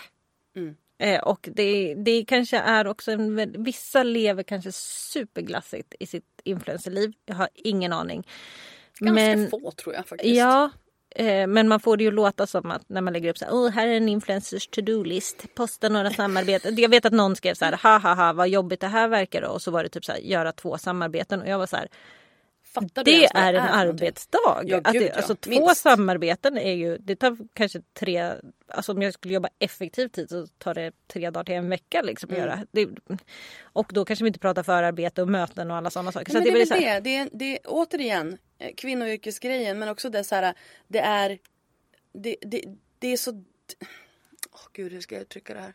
[0.56, 0.76] Mm.
[0.98, 7.12] Eh, och det, det kanske är också en, vissa lever kanske superglassigt i sitt influencerliv.
[7.26, 8.26] Jag har ingen aning.
[8.98, 10.36] ganska men, få tror jag faktiskt.
[10.36, 10.70] Ja,
[11.18, 13.52] Eh, men man får det ju låta som att när man lägger upp så här,
[13.52, 16.76] oh, här är en influencers to-do-list, posta några samarbeten.
[16.76, 19.42] Jag vet att någon skrev så här, ha ha ha vad jobbigt det här verkar
[19.42, 19.48] då.
[19.48, 21.42] Och så var det typ så här, göra två samarbeten.
[21.42, 21.88] Och jag var så här,
[22.80, 24.62] Fattar det vad är en arbetsdag.
[24.64, 25.14] Ja, att gud, det, ja.
[25.14, 25.76] alltså, två Minst.
[25.76, 28.32] samarbeten är ju, det tar kanske tre,
[28.68, 32.02] alltså om jag skulle jobba effektiv tid så tar det tre dagar till en vecka
[32.02, 32.40] liksom Mm.
[32.42, 32.66] göra.
[32.72, 32.88] Det,
[33.62, 36.32] och då kanske vi inte pratar förarbete och möten och alla sådana saker.
[36.32, 37.10] Men så det är så här- det.
[37.10, 40.54] Det är, det är återigen eh, kvinnoyrkesgrejen men också det så här.
[40.88, 41.38] Det är.
[42.12, 42.64] Det, det,
[42.98, 43.30] det är så.
[44.52, 45.74] Åh gud hur ska jag uttrycka det här?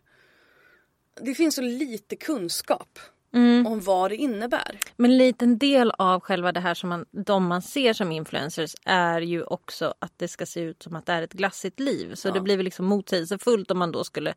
[1.21, 2.99] Det finns så lite kunskap
[3.33, 3.67] Mm.
[3.67, 4.79] om vad det innebär.
[4.95, 8.75] Men en liten del av själva det här som man, de man ser som influencers
[8.85, 12.15] är ju också att det ska se ut som att det är ett glassigt liv.
[12.15, 14.33] Så det blir väl liksom motsägelsefullt om man då skulle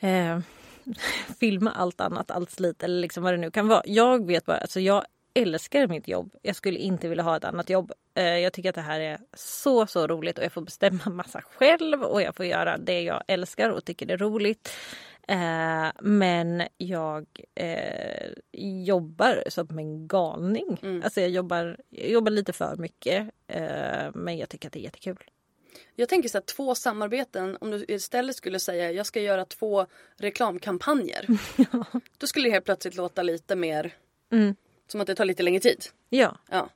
[0.00, 0.38] eh,
[1.40, 3.82] filma allt annat, allt slit eller liksom vad det nu kan vara.
[3.84, 5.04] Jag vet bara, alltså jag
[5.34, 6.34] älskar mitt jobb.
[6.42, 7.92] Jag skulle inte vilja ha ett annat jobb.
[8.14, 11.42] Eh, jag tycker att det här är så, så roligt och jag får bestämma massa
[11.42, 14.72] själv och jag får göra det jag älskar och tycker det är roligt.
[15.28, 18.30] Eh, men jag eh,
[18.84, 21.00] jobbar som en galning.
[21.04, 23.28] Alltså jag jobbar, jag jobbar lite för mycket.
[24.14, 25.24] Men jag tycker att det är jättekul.
[25.96, 27.56] Jag tänker så här, två samarbeten.
[27.60, 29.86] Om du istället skulle säga jag ska göra två
[30.16, 31.26] reklamkampanjer.
[32.18, 33.94] Då skulle det helt plötsligt låta lite mer
[34.32, 34.54] Mm.
[34.92, 35.84] Som att det tar lite längre tid.
[36.08, 36.36] Ja.
[36.50, 36.68] Ja.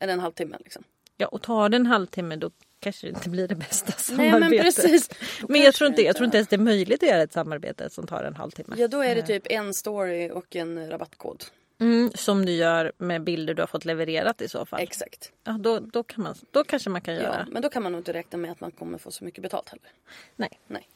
[0.00, 0.84] Än en halvtimme liksom.
[1.16, 2.50] ja, och tar det en halvtimme då
[2.80, 3.86] kanske det inte blir det bästa
[4.16, 4.50] Nej samarbetet.
[4.50, 5.08] men precis.
[5.40, 7.32] Då Men jag tror, inte, jag tror inte ens det är möjligt att göra ett
[7.32, 8.74] samarbete som tar en halvtimme.
[8.78, 11.44] Ja då är det typ en story och en rabattkod.
[11.80, 14.80] Mm, som du gör med bilder du har fått levererat i så fall.
[14.80, 15.32] Exakt.
[15.44, 17.46] Ja, då, då, kan man, då kanske man kan Ja, göra.
[17.50, 19.68] men då kan man nog inte räkna med att man kommer få så mycket betalt
[19.68, 19.88] heller.
[20.36, 20.60] Nej.
[20.66, 20.88] Nej.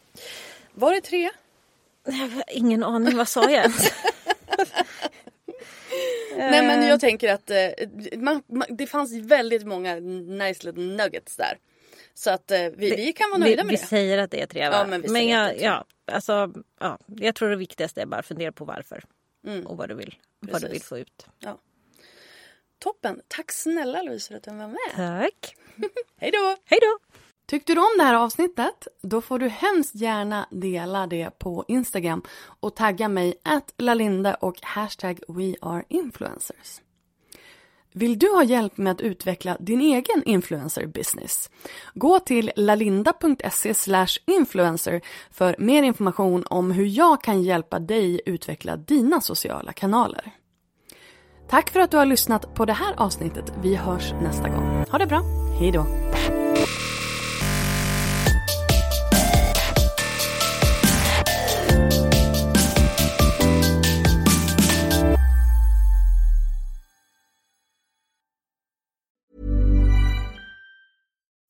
[0.75, 1.31] Var det tre?
[2.05, 3.93] Jag har ingen aning, vad sa jag ens?
[6.37, 7.69] Nej men jag tänker att eh,
[8.17, 11.59] man, man, det fanns väldigt många nice little nuggets där.
[12.15, 13.87] Så att eh, vi, vi kan vara nöjda vi, med vi det.
[13.87, 14.77] säger att det är tre va?
[14.77, 18.53] Ja, men vi säger jag, ja, alltså, ja, jag tror det viktigaste är bara fundera
[18.53, 19.05] på varför.
[19.65, 20.73] Och vad du vill, vad du Mm.
[20.73, 21.27] Vill få ut.
[22.79, 23.21] Toppen.
[23.29, 24.79] Tack snälla Louise för att du var med.
[24.97, 25.57] Tack.
[26.17, 26.57] Hej då!
[26.65, 26.99] Hej då!
[27.47, 28.89] Tyckte du om det här avsnittet?
[29.03, 32.23] Då får du hemskt gärna dela det på Instagram
[32.61, 36.81] och tagga mig att lalinde och hashtag weareinfluencers.
[37.95, 41.51] Vill du ha hjälp med att utveckla din egen influencer business?
[41.95, 43.75] Gå till lalinda.se
[44.27, 45.01] influencer
[45.31, 50.33] för mer information om hur jag kan hjälpa dig utveckla dina sociala kanaler.
[51.49, 53.53] Tack för att du har lyssnat på det här avsnittet.
[53.63, 54.85] Vi hörs nästa gång.
[54.91, 55.23] Ha det bra.
[55.59, 55.87] Hej då.